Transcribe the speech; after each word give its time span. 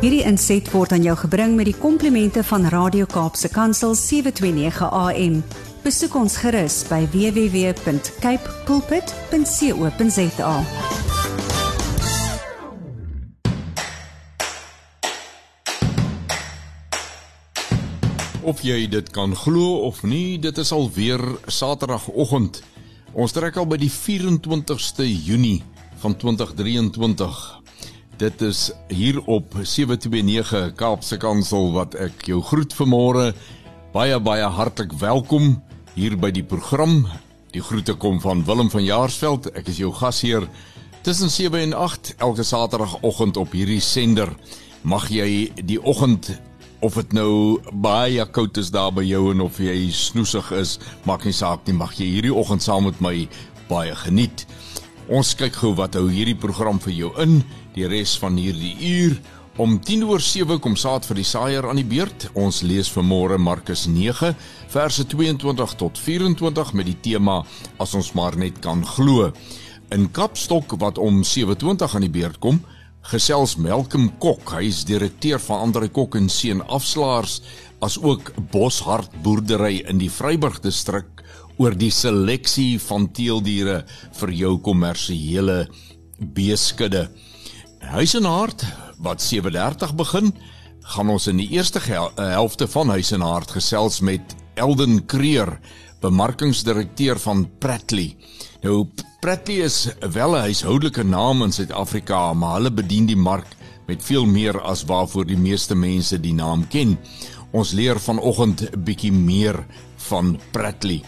Hierdie 0.00 0.22
inset 0.24 0.64
word 0.72 0.94
aan 0.96 1.02
jou 1.04 1.12
gebring 1.26 1.58
met 1.58 1.66
die 1.68 1.76
komplimente 1.76 2.40
van 2.48 2.62
Radio 2.72 3.04
Kaapse 3.04 3.50
Kansel 3.52 3.92
729 3.92 4.86
AM. 4.96 5.34
Besoek 5.84 6.14
ons 6.16 6.38
gerus 6.40 6.78
by 6.88 7.02
www.cape 7.12 8.54
pulpit.co.za. 8.64 10.54
Of 18.40 18.64
jy 18.64 18.88
dit 18.88 19.12
kan 19.12 19.36
glo 19.36 19.84
of 19.84 20.00
nie, 20.00 20.40
dit 20.40 20.64
is 20.64 20.72
alweer 20.72 21.20
Saterdagoggend. 21.44 22.64
Ons 23.12 23.36
trek 23.36 23.60
al 23.60 23.68
by 23.68 23.76
die 23.84 23.92
24ste 23.92 25.04
Junie 25.04 25.60
van 26.00 26.16
2023. 26.16 27.59
Dit 28.20 28.42
is 28.44 28.66
hier 28.92 29.16
op 29.24 29.54
729 29.62 30.74
Kaapse 30.76 31.16
Kansel 31.16 31.70
wat 31.72 31.94
ek 31.96 32.26
jou 32.28 32.42
groet 32.44 32.74
vanmôre. 32.76 33.30
Baie 33.94 34.18
baie 34.20 34.44
hartlik 34.44 34.92
welkom 35.00 35.54
hier 35.94 36.18
by 36.20 36.28
die 36.28 36.44
program. 36.44 37.06
Die 37.54 37.62
groete 37.64 37.94
kom 37.96 38.18
van 38.20 38.42
Willem 38.44 38.68
van 38.68 38.84
Jaarsveld. 38.84 39.48
Ek 39.56 39.70
is 39.72 39.80
jou 39.80 39.88
gasheer 39.96 40.44
tussen 41.00 41.32
7 41.32 41.62
en 41.62 41.72
8 41.72 42.10
elke 42.18 42.44
Saterdagoggend 42.44 43.40
op 43.40 43.56
hierdie 43.56 43.80
sender. 43.80 44.28
Mag 44.84 45.08
jy 45.08 45.48
die 45.56 45.80
oggend 45.80 46.28
of 46.84 47.00
dit 47.00 47.16
nou 47.16 47.56
baie 47.72 48.26
koud 48.36 48.60
is 48.60 48.68
daar 48.68 48.92
by 48.92 49.06
jou 49.08 49.30
en 49.32 49.40
of 49.46 49.62
jy 49.64 49.88
snoesig 49.96 50.52
is, 50.60 50.76
maak 51.08 51.24
nie 51.24 51.32
saak 51.32 51.64
nie, 51.64 51.78
mag 51.80 51.96
jy 51.96 52.18
hierdie 52.18 52.36
oggend 52.36 52.68
saam 52.68 52.84
met 52.84 53.00
my 53.00 53.14
baie 53.72 53.96
geniet. 54.04 54.44
Ons 55.08 55.32
kyk 55.34 55.56
gou 55.62 55.72
wat 55.80 55.96
hou 55.96 56.04
hierdie 56.12 56.36
program 56.38 56.76
vir 56.84 56.92
jou 56.94 57.14
in 57.24 57.40
die 57.80 57.88
res 57.88 58.16
van 58.20 58.36
hierdie 58.36 58.76
uur. 58.84 59.20
Om 59.60 59.78
10 59.84 60.04
oor 60.08 60.22
7 60.24 60.60
kom 60.62 60.76
saad 60.78 61.04
vir 61.08 61.20
die 61.20 61.26
saaier 61.26 61.66
aan 61.68 61.80
die 61.80 61.88
beurt. 61.88 62.28
Ons 62.38 62.62
lees 62.64 62.90
vanmôre 62.92 63.38
Markus 63.40 63.86
9 63.90 64.34
verse 64.70 65.04
22 65.10 65.74
tot 65.80 65.98
24 65.98 66.74
met 66.78 66.88
die 66.88 66.98
tema 67.10 67.40
as 67.82 67.94
ons 67.98 68.12
maar 68.16 68.36
net 68.38 68.60
kan 68.64 68.84
glo. 68.86 69.30
In 69.90 70.08
Kapstok 70.14 70.76
wat 70.80 70.98
om 70.98 71.24
7:20 71.24 71.96
aan 71.96 72.06
die 72.06 72.12
beurt 72.12 72.38
kom, 72.38 72.60
gesels 73.10 73.56
Melkem 73.56 74.10
Kok, 74.20 74.52
hy 74.54 74.68
is 74.68 74.84
direkteur 74.84 75.40
van 75.40 75.66
Andre 75.68 75.88
Kok 75.88 76.16
en 76.16 76.28
Seun 76.28 76.62
Afslaers 76.62 77.40
as 77.80 77.98
ook 77.98 78.32
Boshart 78.52 79.10
boerdery 79.24 79.80
in 79.88 79.98
die 79.98 80.10
Vryburg 80.12 80.60
distrik 80.60 81.24
oor 81.58 81.74
die 81.76 81.90
seleksie 81.90 82.78
van 82.78 83.08
teeldiere 83.12 83.82
vir 84.20 84.30
jou 84.32 84.58
kommersiële 84.64 85.66
beeskudde. 86.20 87.08
Huis 87.90 88.12
en 88.14 88.24
Hart 88.24 88.62
wat 89.02 89.22
7:30 89.22 89.94
begin, 89.98 90.34
gaan 90.80 91.08
ons 91.10 91.26
in 91.26 91.40
die 91.40 91.48
eerste 91.50 91.80
helfte 92.14 92.68
van 92.68 92.88
Huis 92.88 93.10
en 93.10 93.20
Hart 93.20 93.50
gesels 93.50 94.00
met 94.00 94.34
Elden 94.54 95.06
Creer, 95.06 95.58
bemarkingsdirekteur 96.00 97.18
van 97.18 97.48
Pratley. 97.58 98.16
Nou 98.62 98.86
Pratley 99.20 99.64
is 99.66 99.88
wel 100.12 100.36
'n 100.36 100.40
huishoudelike 100.40 101.02
naam 101.02 101.42
in 101.42 101.52
Suid-Afrika, 101.52 102.32
maar 102.32 102.54
hulle 102.54 102.70
bedien 102.70 103.06
die 103.06 103.16
mark 103.16 103.56
met 103.86 104.02
veel 104.02 104.26
meer 104.26 104.60
as 104.60 104.84
waarvoor 104.84 105.26
die 105.26 105.38
meeste 105.38 105.74
mense 105.74 106.20
die 106.20 106.34
naam 106.34 106.68
ken. 106.68 106.98
Ons 107.50 107.72
leer 107.72 107.98
vanoggend 108.00 108.60
'n 108.60 108.84
bietjie 108.84 109.12
meer 109.12 109.66
van 109.96 110.38
Pratley. 110.50 111.02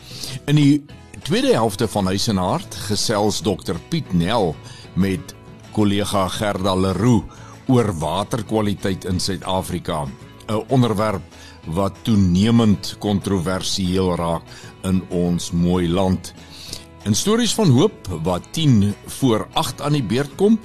In 0.46 0.56
die 0.56 0.84
tweede 1.22 1.52
helfte 1.52 1.88
van 1.88 2.06
Huis 2.06 2.28
en 2.28 2.36
Hart 2.36 2.74
gesels 2.74 3.40
Dr 3.40 3.78
Piet 3.88 4.12
Nel 4.12 4.56
met 4.94 5.34
kollega 5.72 6.28
Gerda 6.28 6.74
Leroux 6.76 7.24
oor 7.72 7.92
waterkwaliteit 7.98 9.04
in 9.04 9.20
Suid-Afrika, 9.20 10.06
'n 10.48 10.64
onderwerp 10.68 11.22
wat 11.66 11.92
toenemend 12.02 12.96
kontroversieel 12.98 14.16
raak 14.16 14.42
in 14.82 15.02
ons 15.08 15.50
mooi 15.50 15.88
land. 15.88 16.34
In 17.04 17.14
stories 17.14 17.54
van 17.54 17.70
hoop 17.70 18.08
wat 18.22 18.42
10 18.50 18.94
voor 19.06 19.48
8 19.52 19.80
aan 19.80 19.92
die 19.92 20.02
beurt 20.02 20.34
kom, 20.36 20.58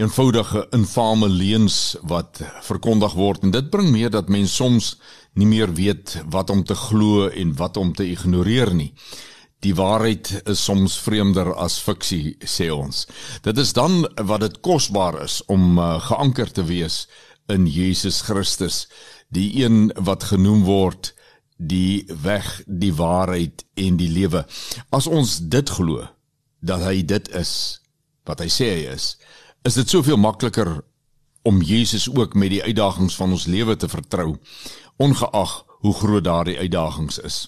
eenvoudige 0.00 0.66
infame 0.72 1.28
leuns 1.28 1.96
wat 2.08 2.40
verkondig 2.64 3.12
word 3.18 3.42
en 3.44 3.52
dit 3.52 3.66
bring 3.70 3.90
mee 3.92 4.08
dat 4.08 4.30
mense 4.32 4.54
soms 4.54 4.94
nie 5.36 5.46
meer 5.46 5.74
weet 5.76 6.14
wat 6.32 6.50
om 6.50 6.62
te 6.64 6.74
glo 6.74 7.28
en 7.28 7.52
wat 7.58 7.76
om 7.76 7.92
te 7.92 8.06
ignoreer 8.08 8.72
nie. 8.74 8.92
Die 9.60 9.74
waarheid 9.76 10.30
is 10.48 10.62
soms 10.64 10.96
vreemder 11.04 11.52
as 11.52 11.76
fiksie, 11.84 12.38
sê 12.40 12.70
ons. 12.72 13.04
Dit 13.44 13.60
is 13.60 13.74
dan 13.76 14.06
wat 14.16 14.40
dit 14.40 14.56
kosbaar 14.64 15.20
is 15.26 15.42
om 15.52 15.76
uh, 15.78 15.98
geanker 16.08 16.48
te 16.48 16.64
wees 16.64 17.04
in 17.52 17.66
Jesus 17.68 18.22
Christus, 18.24 18.86
die 19.28 19.50
een 19.60 19.90
wat 20.00 20.30
genoem 20.32 20.64
word 20.64 21.12
die 21.60 22.06
weg, 22.24 22.48
die 22.64 22.94
waarheid 22.96 23.66
en 23.76 24.00
die 24.00 24.08
lewe. 24.08 24.46
As 24.88 25.06
ons 25.06 25.36
dit 25.52 25.76
glo 25.76 26.08
dat 26.64 26.80
hy 26.88 27.02
dit 27.04 27.28
is 27.36 27.52
wat 28.24 28.40
hy 28.40 28.48
sê 28.52 28.70
hy 28.78 28.96
is, 28.96 29.12
is 29.62 29.76
dit 29.76 29.88
soveel 29.88 30.16
makliker 30.16 30.80
om 31.42 31.62
Jesus 31.62 32.08
ook 32.08 32.34
met 32.34 32.50
die 32.50 32.62
uitdagings 32.62 33.16
van 33.16 33.32
ons 33.36 33.46
lewe 33.46 33.76
te 33.76 33.88
vertrou, 33.88 34.36
ongeag 34.96 35.64
hoe 35.80 35.94
groot 35.94 36.24
daardie 36.24 36.58
uitdagings 36.58 37.18
is. 37.18 37.38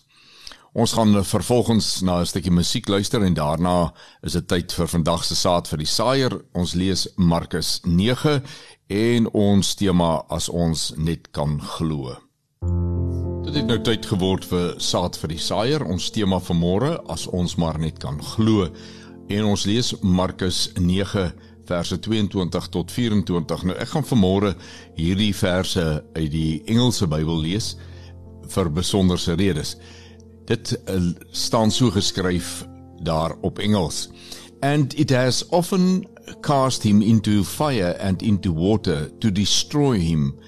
Ons 0.72 0.92
gaan 0.96 1.24
vervolgens 1.24 2.00
na 2.00 2.20
'n 2.20 2.26
stukkie 2.26 2.52
musiek 2.52 2.88
luister 2.88 3.22
en 3.22 3.34
daarna 3.34 3.92
is 4.22 4.32
dit 4.32 4.48
tyd 4.48 4.72
vir 4.72 4.88
vandag 4.88 5.24
se 5.24 5.34
saad 5.34 5.68
vir 5.68 5.78
die 5.78 5.86
saaier. 5.86 6.40
Ons 6.52 6.72
lees 6.72 7.08
Markus 7.16 7.80
9 7.84 8.42
en 8.88 9.32
ons 9.32 9.74
tema 9.74 10.24
as 10.28 10.48
ons 10.48 10.92
net 10.96 11.30
kan 11.30 11.60
glo. 11.60 12.16
Dit 13.44 13.54
het 13.54 13.66
nou 13.66 13.80
tyd 13.80 14.06
geword 14.06 14.44
vir 14.44 14.74
saad 14.78 15.16
vir 15.16 15.28
die 15.28 15.38
saaier. 15.38 15.84
Ons 15.84 16.10
tema 16.10 16.40
vir 16.40 16.56
môre 16.56 17.00
as 17.08 17.26
ons 17.26 17.56
maar 17.56 17.78
net 17.78 17.98
kan 17.98 18.22
glo. 18.22 18.68
En 19.28 19.44
ons 19.44 19.64
lees 19.64 19.94
Markus 20.00 20.70
9 20.74 21.32
verse 21.66 21.98
22 21.98 22.68
tot 22.68 22.92
24. 22.92 23.64
Nou 23.68 23.76
ek 23.78 23.94
gaan 23.94 24.06
vanmôre 24.06 24.54
hierdie 24.98 25.32
verse 25.36 25.84
uit 26.16 26.30
die 26.32 26.62
Engelse 26.70 27.08
Bybel 27.10 27.40
lees 27.44 27.74
vir 28.52 28.70
besonderse 28.72 29.36
redes. 29.38 29.76
Dit 30.50 30.74
uh, 30.90 31.00
staan 31.30 31.70
so 31.70 31.90
geskryf 31.94 32.62
daar 33.02 33.36
op 33.42 33.58
Engels. 33.58 34.08
And 34.62 34.94
it 34.98 35.10
has 35.10 35.42
often 35.50 36.04
cast 36.40 36.82
him 36.82 37.02
into 37.02 37.42
fire 37.42 37.96
and 37.98 38.22
into 38.22 38.52
water 38.52 39.10
to 39.18 39.30
destroy 39.30 39.98
him. 39.98 40.38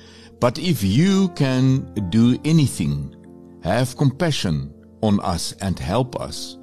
But 0.41 0.59
if 0.59 0.83
you 0.83 1.29
can 1.35 1.89
do 2.11 2.39
anything, 2.45 3.15
have 3.63 3.97
compassion 3.97 4.73
on 5.03 5.21
us 5.21 5.55
and 5.61 5.79
help 5.79 6.21
us. 6.21 6.59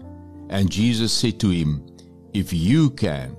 And 0.49 0.69
Jesus 0.69 1.11
said 1.11 1.39
to 1.39 1.49
him, 1.49 1.83
If 2.33 2.53
you 2.53 2.91
can, 2.91 3.35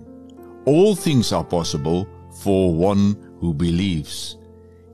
all 0.67 0.95
things 0.95 1.33
are 1.33 1.45
possible 1.45 2.07
for 2.43 2.75
one 2.75 3.17
who 3.41 3.53
believes. 3.55 4.37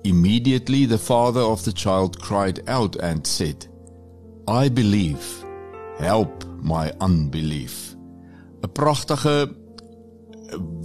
Immediately 0.05 0.87
the 0.87 0.99
father 0.99 1.41
of 1.41 1.65
the 1.65 1.73
child 1.73 2.20
cried 2.20 2.61
out 2.69 2.97
and 2.97 3.26
said, 3.26 3.67
I 4.47 4.69
believe, 4.69 5.44
help 5.99 6.44
my 6.62 6.93
unbelief. 7.00 7.94
'n 8.62 8.73
Pragtige 8.73 9.55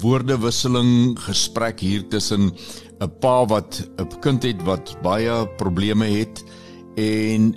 woordewisseling 0.02 1.20
gesprek 1.20 1.80
hier 1.80 2.08
tussen 2.10 2.52
'n 3.00 3.12
pa 3.20 3.46
wat 3.46 3.90
'n 3.98 4.20
kind 4.20 4.44
het 4.44 4.64
wat 4.64 4.98
baie 5.02 5.48
probleme 5.58 6.06
het 6.06 6.44
en 6.96 7.56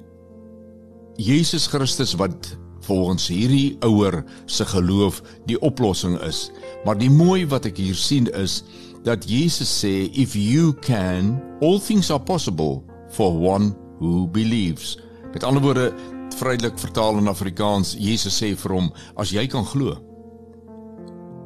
Jesus 1.16 1.66
Christus 1.66 2.14
wat 2.14 2.56
volgens 2.86 3.28
hierdie 3.28 3.76
ouer 3.86 4.22
se 4.46 4.64
geloof 4.64 5.20
die 5.46 5.58
oplossing 5.60 6.16
is. 6.26 6.50
Maar 6.84 6.98
die 6.98 7.10
mooi 7.10 7.46
wat 7.50 7.68
ek 7.68 7.78
hier 7.82 7.98
sien 7.98 8.30
is 8.34 8.62
dat 9.06 9.28
Jesus 9.28 9.70
sê 9.70 10.08
if 10.14 10.34
you 10.38 10.72
can 10.86 11.36
all 11.60 11.78
things 11.82 12.10
are 12.10 12.22
possible 12.22 12.82
for 13.14 13.34
one 13.34 13.74
who 14.00 14.26
believes. 14.32 14.96
Met 15.32 15.44
ander 15.44 15.62
woorde 15.62 15.92
vrylik 16.36 16.78
vertaal 16.78 17.20
in 17.20 17.30
Afrikaans 17.30 17.94
Jesus 17.98 18.42
sê 18.42 18.54
vir 18.56 18.78
hom 18.80 18.92
as 19.16 19.32
jy 19.32 19.46
kan 19.50 19.64
glo 19.64 19.96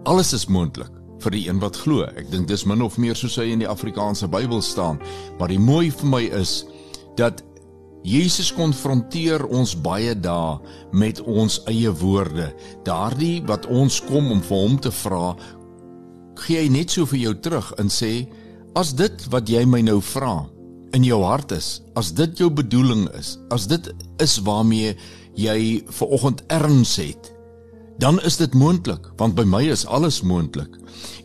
alles 0.09 0.33
is 0.33 0.47
moontlik 0.49 0.91
vir 1.21 1.35
die 1.35 1.43
een 1.49 1.59
wat 1.61 1.77
glo. 1.77 2.07
Ek 2.17 2.31
dink 2.33 2.49
dis 2.49 2.65
min 2.65 2.81
of 2.81 2.97
meer 3.01 3.17
soos 3.19 3.37
hy 3.37 3.51
in 3.53 3.61
die 3.61 3.69
Afrikaanse 3.69 4.29
Bybel 4.31 4.63
staan. 4.65 5.01
Maar 5.39 5.53
die 5.53 5.61
mooi 5.61 5.91
vir 5.93 6.09
my 6.09 6.23
is 6.39 6.63
dat 7.21 7.43
Jesus 8.07 8.49
konfronteer 8.57 9.43
ons 9.53 9.75
baie 9.77 10.15
dae 10.17 10.57
met 10.97 11.21
ons 11.21 11.59
eie 11.69 11.91
woorde. 12.01 12.49
Daardie 12.87 13.43
wat 13.49 13.67
ons 13.69 14.01
kom 14.09 14.31
om 14.33 14.41
vir 14.41 14.63
hom 14.63 14.79
te 14.81 14.93
vra, 15.03 15.35
gee 16.41 16.63
hy 16.63 16.71
net 16.73 16.95
so 16.95 17.05
vir 17.09 17.21
jou 17.27 17.35
terug 17.45 17.73
en 17.79 17.93
sê: 17.93 18.27
"As 18.75 18.95
dit 18.97 19.27
wat 19.31 19.49
jy 19.49 19.65
my 19.67 19.83
nou 19.83 20.01
vra 20.01 20.49
in 20.95 21.05
jou 21.05 21.23
hart 21.23 21.53
is, 21.53 21.83
as 21.95 22.13
dit 22.13 22.39
jou 22.39 22.51
bedoeling 22.51 23.09
is, 23.19 23.39
as 23.51 23.67
dit 23.67 23.93
is 24.19 24.39
waarmee 24.39 24.97
jy 25.37 25.85
ver 25.87 26.09
oggend 26.09 26.43
erns 26.49 26.97
het, 26.97 27.33
dan 27.99 28.19
is 28.25 28.37
dit 28.37 28.55
moontlik, 28.55 29.13
want 29.19 29.35
by 29.35 29.45
my 29.45 29.63
is 29.63 29.87
alles 29.87 30.23
moontlik." 30.23 30.73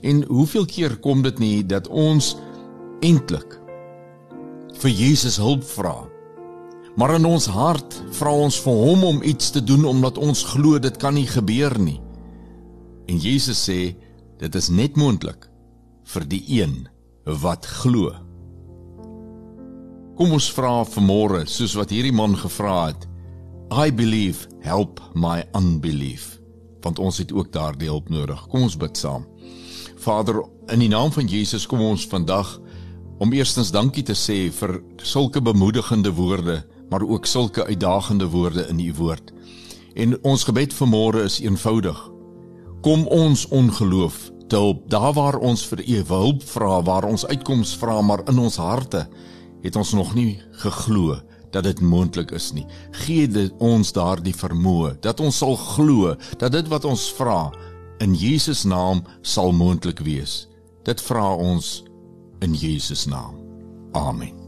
En 0.03 0.23
hoeveel 0.23 0.65
keer 0.65 0.97
kom 0.97 1.21
dit 1.21 1.39
nie 1.39 1.63
dat 1.63 1.87
ons 1.87 2.35
eintlik 3.01 3.59
vir 4.75 4.91
Jesus 4.91 5.37
hulp 5.37 5.63
vra? 5.63 6.14
Maar 6.95 7.17
in 7.17 7.25
ons 7.27 7.45
hart 7.51 7.97
vra 8.15 8.31
ons 8.31 8.57
vir 8.63 8.77
hom 8.87 9.03
om 9.03 9.23
iets 9.23 9.51
te 9.51 9.63
doen 9.63 9.83
omdat 9.85 10.17
ons 10.17 10.45
glo 10.53 10.79
dit 10.79 10.97
kan 10.97 11.15
nie 11.17 11.27
gebeur 11.27 11.75
nie. 11.79 11.99
En 13.11 13.19
Jesus 13.19 13.59
sê 13.67 13.95
dit 14.39 14.55
is 14.55 14.69
net 14.71 14.95
moontlik 14.95 15.49
vir 16.13 16.27
die 16.31 16.43
een 16.61 16.85
wat 17.43 17.67
glo. 17.81 18.13
Kom 20.15 20.31
ons 20.31 20.47
vra 20.55 20.85
vanmôre 20.87 21.43
soos 21.51 21.75
wat 21.75 21.91
hierdie 21.91 22.15
man 22.15 22.37
gevra 22.39 22.85
het. 22.87 23.07
I 23.73 23.91
believe, 23.91 24.47
help 24.63 25.01
my 25.17 25.41
unbelief. 25.57 26.37
Want 26.85 27.01
ons 27.01 27.17
het 27.19 27.33
ook 27.33 27.51
daardie 27.51 27.89
hulp 27.89 28.07
nodig. 28.13 28.39
Kom 28.47 28.63
ons 28.69 28.77
bid 28.79 28.95
saam. 28.95 29.25
Vader, 29.99 30.43
in 30.71 30.79
die 30.79 30.91
naam 30.91 31.11
van 31.11 31.27
Jesus 31.27 31.65
kom 31.67 31.81
ons 31.83 32.05
vandag 32.07 32.55
om 33.19 33.33
eerstens 33.33 33.73
dankie 33.73 34.03
te 34.05 34.15
sê 34.15 34.47
vir 34.53 34.77
sulke 35.03 35.41
bemoedigende 35.43 36.13
woorde, 36.15 36.61
maar 36.89 37.01
ook 37.01 37.25
sulke 37.25 37.65
uitdagende 37.65 38.27
woorde 38.27 38.67
in 38.67 38.79
u 38.79 38.93
woord. 38.93 39.33
En 39.93 40.23
ons 40.23 40.43
gebed 40.43 40.73
vanmôre 40.73 41.23
is 41.23 41.39
eenvoudig. 41.39 42.11
Kom 42.81 43.07
ons 43.07 43.47
ongeloof 43.47 44.31
te 44.47 44.55
help 44.55 44.89
daar 44.89 45.13
waar 45.13 45.37
ons 45.37 45.65
vir 45.65 45.81
u 45.87 46.03
hulp 46.07 46.43
vra, 46.43 46.81
waar 46.83 47.03
ons 47.03 47.25
uitkoms 47.25 47.75
vra, 47.75 48.01
maar 48.01 48.21
in 48.29 48.39
ons 48.39 48.55
harte 48.55 49.07
het 49.61 49.75
ons 49.75 49.93
nog 49.93 50.13
nie 50.13 50.41
geglo 50.51 51.17
dat 51.51 51.63
dit 51.63 51.81
moontlik 51.81 52.31
is 52.31 52.51
nie. 52.53 52.65
Gee 53.05 53.27
dit 53.27 53.53
ons 53.63 53.91
daardie 53.95 54.35
vermoë 54.35 54.97
dat 55.01 55.19
ons 55.19 55.37
sal 55.37 55.55
glo 55.55 56.15
dat 56.37 56.51
dit 56.51 56.67
wat 56.67 56.85
ons 56.85 57.09
vra 57.17 57.49
in 58.03 58.13
Jesus 58.13 58.65
naam 58.67 59.05
sal 59.21 59.55
moontlik 59.55 60.03
wees. 60.03 60.45
Dit 60.83 61.01
vra 61.01 61.31
ons 61.33 61.83
in 62.45 62.53
Jesus 62.53 63.05
naam. 63.05 63.39
Amen. 63.95 64.44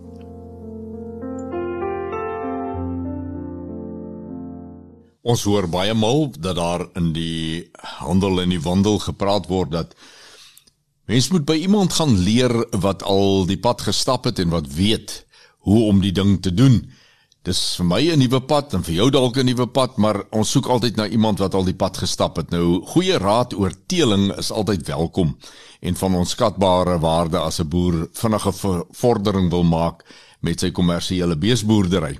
Ons 5.28 5.44
hoor 5.44 5.66
baie 5.68 5.92
mal 5.92 6.30
dat 6.40 6.56
daar 6.56 6.86
in 6.96 7.10
die 7.12 7.68
handel 8.00 8.40
en 8.40 8.54
die 8.54 8.62
wandel 8.64 8.96
gepraat 9.04 9.50
word 9.52 9.74
dat 9.74 9.96
mens 11.12 11.28
moet 11.34 11.44
by 11.48 11.58
iemand 11.66 11.98
gaan 11.98 12.14
leer 12.24 12.54
wat 12.84 13.04
al 13.04 13.44
die 13.50 13.60
pad 13.60 13.84
gestap 13.90 14.30
het 14.30 14.40
en 14.40 14.54
wat 14.56 14.70
weet 14.78 15.26
hoe 15.68 15.82
om 15.90 16.00
die 16.00 16.14
ding 16.16 16.38
te 16.44 16.54
doen. 16.56 16.80
Dis 17.44 17.60
vir 17.80 17.88
my 17.88 18.00
'n 18.12 18.20
nuwe 18.20 18.40
pad 18.40 18.74
en 18.74 18.84
vir 18.84 18.96
jou 18.96 19.10
dalk 19.12 19.38
'n 19.38 19.46
nuwe 19.46 19.68
pad, 19.68 19.98
maar 19.98 20.24
ons 20.32 20.52
soek 20.52 20.68
altyd 20.68 20.96
na 20.96 21.08
iemand 21.08 21.40
wat 21.40 21.54
al 21.54 21.64
die 21.64 21.76
pad 21.76 21.98
gestap 21.98 22.36
het. 22.38 22.50
Nou, 22.50 22.82
goeie 22.86 23.18
raad 23.18 23.54
oor 23.54 23.72
teeling 23.88 24.32
is 24.38 24.52
altyd 24.52 24.88
welkom 24.88 25.38
en 25.82 25.96
van 25.96 26.16
ons 26.16 26.30
skatbare 26.30 27.00
waarde 27.00 27.38
as 27.38 27.60
'n 27.60 27.68
boer 27.68 28.08
vinnige 28.14 28.52
vordering 28.92 29.50
wil 29.50 29.64
maak 29.64 30.04
met 30.40 30.60
sy 30.60 30.72
kommersiële 30.72 31.36
beesboerdery. 31.36 32.18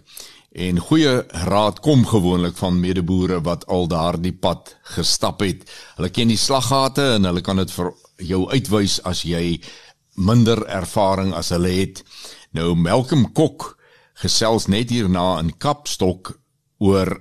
En 0.58 0.80
goeie 0.82 1.22
raad 1.46 1.80
kom 1.86 2.06
gewoonlik 2.06 2.58
van 2.58 2.80
medeboere 2.80 3.42
wat 3.46 3.68
al 3.70 3.86
daardie 3.88 4.34
pad 4.34 4.72
gestap 4.96 5.44
het. 5.46 5.68
Hulle 6.00 6.10
ken 6.10 6.32
die 6.34 6.40
slaggate 6.42 7.04
en 7.20 7.30
hulle 7.30 7.44
kan 7.46 7.62
dit 7.62 7.74
vir 7.76 7.92
jou 8.26 8.40
uitwys 8.50 8.96
as 9.06 9.22
jy 9.22 9.60
minder 10.18 10.64
ervaring 10.66 11.30
as 11.38 11.54
hulle 11.54 11.76
het. 11.76 12.02
Nou 12.58 12.74
Malcolm 12.74 13.28
Kok 13.38 13.76
gesels 14.18 14.66
net 14.66 14.90
hierna 14.90 15.38
in 15.44 15.54
Kapstok 15.62 16.34
oor 16.82 17.14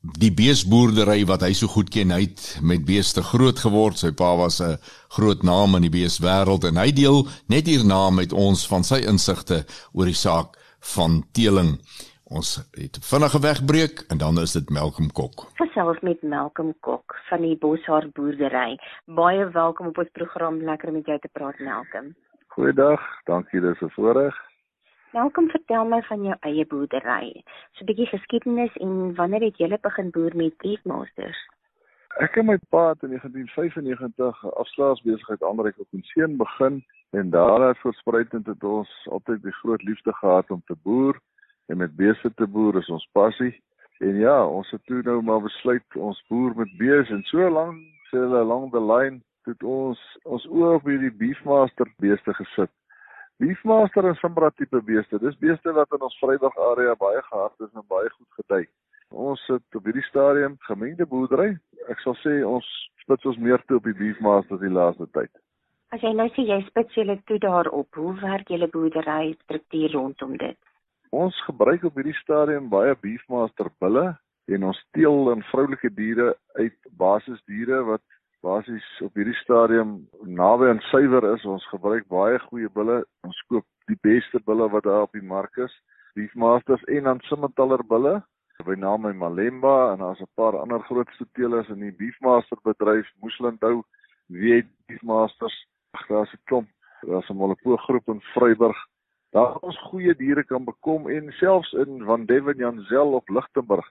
die 0.00 0.32
beesboerdery 0.32 1.26
wat 1.28 1.44
hy 1.44 1.52
so 1.52 1.68
goed 1.68 1.92
ken. 1.92 2.16
Hy 2.16 2.24
het 2.24 2.56
met 2.64 2.88
beeste 2.88 3.20
groot 3.20 3.60
geword. 3.68 4.00
Sy 4.00 4.14
pa 4.16 4.32
was 4.40 4.62
'n 4.64 4.78
groot 5.12 5.42
naam 5.42 5.76
in 5.76 5.90
die 5.90 5.96
beeswêreld 5.98 6.64
en 6.64 6.80
hy 6.80 6.90
deel 6.92 7.28
net 7.48 7.66
hierna 7.66 8.08
met 8.10 8.32
ons 8.32 8.66
van 8.66 8.84
sy 8.84 9.04
insigte 9.04 9.66
oor 9.92 10.06
die 10.06 10.22
saak 10.24 10.56
van 10.80 11.26
teeling. 11.32 11.76
Ons 12.28 12.48
het 12.76 12.98
vinnige 13.10 13.40
wegbreek 13.40 14.00
en 14.12 14.18
dan 14.18 14.38
is 14.38 14.52
dit 14.52 14.70
Malcolm 14.70 15.12
Kok. 15.12 15.46
Gesels 15.56 16.00
met 16.00 16.22
Malcolm 16.22 16.74
Kok 16.80 17.16
van 17.28 17.40
die 17.40 17.56
Boshaar 17.56 18.04
boerdery. 18.12 18.76
Baie 19.04 19.46
welkom 19.54 19.86
op 19.86 19.98
ons 19.98 20.10
program. 20.12 20.58
Lekker 20.60 20.88
om 20.88 20.94
met 20.94 21.06
jou 21.06 21.18
te 21.18 21.30
praat, 21.32 21.58
Malcolm. 21.58 22.10
Goeiedag. 22.46 23.00
Dankie 23.24 23.60
dis 23.60 23.80
'n 23.80 23.90
voorreg. 23.96 24.36
Welkom 25.12 25.48
vertel 25.48 25.84
my 25.84 26.02
van 26.02 26.22
jou 26.22 26.36
eie 26.40 26.66
boerdery. 26.66 27.42
So 27.72 27.84
'n 27.84 27.86
bietjie 27.86 28.06
geskiedenis 28.06 28.76
en 28.76 29.14
wanneer 29.14 29.40
het 29.40 29.56
jy 29.56 29.78
begin 29.80 30.10
boer 30.10 30.36
met 30.36 30.56
Beefmasters? 30.56 31.38
Ek 32.18 32.36
en 32.36 32.46
my 32.46 32.58
pa 32.68 32.88
het 32.88 33.02
in 33.02 33.08
1995 33.08 34.54
afslaasbesigheid 34.54 35.42
aanreik 35.42 35.78
op 35.78 35.88
'n 35.92 36.02
seun 36.02 36.36
begin 36.36 36.84
en 37.10 37.30
daaruit 37.30 37.78
voorspruitend 37.78 38.46
het 38.46 38.64
ons 38.64 39.06
altyd 39.10 39.42
die 39.42 39.52
groot 39.52 39.82
liefde 39.82 40.12
gehad 40.12 40.50
om 40.50 40.62
te 40.66 40.76
boer 40.82 41.20
en 41.68 41.80
met 41.82 41.96
beeste 41.96 42.32
te 42.34 42.46
boer 42.46 42.78
is 42.80 42.88
ons 42.88 43.08
passie. 43.12 43.52
En 44.00 44.18
ja, 44.22 44.36
ons 44.46 44.70
het 44.70 44.84
toe 44.86 45.02
nou 45.06 45.20
maar 45.22 45.42
besluit 45.44 45.96
ons 45.96 46.24
boer 46.28 46.54
met 46.56 46.76
beeste 46.78 47.14
en 47.14 47.24
so 47.30 47.50
lank 47.50 47.80
sê 48.10 48.20
hulle 48.20 48.42
along 48.44 48.70
the 48.72 48.80
line 48.80 49.20
het 49.48 49.62
ons 49.62 50.00
ons 50.24 50.44
oë 50.48 50.74
op 50.78 50.86
hierdie 50.88 51.14
Beefmaster 51.22 51.88
beeste 52.02 52.34
gesit 52.40 52.72
Beefmaster 53.38 54.04
en 54.04 54.16
Simbra 54.18 54.50
tipe 54.50 54.80
beeste. 54.82 55.18
Dis 55.22 55.36
beeste 55.38 55.72
wat 55.72 55.92
in 55.94 56.02
ons 56.02 56.16
Vrydag 56.18 56.56
area 56.72 56.94
baie 56.98 57.20
gehard 57.22 57.60
is 57.62 57.70
en 57.70 57.84
baie 57.86 58.08
goed 58.10 58.40
gedei. 58.40 58.64
Ons 59.14 59.44
sit 59.46 59.78
op 59.78 59.84
hierdie 59.86 60.02
stadium 60.08 60.56
gemengde 60.66 61.06
boerdery. 61.06 61.52
Ek 61.92 62.02
sal 62.02 62.16
sê 62.18 62.40
ons 62.46 62.66
spits 63.04 63.28
ons 63.30 63.38
meer 63.38 63.62
toe 63.68 63.78
op 63.78 63.86
die 63.86 63.94
Beefmaster 64.00 64.58
die 64.58 64.72
laaste 64.74 65.06
tyd. 65.14 65.30
As 65.94 66.02
jy 66.02 66.10
nou 66.18 66.26
sê 66.34 66.48
jy 66.48 66.58
spits 66.66 66.98
julle 66.98 67.14
toe 67.30 67.38
daarop, 67.44 68.00
hoe 68.02 68.16
werk 68.24 68.50
julle 68.50 68.68
boerdery 68.74 69.36
struktuur 69.44 69.94
rondom 69.94 70.34
dit? 70.42 70.58
Ons 71.10 71.36
gebruik 71.46 71.84
op 71.88 71.94
hierdie 71.96 72.16
stadium 72.20 72.68
baie 72.68 72.92
Beefmaster 73.00 73.70
bulle 73.80 74.10
en 74.52 74.64
ons 74.68 74.80
teel 74.92 75.30
in 75.32 75.42
vroulike 75.48 75.88
diere 75.96 76.34
uit 76.58 76.76
basisdiere 77.00 77.80
wat 77.86 78.02
basies 78.44 78.88
op 79.02 79.16
hierdie 79.16 79.36
stadium 79.40 79.94
naby 80.20 80.68
aan 80.68 80.82
suiwer 80.90 81.24
is. 81.32 81.46
Ons 81.48 81.64
gebruik 81.72 82.04
baie 82.12 82.36
goeie 82.50 82.68
bulle. 82.74 83.00
Ons 83.24 83.40
koop 83.48 83.64
die 83.88 83.96
beste 84.04 84.40
bulle 84.44 84.68
wat 84.68 84.84
daar 84.84 85.06
op 85.06 85.16
die 85.16 85.24
mark 85.24 85.56
is. 85.56 85.72
Beefmasters 86.14 86.84
en 86.92 87.08
dan 87.08 87.24
Simmentaler 87.30 87.84
bulle. 87.88 88.18
By 88.66 88.76
naam 88.76 89.06
my 89.06 89.14
Malemba 89.16 89.94
en 89.94 90.04
daar's 90.04 90.20
'n 90.20 90.28
paar 90.36 90.58
ander 90.60 90.82
groot 90.90 91.08
stoetelers 91.14 91.68
in 91.68 91.80
die 91.80 91.92
Beefmaster 91.92 92.58
bedryf, 92.64 93.06
Moeslindhou, 93.22 93.82
weet 94.26 94.66
Beefmasters. 94.86 95.56
Daar's 96.08 96.32
'n 96.32 96.42
klomp. 96.44 96.68
Daar's 97.00 97.30
'n 97.30 97.36
Molopo 97.36 97.76
groep 97.76 98.08
in 98.08 98.20
Vryburg. 98.20 98.76
Daar 99.36 99.56
ons 99.60 99.78
goeie 99.90 100.14
diere 100.14 100.44
kan 100.44 100.64
bekom 100.64 101.08
en 101.08 101.32
selfs 101.32 101.72
in 101.72 102.04
Van 102.04 102.26
Devon 102.26 102.56
Janzel 102.56 103.12
op 103.12 103.28
Lichtenburg 103.28 103.86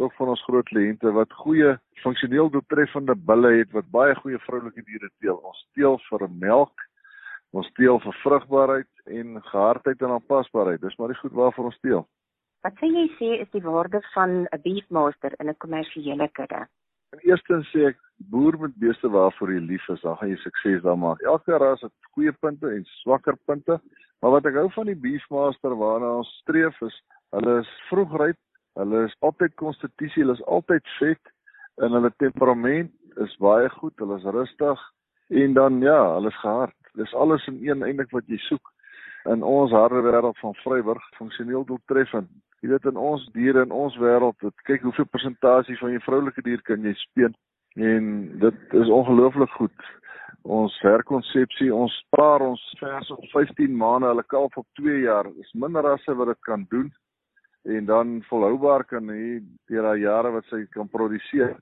ook 0.00 0.14
van 0.16 0.30
ons 0.32 0.42
groot 0.48 0.64
kliënte 0.64 1.10
wat 1.12 1.32
goeie 1.42 1.74
funksioneel 2.00 2.48
doeltreffende 2.50 3.12
bulle 3.14 3.50
het 3.58 3.74
wat 3.76 3.90
baie 3.92 4.14
goeie 4.16 4.38
vroulike 4.46 4.80
diere 4.86 5.10
teel. 5.20 5.36
Ons 5.36 5.60
teel 5.76 5.98
vir 6.08 6.24
melk 6.30 6.88
Ons 7.50 7.66
steel 7.72 7.98
vir 7.98 8.14
vrugbaarheid 8.22 9.14
en 9.20 9.38
gehardheid 9.42 10.02
en 10.06 10.16
aanpasbaarheid. 10.16 10.82
Dis 10.82 10.96
maar 10.98 11.10
die 11.10 11.18
goed 11.18 11.34
waarvoor 11.34 11.70
ons 11.70 11.78
steel. 11.80 12.04
Wat 12.62 12.76
sê 12.78 12.90
jy 12.92 13.06
sê 13.16 13.30
is 13.42 13.50
die 13.54 13.62
waarde 13.64 14.02
van 14.14 14.46
'n 14.46 14.60
beefmaster 14.62 15.34
in 15.40 15.48
'n 15.50 15.58
kommersiële 15.64 16.28
kudde? 16.38 16.66
In 17.12 17.18
eerste 17.30 17.64
sê 17.72 17.88
ek 17.88 17.98
boer 18.30 18.58
met 18.58 18.78
beeste 18.78 19.08
waarvoor 19.08 19.52
jy 19.52 19.60
lief 19.60 19.88
is, 19.88 20.00
dan 20.00 20.16
gaan 20.16 20.28
jy 20.28 20.36
sukses 20.36 20.82
daar 20.82 20.98
maak. 20.98 21.20
Elke 21.20 21.58
ras 21.58 21.80
het 21.80 21.92
goeie 22.14 22.32
punte 22.32 22.66
en 22.68 22.84
swakker 22.84 23.36
punte, 23.46 23.80
maar 24.20 24.36
wat 24.36 24.46
ek 24.50 24.58
hou 24.60 24.68
van 24.76 24.90
die 24.90 24.98
beefmaster 24.98 25.74
waarna 25.80 26.16
ons 26.20 26.30
streef 26.42 26.76
is, 26.86 26.96
hulle 27.36 27.60
is 27.62 27.70
vroegryp, 27.88 28.38
hulle 28.78 29.04
is 29.08 29.16
altyd 29.26 29.54
konstitusie, 29.60 30.22
hulle 30.22 30.36
is 30.38 30.48
altyd 30.56 30.96
vet 30.98 31.32
en 31.80 31.96
hulle 31.96 32.12
temperament 32.22 32.92
is 33.24 33.36
baie 33.42 33.68
goed, 33.78 33.96
hulle 34.02 34.18
is 34.20 34.28
rustig 34.36 34.84
en 35.42 35.54
dan 35.56 35.80
ja, 35.84 35.98
hulle 36.16 36.32
is 36.32 36.42
gehard. 36.42 36.76
Dis 36.98 37.14
alles 37.14 37.46
in 37.46 37.60
een 37.62 37.84
eintlik 37.86 38.10
wat 38.14 38.28
jy 38.28 38.38
soek 38.48 38.72
in 39.30 39.42
ons 39.46 39.72
harde 39.76 40.00
wêreld 40.04 40.38
van 40.40 40.56
Vryburg 40.62 41.04
funksioneel 41.18 41.64
doeltreffend. 41.68 42.30
Jy 42.60 42.72
weet 42.72 42.88
in 42.90 42.98
ons 43.00 43.24
diere 43.32 43.62
in 43.64 43.72
ons 43.72 43.96
wêreld, 44.00 44.36
dit 44.40 44.66
kyk 44.68 44.84
hoeveel 44.84 45.08
persentasie 45.12 45.78
van 45.80 45.94
jou 45.94 46.02
vroulike 46.04 46.44
dier 46.44 46.60
kan 46.66 46.84
jy 46.84 46.94
speen 47.00 47.36
en 47.80 48.10
dit 48.42 48.74
is 48.80 48.90
ongelooflik 48.90 49.52
goed. 49.56 49.88
Ons 50.42 50.72
herkonsepsie, 50.80 51.68
ons 51.74 51.92
spaar 52.06 52.40
ons 52.40 52.60
vers 52.80 53.10
op 53.12 53.24
15 53.32 53.76
maande, 53.76 54.08
hulle 54.08 54.24
kalf 54.24 54.56
op 54.56 54.66
2 54.80 55.02
jaar. 55.04 55.28
Dis 55.36 55.52
minder 55.52 55.84
rasse 55.84 56.14
wat 56.16 56.32
dit 56.32 56.40
kan 56.48 56.66
doen 56.70 56.90
en 57.68 57.84
dan 57.84 58.22
volhoubaar 58.24 58.84
kan 58.88 59.08
hy 59.12 59.40
deur 59.68 59.84
daai 59.84 60.00
jare 60.00 60.30
wat 60.32 60.46
sy 60.48 60.64
kan 60.72 60.88
produseer. 60.88 61.58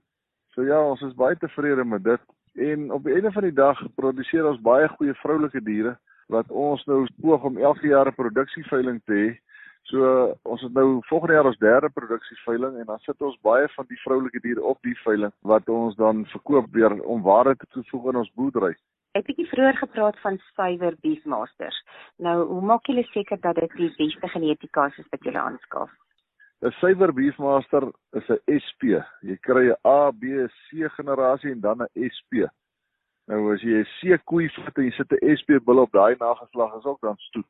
So 0.54 0.62
ja, 0.62 0.78
ons 0.78 1.02
is 1.02 1.16
baie 1.18 1.34
tevrede 1.36 1.84
met 1.84 2.04
dit 2.04 2.20
en 2.58 2.90
op 2.94 3.04
die 3.04 3.14
einde 3.14 3.32
van 3.34 3.42
die 3.42 3.54
dag 3.54 3.80
produseer 3.96 4.46
ons 4.46 4.62
baie 4.62 4.86
goeie 4.94 5.14
vroulike 5.22 5.60
diere 5.66 5.96
wat 6.30 6.50
ons 6.50 6.84
nou 6.86 7.04
poog 7.22 7.44
om 7.50 7.58
elke 7.58 7.88
jaar 7.88 8.06
'n 8.06 8.14
produksieveiling 8.14 9.00
te 9.06 9.12
hê. 9.12 9.28
So 9.88 10.34
ons 10.44 10.62
het 10.62 10.74
nou 10.76 11.00
volgende 11.08 11.34
jaar 11.34 11.46
ons 11.48 11.58
derde 11.58 11.88
produksieveiling 11.88 12.76
en 12.76 12.88
dan 12.90 12.98
sit 13.06 13.22
ons 13.24 13.38
baie 13.46 13.68
van 13.72 13.86
die 13.88 14.00
vroulike 14.02 14.40
diere 14.44 14.64
op 14.72 14.82
die 14.84 14.96
veiling 15.04 15.32
wat 15.52 15.68
ons 15.72 15.96
dan 15.96 16.26
verkoop 16.32 16.68
weer 16.76 16.92
om 17.02 17.22
waarde 17.22 17.56
te 17.56 17.68
toevoeg 17.76 18.10
in 18.12 18.20
ons 18.22 18.32
boerdery. 18.36 18.74
Ek 19.16 19.22
het 19.22 19.30
bietjie 19.30 19.48
vroeër 19.48 19.78
gepraat 19.80 20.18
van 20.20 20.36
suiwer 20.52 20.96
beefmasters. 21.00 21.78
Nou, 22.20 22.36
hoe 22.50 22.60
maak 22.60 22.86
julle 22.86 23.06
seker 23.14 23.40
dat 23.40 23.56
dit 23.56 23.78
die 23.80 23.88
beste 23.96 24.28
genetika 24.34 24.90
is 24.92 25.08
wat 25.08 25.24
julle 25.24 25.40
aanskaf? 25.40 25.90
'n 26.60 26.72
Suiwer 26.80 27.12
beefmaster 27.14 27.84
is 28.18 28.28
'n 28.28 28.40
SP. 28.64 28.82
Jy 29.22 29.36
kry 29.40 29.70
'n 29.70 29.76
A, 29.86 30.10
B, 30.10 30.48
C 30.68 30.88
generasie 30.98 31.52
en 31.52 31.60
dan 31.60 31.82
'n 31.82 32.10
SP. 32.14 32.50
Nou 33.28 33.54
as 33.54 33.62
jy 33.62 33.78
'n 33.80 33.88
seekoei 34.00 34.48
vat 34.48 34.78
en 34.78 34.84
jy 34.84 34.90
sit 34.90 35.12
'n 35.12 35.36
SP 35.38 35.64
bil 35.64 35.78
op 35.78 35.92
daai 35.92 36.16
nageslag 36.18 36.74
is 36.78 36.84
ook 36.84 37.00
dan 37.00 37.16
stoet. 37.16 37.46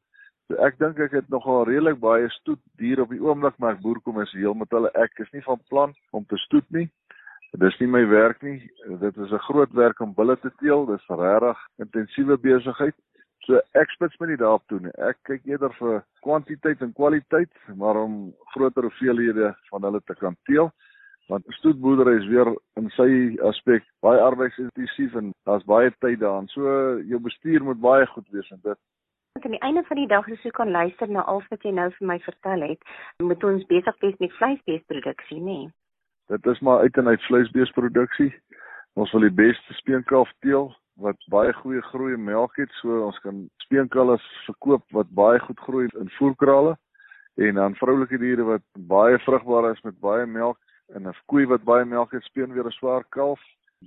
So 0.49 0.57
ek 0.65 0.79
dink 0.81 0.97
ek 1.05 1.13
het 1.13 1.27
nogal 1.29 1.67
redelik 1.69 1.99
baie 2.01 2.29
stoet 2.39 2.61
diere 2.81 3.05
op 3.05 3.11
die 3.13 3.21
oomblik 3.21 3.59
maar 3.61 3.75
ek 3.75 3.83
boer 3.83 3.99
kommersieel 4.07 4.55
met 4.57 4.71
hulle. 4.73 4.89
Ek 4.97 5.21
is 5.21 5.29
nie 5.37 5.43
van 5.45 5.61
plan 5.69 5.93
om 6.17 6.25
te 6.31 6.39
stoet 6.47 6.65
nie. 6.73 6.87
Dit 7.53 7.67
is 7.69 7.77
nie 7.83 7.89
my 7.93 8.01
werk 8.09 8.41
nie. 8.47 8.57
Dit 9.03 9.17
is 9.17 9.33
'n 9.33 9.45
groot 9.49 9.73
werk 9.77 10.01
om 10.01 10.15
bulle 10.17 10.39
te 10.41 10.51
teel. 10.63 10.87
Dis 10.87 11.05
regtig 11.09 11.59
intensiewe 11.85 12.39
besigheid. 12.39 12.97
So 13.45 13.61
ek 13.75 13.91
spits 13.91 14.17
my 14.21 14.27
nie 14.29 14.41
daarop 14.41 14.65
toe 14.69 14.81
nie. 14.81 14.93
Ek 14.97 15.17
kyk 15.29 15.45
eerder 15.45 15.73
vir 15.81 16.05
kwantiteit 16.23 16.81
en 16.81 16.93
kwaliteit, 16.93 17.53
maar 17.77 17.97
om 17.97 18.33
groter 18.55 18.83
hoeveelhede 18.83 19.55
van 19.71 19.83
hulle 19.83 20.01
te 20.07 20.15
kan 20.15 20.37
teel 20.45 20.73
want 21.29 21.45
stoetboerdery 21.49 22.17
is 22.19 22.27
weer 22.27 22.49
in 22.81 22.89
sy 22.97 23.37
aspek 23.45 23.85
baie 24.01 24.21
arbeidsintensief 24.21 25.15
en 25.15 25.35
daar's 25.45 25.65
baie 25.65 25.91
tyd 26.01 26.21
daarin. 26.21 26.49
So 26.49 26.63
jou 27.05 27.21
bestuur 27.21 27.65
moet 27.65 27.81
baie 27.81 28.07
goed 28.07 28.29
wees 28.31 28.51
en 28.51 28.61
dit 28.63 28.79
aan 29.45 29.57
die 29.57 29.61
einde 29.61 29.83
van 29.85 29.97
die 29.97 30.07
dag 30.07 30.29
as 30.31 30.43
jy 30.43 30.51
kan 30.51 30.71
luister 30.71 31.09
na 31.09 31.23
al 31.23 31.43
wat 31.51 31.63
jy 31.63 31.71
nou 31.71 31.91
vir 31.99 32.07
my 32.07 32.19
vertel 32.19 32.65
het, 32.69 32.81
moet 33.23 33.45
ons 33.45 33.67
besig 33.67 34.01
wees 34.01 34.19
met 34.19 34.33
vleisbeesproduksie, 34.39 35.41
nê? 35.41 35.59
Nee? 35.59 35.71
Dit 36.29 36.47
is 36.47 36.61
maar 36.61 36.79
uit 36.79 36.97
en 36.97 37.09
uit 37.09 37.23
vleisbeesproduksie. 37.23 38.33
Ons 38.95 39.13
wil 39.13 39.21
die 39.21 39.37
beste 39.45 39.75
speenkalf 39.79 40.31
teel 40.45 40.69
wat 41.01 41.17
baie 41.31 41.53
goeie 41.53 41.83
groei 41.93 42.13
en 42.15 42.25
melk 42.25 42.57
het, 42.59 42.71
so 42.81 43.05
ons 43.07 43.19
kan 43.23 43.47
speenkalwe 43.65 44.19
verkoop 44.47 44.85
wat 44.97 45.11
baie 45.15 45.39
goed 45.41 45.61
groei 45.67 45.87
in 46.01 46.11
voerkrale 46.19 46.75
en 47.39 47.55
dan 47.55 47.77
vroulike 47.79 48.19
diere 48.19 48.45
wat 48.45 48.65
baie 48.91 49.19
vrugbaar 49.23 49.71
is 49.71 49.83
met 49.87 50.01
baie 50.03 50.27
melk 50.27 50.59
en 50.95 51.07
'n 51.07 51.15
koei 51.31 51.47
wat 51.47 51.65
baie 51.65 51.85
melk 51.85 52.13
het 52.13 52.25
speen 52.25 52.53
weer 52.53 52.67
'n 52.67 52.79
swaar 52.81 53.05
kalf. 53.09 53.41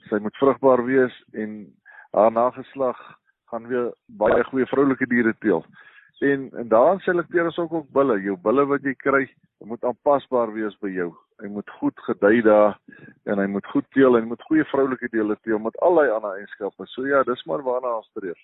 Sy 0.09 0.15
moet 0.15 0.37
vrugbaar 0.37 0.85
wees 0.85 1.23
en 1.33 1.73
haar 2.11 2.31
nageslag 2.31 2.97
gaan 3.51 3.67
weer 3.67 3.91
baie 4.23 4.43
goeie 4.49 4.67
vroulike 4.71 5.07
diere 5.11 5.33
teel. 5.39 5.65
En 6.21 6.49
en 6.61 6.67
daarin 6.69 6.99
selekteer 6.99 7.49
ons 7.49 7.57
ook 7.57 7.73
ook 7.73 7.89
bulle. 7.97 8.19
Jou 8.21 8.37
bulle 8.47 8.65
wat 8.69 8.83
jy 8.85 8.93
kry, 8.93 9.23
moet 9.65 9.83
aanpasbaar 9.83 10.53
wees 10.53 10.77
by 10.81 10.91
jou. 10.93 11.09
Hy 11.41 11.49
moet 11.49 11.69
goed 11.79 12.03
gedei 12.07 12.41
daar 12.45 12.77
en 13.25 13.41
hy 13.41 13.47
moet 13.49 13.65
goed 13.73 13.87
teel 13.97 14.15
en 14.15 14.23
hy 14.23 14.33
moet 14.33 14.49
goeie 14.49 14.65
vroulike 14.73 15.09
diere 15.13 15.37
teel 15.41 15.59
met 15.59 15.77
al 15.87 16.03
die 16.03 16.13
ander 16.13 16.37
eienskappe. 16.37 16.85
So 16.93 17.07
ja, 17.09 17.23
dis 17.23 17.45
maar 17.49 17.65
waarna 17.65 17.95
ons 17.97 18.11
streef 18.13 18.37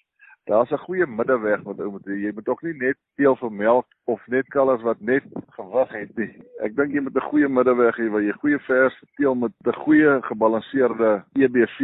daar's 0.48 0.72
'n 0.72 0.78
goeie 0.78 1.06
middeweg 1.06 1.62
wat 1.64 1.80
ou 1.80 1.92
moet 1.92 2.06
jy 2.06 2.32
moet 2.34 2.48
ook 2.48 2.62
nie 2.62 2.74
net 2.74 2.98
teel 3.16 3.36
vir 3.36 3.52
melk 3.52 3.86
of 4.06 4.28
net 4.28 4.48
kalvers 4.48 4.82
wat 4.82 5.00
net 5.00 5.24
gewig 5.58 5.90
het 5.92 6.18
nie. 6.18 6.32
Ek 6.60 6.76
dink 6.76 6.94
jy 6.94 7.02
moet 7.02 7.16
'n 7.16 7.30
goeie 7.30 7.50
middeweg 7.50 7.96
hê 7.98 8.08
waar 8.10 8.22
jy 8.22 8.32
goeie 8.32 8.60
vers 8.60 8.96
teel 9.16 9.36
met 9.36 9.52
'n 9.66 9.74
goeie 9.84 10.22
gebalanseerde 10.22 11.24
EBV 11.36 11.80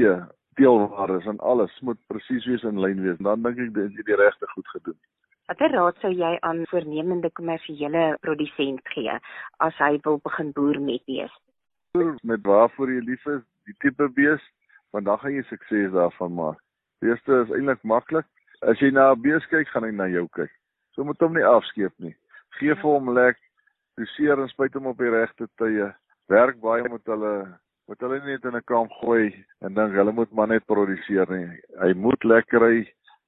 teelwaardes 0.60 1.26
en 1.26 1.40
alles 1.40 1.74
moet 1.82 2.00
presies 2.08 2.46
wees 2.46 2.64
in 2.64 2.80
lyn 2.80 3.02
wees. 3.04 3.20
Dan 3.20 3.44
dink 3.44 3.60
ek 3.60 3.74
dit 3.74 3.92
is 3.92 4.08
die 4.08 4.20
regte 4.20 4.50
goed 4.56 4.68
gedoen. 4.76 5.00
Watter 5.52 5.74
raad 5.76 5.98
sou 6.00 6.12
jy 6.12 6.38
aan 6.48 6.64
voornemende 6.72 7.30
kommersiële 7.38 8.18
produsent 8.24 8.82
gee 8.96 9.16
as 9.66 9.80
hy 9.84 9.98
wil 10.06 10.22
begin 10.24 10.52
boer 10.56 10.80
met 10.80 11.04
bees? 11.10 11.34
Met 12.24 12.46
waarvoor 12.48 12.92
jy 12.92 13.02
lief 13.04 13.26
is, 13.28 13.42
die 13.68 13.76
tipe 13.84 14.08
bees, 14.16 14.44
want 14.96 15.06
dan 15.06 15.20
gaan 15.20 15.36
jy 15.36 15.44
sukses 15.50 15.92
daarvan 15.92 16.34
maak. 16.38 16.60
Eerste 17.04 17.44
is 17.44 17.52
eintlik 17.52 17.84
maklik 17.84 18.30
as 18.64 18.80
jy 18.80 18.92
na 18.92 19.12
'n 19.12 19.22
bees 19.22 19.46
kyk, 19.52 19.68
gaan 19.68 19.84
hy 19.84 19.92
na 19.92 20.08
jou 20.08 20.28
kyk. 20.32 20.52
So 20.96 21.04
moet 21.04 21.20
hom 21.20 21.34
nie 21.34 21.44
afskeep 21.44 21.94
nie. 22.00 22.16
Geef 22.60 22.80
vir 22.82 22.92
hom 22.96 23.10
lek, 23.14 23.38
doseer 23.98 24.40
en 24.40 24.48
spuit 24.48 24.74
hom 24.74 24.88
op 24.88 24.98
die 24.98 25.10
regte 25.10 25.48
tye. 25.58 25.94
Werk 26.30 26.60
baie 26.62 26.90
met 26.90 27.06
hulle 27.06 27.34
moet 27.88 28.00
hulle 28.06 28.20
net 28.24 28.46
in 28.46 28.56
'n 28.56 28.64
kamp 28.72 28.92
gooi 29.02 29.46
en 29.62 29.74
dink 29.74 29.94
hulle 29.94 30.12
moet 30.12 30.32
maar 30.32 30.48
net 30.48 30.66
produseer 30.66 31.28
nie. 31.30 31.48
Hy 31.82 31.94
moet 31.94 32.24
lekker 32.24 32.62
hy 32.70 32.78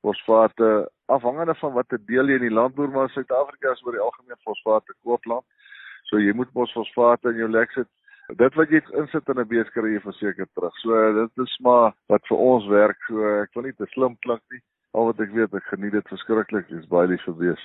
fosfate 0.01 0.89
afhangende 1.05 1.55
van 1.55 1.73
watter 1.73 1.99
deel 2.05 2.29
jy 2.29 2.39
in 2.39 2.47
die 2.47 2.57
land 2.59 2.75
boer 2.75 2.89
maar 2.89 3.09
Suid-Afrika 3.09 3.71
is 3.71 3.83
oor 3.85 3.97
die 3.97 4.05
algemeen 4.07 4.41
fosfate 4.47 4.93
koopland. 5.03 5.45
So 6.09 6.19
jy 6.19 6.33
moet 6.33 6.53
mos 6.53 6.71
fosfate 6.71 7.29
in 7.29 7.41
jou 7.43 7.49
lek 7.49 7.71
sit. 7.71 7.87
Dit 8.41 8.55
wat 8.55 8.69
jy 8.69 8.81
insit 9.01 9.29
in 9.29 9.39
'n 9.39 9.47
bees 9.47 9.69
kry 9.73 9.91
jy 9.93 10.01
verseker 10.01 10.47
terug. 10.53 10.75
So 10.81 11.13
dit 11.13 11.45
is 11.45 11.57
maar 11.59 11.93
wat 12.07 12.27
vir 12.27 12.37
ons 12.37 12.67
werk. 12.67 12.97
So 13.07 13.41
ek 13.41 13.53
wil 13.53 13.63
nie 13.63 13.73
te 13.73 13.85
slim 13.93 14.15
klink 14.21 14.41
nie. 14.51 14.61
Al 14.93 15.05
wat 15.05 15.19
ek 15.19 15.33
weet, 15.33 15.53
ek 15.53 15.63
geniet 15.63 15.91
dit 15.91 16.07
verskriklik. 16.07 16.69
Dit 16.69 16.79
is 16.79 16.87
baie 16.87 17.07
lief 17.07 17.23
vir 17.25 17.37
wees. 17.37 17.63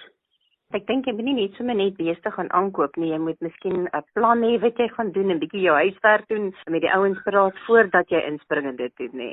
Ek 0.71 0.85
dink 0.87 1.09
jy 1.09 1.13
moet 1.19 1.27
nie 1.27 1.33
net 1.35 1.57
sommer 1.59 1.75
net 1.75 1.97
beeste 1.99 2.31
gaan 2.31 2.49
aankoop 2.55 2.95
nie. 3.01 3.09
Jy 3.11 3.17
moet 3.19 3.41
miskien 3.43 3.89
'n 3.91 4.03
plan 4.15 4.43
hê 4.47 4.53
wat 4.63 4.77
jy 4.79 4.87
gaan 4.89 5.11
doen, 5.11 5.31
'n 5.35 5.41
bietjie 5.43 5.63
jou 5.67 5.75
huiswerk 5.75 6.29
doen 6.29 6.55
met 6.71 6.83
die 6.83 6.93
ouens 6.95 7.19
praat 7.25 7.57
voordat 7.67 8.07
jy 8.09 8.21
inspring 8.29 8.67
in 8.67 8.77
dit 8.77 8.93
doen, 8.97 9.11
nê. 9.13 9.31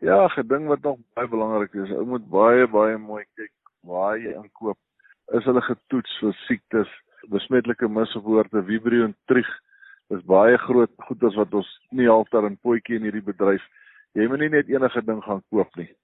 Ja, 0.00 0.26
'n 0.26 0.48
ding 0.48 0.66
wat 0.66 0.82
nog 0.82 0.98
baie 1.14 1.28
belangrik 1.28 1.74
is, 1.74 1.90
ou 1.90 2.04
moet 2.04 2.28
baie 2.28 2.66
baie 2.66 2.98
mooi 2.98 3.24
kyk 3.36 3.52
waar 3.84 4.18
jy 4.18 4.34
inkoop. 4.34 4.78
Is 5.38 5.44
hulle 5.44 5.62
getoets 5.62 6.18
vir 6.20 6.32
siektes, 6.32 6.90
besmettelike 7.30 7.88
misgeboorte, 7.88 8.62
vibrio 8.62 9.04
en 9.04 9.14
trig? 9.26 9.46
Dis 10.10 10.24
baie 10.24 10.58
groot 10.58 10.90
goeders 10.98 11.34
wat 11.36 11.54
ons 11.54 11.80
nie 11.90 12.08
altyd 12.08 12.44
in 12.44 12.58
potjie 12.58 12.96
in 12.96 13.02
hierdie 13.02 13.22
bedryf. 13.22 13.62
Jy 14.14 14.26
moet 14.28 14.38
nie 14.38 14.48
net 14.48 14.68
enige 14.68 15.04
ding 15.04 15.22
gaan 15.22 15.42
koop 15.50 15.76
nie. 15.76 15.94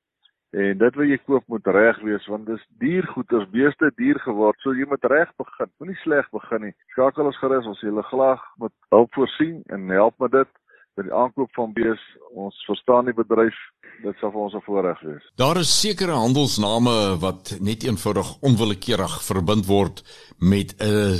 En 0.53 0.79
dit 0.79 0.97
wat 1.01 1.09
jy 1.09 1.17
koop 1.25 1.45
moet 1.49 1.69
reg 1.73 2.01
wees 2.05 2.27
want 2.29 2.45
dis 2.47 2.65
duur 2.83 3.07
goed, 3.15 3.31
as 3.33 3.49
beeste 3.55 3.89
duur 3.97 4.19
geword. 4.21 4.59
So 4.61 4.75
jy 4.77 4.85
moet 4.89 5.05
reg 5.09 5.31
begin. 5.41 5.71
Moenie 5.81 6.01
sleg 6.03 6.29
begin 6.37 6.67
nie. 6.67 6.75
Skakel 6.93 7.31
ons 7.31 7.39
gerus, 7.41 7.69
ons 7.71 7.81
hele 7.81 8.05
glag 8.11 8.43
met 8.61 8.73
hulp 8.93 9.17
voorsien 9.17 9.63
en 9.73 9.89
help 9.89 10.19
met 10.21 10.35
dit 10.37 10.53
by 10.97 11.07
die 11.07 11.15
aankoop 11.17 11.49
van 11.57 11.73
bees. 11.73 12.03
Ons 12.37 12.59
verstaan 12.69 13.09
die 13.09 13.17
bedryf. 13.17 13.57
Dit 14.03 14.19
sal 14.21 14.33
vir 14.35 14.45
ons 14.45 14.55
'n 14.55 14.65
voorreg 14.67 15.01
wees. 15.01 15.25
Daar 15.37 15.57
is 15.57 15.73
sekere 15.81 16.13
handelsname 16.13 17.17
wat 17.21 17.57
net 17.61 17.85
eenvoudig 17.85 18.37
onwillekeurig 18.41 19.23
verbind 19.25 19.67
word 19.67 20.03
met 20.39 20.75
'n 20.81 21.17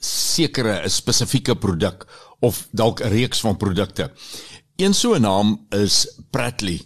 sekere 0.00 0.84
'n 0.84 0.88
spesifieke 0.88 1.56
produk 1.56 2.06
of 2.40 2.68
dalk 2.70 3.00
'n 3.00 3.10
reeks 3.10 3.40
van 3.40 3.56
produkte. 3.56 4.10
Een 4.76 4.94
so 4.94 5.14
'n 5.14 5.22
naam 5.22 5.66
is 5.70 6.22
Pratley. 6.30 6.80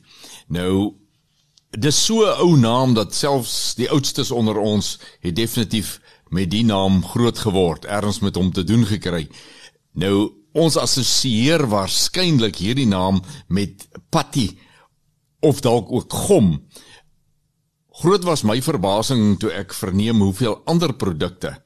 Nou 0.49 1.06
dis 1.79 2.05
so 2.05 2.25
'n 2.25 2.41
ou 2.41 2.57
naam 2.57 2.95
dat 2.95 3.15
selfs 3.15 3.75
die 3.75 3.91
oudstes 3.91 4.31
onder 4.31 4.57
ons 4.59 4.99
het 5.21 5.37
definitief 5.37 6.01
met 6.29 6.51
die 6.51 6.65
naam 6.65 7.05
groot 7.05 7.39
geword, 7.39 7.85
erns 7.85 8.21
met 8.21 8.35
hom 8.35 8.53
te 8.53 8.65
doen 8.65 8.87
gekry. 8.87 9.29
Nou 9.93 10.33
ons 10.53 10.77
assosieer 10.77 11.67
waarskynlik 11.69 12.57
hierdie 12.57 12.87
naam 12.89 13.23
met 13.49 13.89
Patty 14.11 14.57
of 15.41 15.61
dalk 15.61 15.93
ook 15.93 16.13
Gom. 16.13 16.67
Groot 17.91 18.25
was 18.25 18.43
my 18.43 18.63
verbasing 18.63 19.39
toe 19.39 19.53
ek 19.53 19.75
verneem 19.75 20.21
hoeveel 20.21 20.61
ander 20.65 20.93
produkte 20.93 21.57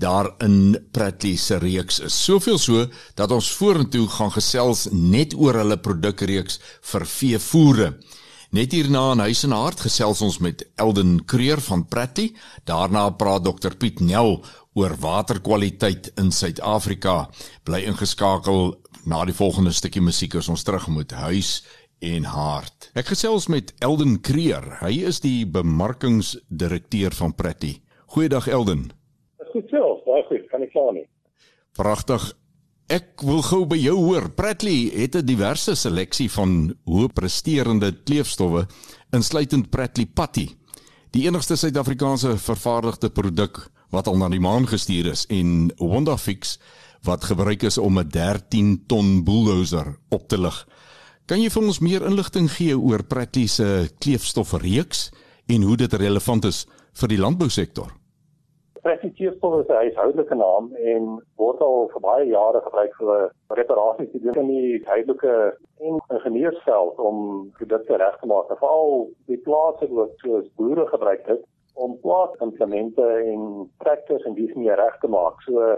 daar 0.00 0.30
in 0.38 0.78
Pratly 0.92 1.36
se 1.36 1.58
reeks 1.60 1.98
is. 2.00 2.16
Soveel 2.24 2.58
so 2.58 2.86
dat 3.14 3.32
ons 3.32 3.50
vorentoe 3.52 4.06
gaan 4.08 4.32
gesels 4.32 4.86
net 4.92 5.34
oor 5.36 5.60
hulle 5.60 5.76
produkreeks 5.76 6.58
vir 6.92 7.06
veevoere. 7.06 7.90
Net 8.50 8.72
hierna 8.74 9.12
in 9.14 9.20
Huis 9.22 9.44
en 9.46 9.52
Hart 9.54 9.84
gesels 9.84 10.20
ons 10.26 10.40
met 10.42 10.64
Elden 10.82 11.20
Creer 11.22 11.60
van 11.62 11.84
Pratly. 11.86 12.32
Daarna 12.66 13.04
praat 13.14 13.44
Dr 13.46 13.76
Piet 13.78 14.00
Nel 14.02 14.40
oor 14.74 14.96
waterkwaliteit 14.98 16.08
in 16.18 16.32
Suid-Afrika. 16.34 17.28
Bly 17.62 17.84
ingeskakel 17.86 18.72
na 19.06 19.20
die 19.28 19.36
volgende 19.38 19.70
stukkie 19.70 20.02
musiek 20.02 20.34
as 20.34 20.50
ons 20.50 20.66
terug 20.66 20.88
moet 20.90 21.14
huis 21.14 21.60
en 22.02 22.26
hart. 22.26 22.90
Ek 22.98 23.12
gesels 23.12 23.46
met 23.46 23.70
Elden 23.78 24.18
Creer. 24.18 24.66
Hy 24.82 24.96
is 25.12 25.22
die 25.22 25.46
bemarkingsdirekteur 25.46 27.14
van 27.20 27.36
Pratly. 27.38 27.76
Goeiedag 28.16 28.50
Elden. 28.50 28.88
Goed 29.54 29.70
self, 29.70 30.02
baie 30.10 30.26
goed, 30.26 30.50
kan 30.50 30.66
ek 30.66 30.74
klaar 30.74 30.90
nie. 30.98 31.06
Pragtig. 31.78 32.32
Ek 32.90 33.22
wil 33.22 33.38
gou 33.46 33.60
by 33.70 33.76
jou 33.78 33.92
hoor. 34.00 34.24
Pratly 34.34 34.90
het 34.90 35.14
'n 35.14 35.24
diverse 35.24 35.76
seleksie 35.78 36.28
van 36.30 36.74
hoë 36.86 37.12
presterende 37.14 37.92
kleefstowwe, 37.92 38.66
insluitend 39.12 39.70
Pratly 39.70 40.06
Patty, 40.06 40.48
die 41.12 41.26
enigste 41.26 41.56
Suid-Afrikaanse 41.56 42.36
vervaardigde 42.36 43.10
produk 43.10 43.70
wat 43.90 44.06
al 44.06 44.16
na 44.16 44.28
die 44.28 44.40
maan 44.40 44.66
gestuur 44.66 45.06
is 45.06 45.24
en 45.28 45.70
Wondafix 45.78 46.58
wat 47.02 47.24
gebruik 47.24 47.62
is 47.62 47.78
om 47.78 47.98
'n 47.98 48.08
13 48.08 48.82
ton 48.86 49.24
bulldozer 49.24 49.96
op 50.08 50.28
te 50.28 50.38
lig. 50.38 50.66
Kan 51.26 51.40
jy 51.42 51.50
vir 51.50 51.62
ons 51.62 51.78
meer 51.78 52.02
inligting 52.02 52.50
gee 52.50 52.78
oor 52.78 53.04
Pratly 53.04 53.46
se 53.46 53.90
kleefstofreeks 53.98 55.10
en 55.46 55.62
hoe 55.62 55.76
dit 55.76 55.92
relevant 55.92 56.44
is 56.44 56.66
vir 56.92 57.08
die 57.08 57.18
landbousektor? 57.18 57.99
Pratly 58.82 59.10
kleefstof 59.10 59.60
is 59.60 59.68
'n 59.68 59.76
huishoudelike 59.76 60.36
naam 60.40 60.70
en 60.92 61.08
word 61.36 61.60
al 61.66 61.88
vir 61.92 62.02
baie 62.04 62.26
jare 62.28 62.60
gebruik 62.66 62.94
vir 63.00 63.32
reparasies 63.58 64.10
te 64.12 64.20
doen 64.24 64.38
in 64.42 64.48
die 64.52 64.80
huidige 64.92 65.34
en 65.88 65.98
ingenieursveld 66.16 67.02
om 67.10 67.18
produkte 67.58 67.98
reg 68.00 68.16
te 68.20 68.26
maak. 68.32 68.48
Veral 68.62 69.10
die 69.26 69.40
plase 69.48 69.88
wat 69.98 70.14
soos 70.24 70.48
boere 70.56 70.86
gebruik 70.94 71.26
het 71.26 71.44
om 71.74 71.98
plaasimplemente 72.06 73.04
en 73.32 73.44
trekkers 73.84 74.24
en 74.24 74.34
dis 74.34 74.54
meer 74.54 74.80
reg 74.80 74.96
te 75.00 75.08
maak. 75.08 75.42
So 75.42 75.76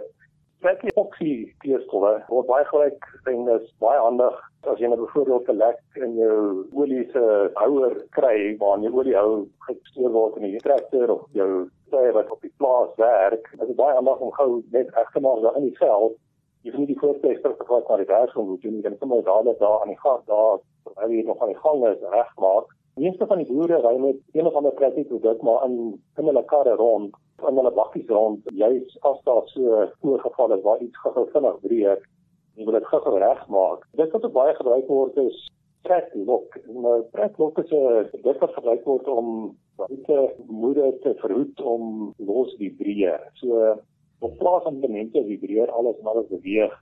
Pratly 0.63 0.95
oksie 0.95 1.37
kleefstowwe 1.59 2.15
word 2.29 2.47
baie 2.47 2.65
gebruik 2.71 3.07
en 3.27 3.49
is 3.59 3.67
baie 3.83 3.99
handig 3.99 4.39
as 4.71 4.79
jy 4.79 4.89
nou 4.89 4.99
byvoorbeeld 5.01 5.49
'n 5.49 5.57
lek 5.57 5.81
in 5.95 6.15
jou 6.15 6.67
olie 6.73 7.05
se 7.13 7.51
houer 7.55 7.95
kry 8.11 8.57
waar 8.59 8.79
jy 8.79 8.91
olie 8.93 9.17
hou 9.17 9.49
gestoor 9.67 10.11
word 10.11 10.37
in 10.37 10.43
die 10.43 10.61
traktor 10.67 11.11
of 11.11 11.23
jou 11.33 11.69
tye 11.91 12.13
wat 12.13 12.31
op 12.31 12.41
die 12.41 12.53
plaas 12.57 12.93
werk, 12.97 13.49
is 13.61 13.67
dit 13.67 13.77
baie 13.77 13.95
handig 13.95 14.21
om 14.21 14.33
gou 14.33 14.63
net 14.71 14.95
reg 14.95 15.11
te 15.13 15.21
maak 15.21 15.43
daar 15.43 15.57
in 15.57 15.67
die 15.69 15.79
veld. 15.79 16.15
Jy 16.63 16.71
hoef 16.71 16.79
nie 16.79 16.87
die 16.87 16.99
voortplekker 16.99 17.57
te 17.57 17.65
vat 17.65 17.89
na 17.89 17.97
die 17.97 18.07
werk 18.07 18.37
om 18.37 18.55
te 18.55 18.69
doen, 18.69 18.77
jy 18.77 18.83
kan 18.83 18.97
sommer 18.99 19.25
dadelik 19.25 19.59
daar 19.59 19.81
aan 19.81 19.93
die 19.95 20.03
gang 20.05 20.23
daar 20.27 20.59
terwyl 20.85 21.11
jy 21.17 21.25
nog 21.27 21.43
aan 21.43 21.53
die 21.55 21.63
gang 21.65 21.87
is 21.89 22.07
regmaak. 22.15 22.71
Meeste 22.95 23.27
van 23.27 23.39
die 23.39 23.49
boere 23.51 23.81
ry 23.83 23.97
met 23.99 24.17
een 24.33 24.47
of 24.47 24.55
ander 24.55 24.73
plastic 24.73 25.09
produk 25.09 25.43
maar 25.43 25.65
in 25.65 25.77
in 26.19 26.25
hulle 26.31 26.45
karre 26.45 26.75
rond, 26.77 27.15
in 27.49 27.57
hulle 27.57 27.71
bakkies 27.71 28.09
rond, 28.09 28.41
juis 28.55 28.99
as 29.01 29.23
daar 29.25 29.43
so 29.55 29.87
voorgeval 30.01 30.51
het 30.51 30.63
waar 30.63 30.79
iets 30.79 30.99
gou 31.03 31.27
vinnig 31.33 31.61
breek 31.61 32.09
jy 32.57 32.65
wil 32.65 32.79
dit 32.79 32.87
gou 32.91 33.19
regmaak. 33.19 33.89
Dit 33.97 34.13
wat 34.13 34.33
baie 34.33 34.55
gebruik 34.55 34.87
word 34.89 35.17
is 35.17 35.49
pretlok. 35.87 36.59
Nou 36.69 37.03
pretlok 37.17 37.59
is 37.59 37.73
'n 37.73 38.09
produk 38.13 38.41
wat 38.41 38.55
gebruik 38.59 38.85
word 38.85 39.09
om 39.09 39.57
buite 39.77 40.35
moede 40.47 40.99
te 41.03 41.15
verhoed 41.23 41.61
om 41.61 42.15
los 42.19 42.55
vibreer. 42.59 43.21
So 43.35 43.79
op 44.21 44.39
plaas 44.39 44.63
van 44.63 44.77
elemente 44.77 45.25
vibreer 45.25 45.71
alles 45.71 46.01
maar 46.03 46.19
as 46.19 46.29
beweeg 46.29 46.73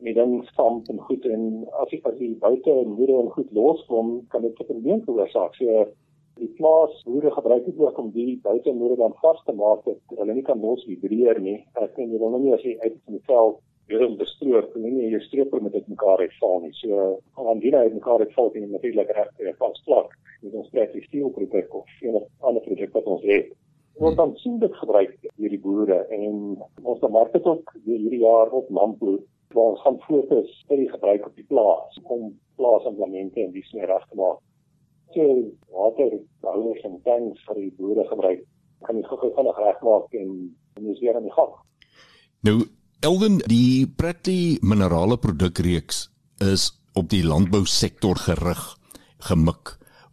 die 0.00 0.14
ding 0.16 0.48
stamp 0.48 0.88
en 0.88 1.00
goed 1.08 1.24
en 1.28 1.42
as 1.82 1.90
jy 1.92 2.00
as 2.08 2.16
jy 2.20 2.30
buite 2.40 2.74
moede 2.88 3.16
en 3.20 3.32
goed 3.34 3.50
loskom, 3.52 4.20
kan 4.32 4.42
dit 4.42 4.60
'n 4.60 4.66
probleem 4.72 5.02
veroorsaak. 5.04 5.54
So 5.54 5.86
die 6.36 6.52
plaas 6.56 7.02
boere 7.04 7.30
gebruik 7.30 7.64
dit 7.64 7.78
ook 7.78 7.98
om 7.98 8.10
die 8.10 8.40
buite 8.42 8.72
moede 8.72 8.96
dan 8.96 9.12
vas 9.20 9.42
te 9.44 9.52
maak 9.52 9.84
dat 9.84 9.98
hulle 10.16 10.34
nie 10.34 10.42
kan 10.42 10.60
los 10.60 10.84
vibreer 10.84 11.40
nie. 11.40 11.66
Ek 11.74 11.90
sê 11.94 12.08
jy 12.08 12.18
wil 12.18 12.30
nou 12.30 12.40
nie 12.40 12.54
as 12.54 12.62
jy 12.62 12.78
uit 12.80 12.96
in 13.08 13.18
die 13.18 13.26
veld 13.26 13.60
weer 13.90 14.06
om 14.06 14.16
bestroop 14.20 14.74
en 14.76 14.84
nie 14.86 15.10
jy 15.12 15.20
streper 15.24 15.62
met 15.62 15.74
dit 15.76 15.88
mekaar 15.90 16.22
uitval 16.22 16.60
nie. 16.64 16.72
So 16.78 17.18
aan 17.34 17.62
die 17.62 17.74
uit 17.74 17.94
mekaar 17.94 18.24
uitval 18.24 18.52
en 18.54 18.70
natuurlik 18.70 19.10
reg 19.16 19.32
weer 19.38 19.56
vas 19.58 19.82
vlak 19.86 20.14
met 20.42 20.54
ons 20.54 20.68
spesifieke 20.70 21.08
steelproduk 21.08 21.74
of 21.74 21.96
een 22.00 22.16
of 22.20 22.28
ander 22.40 22.62
produk 22.62 22.94
wat 22.98 23.10
ons 23.14 23.26
het. 23.28 23.50
Ons 24.00 24.16
dan 24.16 24.36
sien 24.40 24.58
dit 24.62 24.76
gebruik 24.82 25.16
deur 25.36 25.54
die 25.56 25.60
boere 25.60 25.98
en 26.16 26.24
ons 26.82 27.08
mark 27.16 27.34
dit 27.36 27.50
ook 27.52 27.74
hierdie 27.84 28.22
jaar 28.22 28.52
op 28.60 28.70
landbou 28.70 29.18
waar 29.54 29.72
ons 29.74 29.82
gaan 29.82 29.98
fokus 30.06 30.52
op 30.68 30.76
die 30.76 30.90
gebruik 30.90 31.26
op 31.26 31.36
die 31.36 31.48
plaas 31.50 32.00
om 32.02 32.30
plaasimplemente 32.56 33.42
en 33.42 33.52
dis 33.52 33.72
meer 33.74 33.90
reg 33.90 34.06
te 34.08 34.16
maak. 34.16 34.38
So 35.14 35.26
water 35.74 36.20
bouers 36.40 36.84
en 36.86 37.00
tanks 37.04 37.42
vir 37.48 37.64
die 37.64 37.72
boere 37.76 38.06
gebruik 38.08 38.46
kan 38.86 38.96
jy 38.96 39.08
gou-gou 39.08 39.32
vinnig 39.36 39.58
regmaak 39.58 40.14
en 40.16 40.36
dis 40.80 41.00
weer 41.02 41.18
aan 41.18 41.26
die 41.26 41.34
gang. 41.34 41.56
Nou 42.46 42.60
Elden, 43.00 43.38
die 43.48 43.88
Pratly 43.96 44.58
minerale 44.60 45.16
produkreeks 45.16 46.02
is 46.44 46.66
op 47.00 47.06
die 47.08 47.22
landbousektor 47.24 48.20
gerig, 48.20 48.60
gemik. 49.24 49.70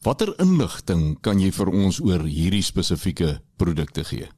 Watter 0.08 0.32
inligting 0.40 1.18
kan 1.20 1.42
jy 1.44 1.50
vir 1.58 1.68
ons 1.68 2.00
oor 2.00 2.24
hierdie 2.24 2.64
spesifieke 2.64 3.34
produkte 3.60 4.06
gee? 4.08 4.30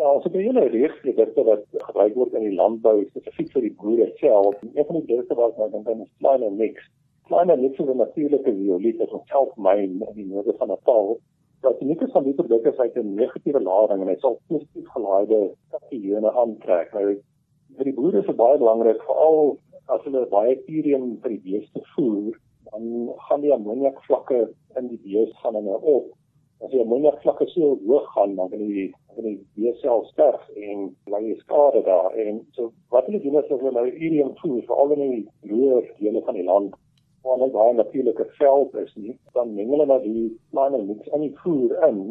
Ja, 0.00 0.08
ons 0.08 0.24
het 0.24 0.32
'n 0.32 0.46
hele 0.48 0.64
reeks 0.72 1.02
produkte 1.04 1.44
wat 1.50 1.68
gebruik 1.90 2.14
word 2.14 2.32
in 2.40 2.48
die 2.48 2.56
landbou 2.56 3.04
spesifiek 3.10 3.52
vir 3.52 3.68
die 3.68 3.74
boere 3.76 4.08
self. 4.24 4.56
Een 4.62 4.88
van 4.88 4.96
die 4.96 5.06
produkte 5.12 5.34
wat 5.34 5.58
nou 5.58 5.70
dan 5.84 6.00
is 6.00 6.16
Kleiner 6.24 6.52
Mix. 6.52 6.80
Kleiner 7.28 7.58
Mix 7.58 7.78
is 7.78 7.92
'n 7.92 7.96
natuurlike 7.96 8.56
viooliet 8.56 8.98
wat 9.04 9.12
ons 9.12 9.28
help 9.36 9.52
myn 9.56 10.00
in 10.00 10.14
die 10.14 10.30
noorde 10.32 10.56
van 10.56 10.68
Natal. 10.68 11.20
Dat 11.60 11.78
die 11.78 11.88
nikkel 11.88 12.08
van 12.08 12.24
die 12.24 12.34
produkte 12.34 12.72
is 12.72 12.78
uit 12.78 12.96
'n 12.96 13.14
negatiewe 13.14 13.60
lading 13.60 14.00
en 14.00 14.08
hy 14.08 14.16
sal 14.18 14.40
positief 14.48 14.88
gelaaide 14.88 15.52
katione 15.70 16.32
aantrek. 16.32 16.92
Nou 16.92 17.20
vir 17.76 17.90
die 17.90 17.96
boere 17.96 18.20
is 18.22 18.28
dit 18.28 18.38
baie 18.38 18.58
belangrik 18.58 19.02
veral 19.08 19.56
as 19.94 20.02
hulle 20.04 20.26
baie 20.30 20.56
purium 20.66 21.16
vir 21.22 21.36
die 21.36 21.42
beeste 21.44 21.82
voer, 21.94 22.36
dan 22.70 23.10
gaan 23.28 23.42
die 23.44 23.52
ammoniak 23.54 23.98
vlakke 24.06 24.46
in 24.80 24.88
die 24.90 25.00
beeste 25.04 25.36
gaan 25.42 25.58
hulle 25.58 25.78
op. 25.94 26.08
As 26.64 26.72
die 26.72 26.80
ammoniak 26.82 27.20
vlakke 27.22 27.46
so 27.52 27.74
hoog 27.84 28.08
gaan, 28.14 28.34
dan 28.38 28.50
kan 28.50 28.64
die 28.64 28.88
dan 29.16 29.28
die 29.28 29.38
beeste 29.56 29.86
self 29.86 30.08
sterf 30.12 30.42
en 30.56 30.88
lei 31.12 31.36
skade 31.42 31.82
daar. 31.86 32.16
En 32.20 32.42
so 32.56 32.72
wat 32.94 33.06
hulle 33.08 33.20
doen 33.24 33.38
is 33.40 33.52
hulle 33.52 33.72
nou 33.76 33.86
purium 34.00 34.34
voer 34.40 34.64
veral 34.68 34.96
in 34.96 35.04
die 35.04 35.52
loer 35.52 35.86
dele 36.00 36.24
van 36.26 36.40
die 36.40 36.48
land 36.48 36.74
waar 37.26 37.38
hulle 37.38 37.50
baie 37.54 37.74
natuurlike 37.74 38.26
veld 38.38 38.74
is 38.82 38.92
nie, 38.94 39.16
dan 39.34 39.54
meng 39.54 39.72
hulle 39.74 39.86
nou 39.88 39.98
die 40.02 40.28
kleiner 40.52 40.84
mix 40.86 41.08
in 41.16 41.24
die 41.26 41.34
voer 41.42 41.74
in 41.88 42.02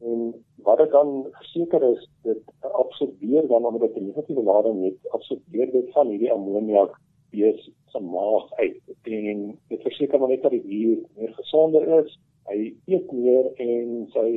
en 0.00 0.44
wat 0.66 0.78
dit 0.78 0.90
dan 0.90 1.26
verseker 1.30 1.82
is 1.82 2.08
dit 2.22 2.42
absorbeer 2.60 3.46
dan 3.48 3.66
omdat 3.66 3.94
dit 3.94 4.02
'n 4.02 4.06
negatiewe 4.06 4.42
lading 4.42 4.84
het 4.84 5.10
absorbeer 5.10 5.70
dit 5.72 5.92
van 5.92 6.08
hierdie 6.08 6.32
ammoniak 6.32 7.00
bees 7.30 7.70
se 7.86 8.00
maag 8.00 8.52
uit. 8.52 8.82
En 9.02 9.58
dit 9.68 9.82
verseker 9.82 10.18
maar 10.18 10.28
net 10.28 10.42
dat 10.42 10.50
die 10.50 10.62
dier 10.62 10.98
meer 11.16 11.34
gesonder 11.34 12.04
is 12.04 12.18
hy 12.48 12.58
eet 12.88 13.12
meer 13.12 13.50
en 13.60 14.06
sy 14.14 14.28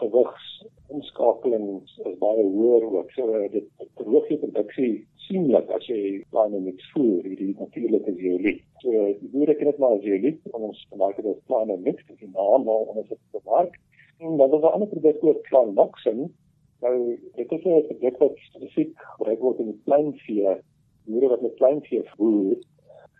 gewigs 0.00 0.48
omskakeling 0.92 1.80
is 1.80 2.18
baie 2.20 2.44
hoër 2.44 2.84
ook. 2.90 3.10
So 3.16 3.40
dit 3.52 3.68
verhoog 3.96 4.28
die 4.28 4.40
produksie 4.42 4.92
sienlik 5.26 5.70
as 5.72 5.86
jy 5.88 6.20
en 6.42 6.58
niks 6.64 6.90
voer 6.92 7.24
hierdie 7.24 7.54
natuurlike 7.56 8.12
zeoliet. 8.18 8.60
So 8.82 9.06
die 9.20 9.30
boere 9.32 9.56
ken 9.56 9.70
dit 9.72 9.80
maar 9.80 9.96
as 9.96 10.04
zeoliet 10.04 10.40
ons 10.52 10.84
maak 11.00 11.16
dit 11.16 11.30
as 11.32 11.40
klein 11.48 11.72
en 11.72 11.82
niks 11.88 12.04
die 12.20 12.30
naam 12.34 12.68
waar 12.68 12.92
ons 12.92 13.08
dit 13.08 13.22
bemark 13.38 13.80
en 14.24 14.36
dan 14.36 14.54
is 14.54 14.60
daar 14.60 14.70
'n 14.70 14.74
ander 14.74 14.88
produk 14.88 15.24
ook 15.24 15.46
van 15.48 15.74
Noxen. 15.74 16.34
Nou 16.80 17.18
dit 17.34 17.50
is 17.52 17.64
'n 17.64 17.86
produk 17.86 18.16
wat 18.18 18.36
spesifiek 18.36 18.92
gebruik 18.96 19.40
word 19.40 19.58
in 19.58 19.80
kleinvee, 19.84 20.56
boere 21.04 21.28
wat 21.28 21.40
met 21.40 21.54
kleinvee 21.54 22.02
voer. 22.04 22.56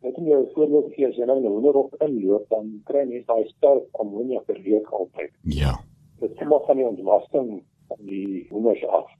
Net 0.00 0.14
om 0.14 0.26
jou 0.26 0.48
voorbeeld 0.52 0.86
te 0.86 0.94
gee, 0.94 1.06
as 1.06 1.16
jy 1.16 1.24
nou 1.24 1.40
'n 1.40 1.46
hoenderhok 1.46 1.94
inloop, 1.98 2.48
dan 2.48 2.80
kry 2.84 3.08
jy 3.08 3.22
daai 3.26 3.48
sterk 3.48 3.84
ammonia 3.92 4.40
verweek 4.46 4.86
altyd. 4.90 5.32
Ja. 5.42 5.80
Dit 6.20 6.34
kom 6.34 6.52
af 6.52 6.66
van 6.66 6.76
die 6.76 6.86
ontlasting 6.86 7.62
van 7.88 7.98
die 8.00 8.46
hoenders 8.50 8.86
af. 8.86 9.10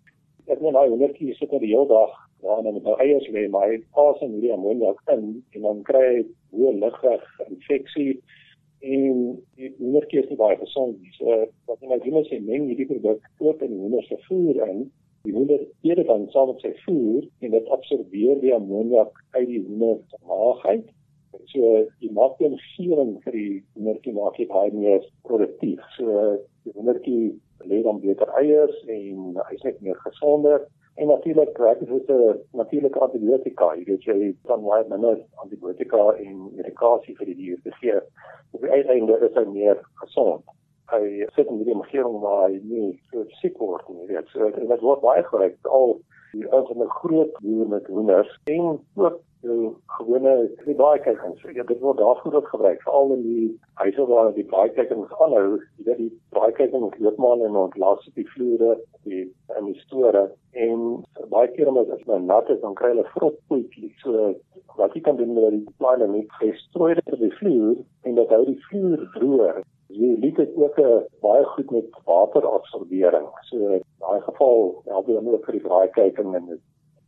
Ek 0.47 0.61
net 0.61 0.73
nou 0.73 0.89
hoendertjie 0.89 1.35
sit 1.35 1.53
er 1.53 1.61
die 1.61 1.75
hele 1.75 1.87
dag 1.87 2.11
daar 2.41 2.65
en 2.65 2.73
met 2.73 2.83
nou 2.83 2.99
eiers 2.99 3.29
lê, 3.29 3.49
maar 3.49 3.69
hy 3.69 3.83
pas 3.93 4.21
in 4.21 4.33
hierdie 4.33 4.53
ammonia 4.53 4.95
in 5.13 5.45
en 5.51 5.63
dan 5.63 5.83
kry 5.83 6.05
hy 6.07 6.25
hoë 6.51 6.73
ligweg 6.79 7.25
infeksie 7.49 8.23
en 8.85 9.23
die 9.57 9.71
hoendertjie 9.79 10.21
is 10.23 10.29
nie 10.31 10.41
baie 10.41 10.57
gesond 10.61 11.01
nie. 11.01 11.13
So 11.19 11.39
wat 11.71 11.81
jy 11.81 11.91
nou 11.91 12.01
doen 12.05 12.21
is 12.21 12.31
jy 12.33 12.41
meng 12.45 12.69
hierdie 12.69 12.89
produk 12.91 13.25
oop 13.41 13.63
in 13.65 13.73
die 13.73 13.81
hoender 13.81 14.05
se 14.09 14.19
voer 14.27 14.61
in. 14.69 14.85
Die 15.25 15.33
hoender 15.33 15.63
eet 15.87 16.01
dit 16.01 16.09
dan 16.11 16.27
saam 16.35 16.51
met 16.53 16.61
sy 16.65 16.75
voer 16.83 17.25
en 17.41 17.57
dit 17.57 17.73
absorbeer 17.77 18.43
die 18.43 18.53
ammoniak 18.57 19.17
uit 19.39 19.49
die 19.49 19.63
hoender 19.65 20.03
se 20.13 20.21
maag 20.29 20.67
uit. 20.69 20.93
So 21.51 21.73
jy 22.03 22.11
maak 22.15 22.37
die 22.39 22.51
omgewing 22.51 23.17
vir 23.25 23.39
die 23.39 23.55
hoendertjie 23.75 24.15
maak 24.19 24.39
jy 24.41 24.49
baie 24.53 24.73
meer 24.75 25.09
produktief. 25.29 25.83
So 25.97 26.37
die 26.67 26.75
hoendertjie 26.77 27.35
lê 27.65 27.81
dan 27.87 28.03
beter 28.05 28.31
eiers 28.41 28.77
en 28.91 29.39
hy's 29.49 29.65
net 29.65 29.81
meer 29.85 29.99
gesonder. 30.05 30.67
En 30.95 31.07
natuurlik 31.11 31.59
jy 31.59 31.75
dus 31.87 32.07
'n 32.09 32.41
natuurlike 32.51 32.99
antibiotika. 32.99 33.75
Jy 33.75 33.85
weet 33.85 34.05
jy 34.05 34.35
dan 34.47 34.63
baie 34.63 34.85
minder 34.89 35.19
antibiotika 35.35 36.13
en 36.17 36.51
medikasie 36.57 37.17
vir 37.17 37.27
die 37.27 37.35
dier 37.35 37.59
gee. 37.81 38.01
Op 38.53 38.61
die 38.61 38.71
einde 38.71 39.19
is 39.19 39.35
hy 39.35 39.45
meer 39.45 39.81
gesond 39.95 40.45
hy 40.93 41.27
sit 41.35 41.49
in 41.49 41.63
die 41.65 41.75
omgewing 41.75 42.19
waar 42.23 42.49
hy 42.49 42.59
nie 42.63 42.89
so 43.11 43.25
siek 43.41 43.57
word 43.63 43.87
nie, 43.89 44.09
weet. 44.11 44.29
So 44.33 44.51
dit 44.55 44.83
word 44.85 45.03
baie 45.05 45.23
gebruik 45.27 45.71
al 45.79 45.97
die 46.35 46.47
ouens 46.51 46.71
'n 46.71 46.97
groot 47.01 47.33
boer 47.41 47.69
met 47.69 47.87
hoenders 47.87 48.31
en 48.45 48.81
ook 48.97 49.21
die 49.45 49.71
gewone 49.97 50.35
die 50.65 50.77
braaikykings. 50.79 51.45
Ja, 51.57 51.67
dit 51.69 51.81
word 51.81 52.01
daarvoor 52.01 52.39
ook 52.41 52.49
gebruik, 52.53 52.83
veral 52.83 53.15
in 53.17 53.23
die 53.23 53.47
huise 53.83 54.07
waar 54.11 54.33
die 54.37 54.47
braaikykings 54.53 55.13
aanhou, 55.19 55.61
jy 55.79 55.87
weet 55.89 56.01
die 56.03 56.11
braaikykings 56.37 56.99
loop 57.07 57.21
maar 57.23 57.45
en 57.49 57.61
ontlaas 57.67 58.09
op 58.09 58.21
die 58.21 58.27
vloere, 58.33 58.79
die 59.05 59.23
in 59.59 59.71
die 59.71 59.79
store 59.85 60.25
en 60.67 60.83
baie 61.33 61.51
keer 61.55 61.71
as 61.75 61.91
dit 61.93 62.09
nou 62.11 62.21
nat 62.25 62.51
is, 62.51 62.61
dan 62.65 62.75
kry 62.79 62.95
hulle 62.95 63.07
vrotpoetjies. 63.13 63.95
So 64.03 64.33
wat 64.79 64.97
jy 64.97 65.05
kan 65.07 65.21
doen 65.21 65.37
met 65.37 65.53
die 65.55 65.77
plaas 65.79 66.03
net 66.03 66.33
gestrooi 66.41 66.95
dit 66.99 67.15
op 67.15 67.23
die 67.23 67.35
vloer 67.39 67.79
en 68.09 68.19
dat 68.19 68.33
hou 68.35 68.43
die 68.49 68.61
vloer 68.69 69.07
droog 69.15 69.63
jy 69.95 70.15
liet 70.21 70.37
dit 70.37 70.57
ook 70.59 70.79
uh, 70.79 71.01
baie 71.23 71.45
goed 71.55 71.71
met 71.71 71.99
waterabsorbering. 72.05 73.27
So 73.49 73.57
in 73.79 73.83
daai 74.03 74.21
geval 74.27 74.83
help 74.91 75.07
dit 75.07 75.17
ook 75.17 75.45
vir 75.45 75.59
die 75.59 75.67
braaikykings 75.67 76.39
en 76.39 76.49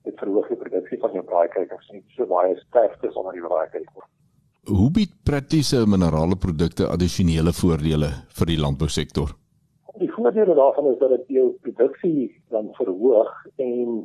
dit 0.07 0.19
verhoog 0.23 0.49
die 0.53 0.59
produksie 0.61 0.99
van 1.03 1.17
jou 1.17 1.25
braaikykings 1.27 1.91
nie 1.95 2.03
so 2.17 2.27
baie 2.31 2.55
sterktes 2.61 3.19
onder 3.19 3.35
die 3.37 3.45
braaikykings. 3.45 4.07
Hoe 4.67 4.91
bied 4.91 5.13
praktiese 5.27 5.85
minerale 5.87 6.39
produkte 6.43 6.89
addisionele 6.91 7.53
voordele 7.55 8.11
vir 8.39 8.51
die 8.51 8.59
landbousektor? 8.63 9.35
Die 10.01 10.11
voordele 10.15 10.57
daarvan 10.59 10.91
is 10.93 10.99
dat 11.03 11.15
dit 11.15 11.39
jou 11.39 11.47
produksie 11.67 12.29
dan 12.55 12.73
verhoog 12.79 13.33
en 13.63 14.03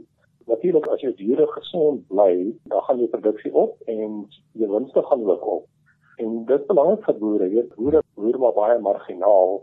natuurlik 0.50 0.88
as 0.94 1.02
jou 1.06 1.12
diere 1.18 1.48
gesond 1.56 2.06
bly, 2.12 2.34
dan 2.72 2.86
gaan 2.88 3.02
jou 3.02 3.10
produksie 3.10 3.54
op 3.54 3.78
en 3.92 4.24
jou 4.60 4.70
winste 4.72 5.04
gaan 5.10 5.26
ook 5.26 5.46
op. 5.58 5.68
En 6.22 6.46
dit 6.46 6.60
is 6.60 6.70
belangrik 6.70 7.06
vir 7.08 7.20
boere, 7.20 7.50
jy 7.50 7.62
weet, 7.62 7.76
boere 7.78 8.02
boer 8.16 8.40
maar 8.42 8.58
baie 8.58 8.80
marginaal 8.86 9.62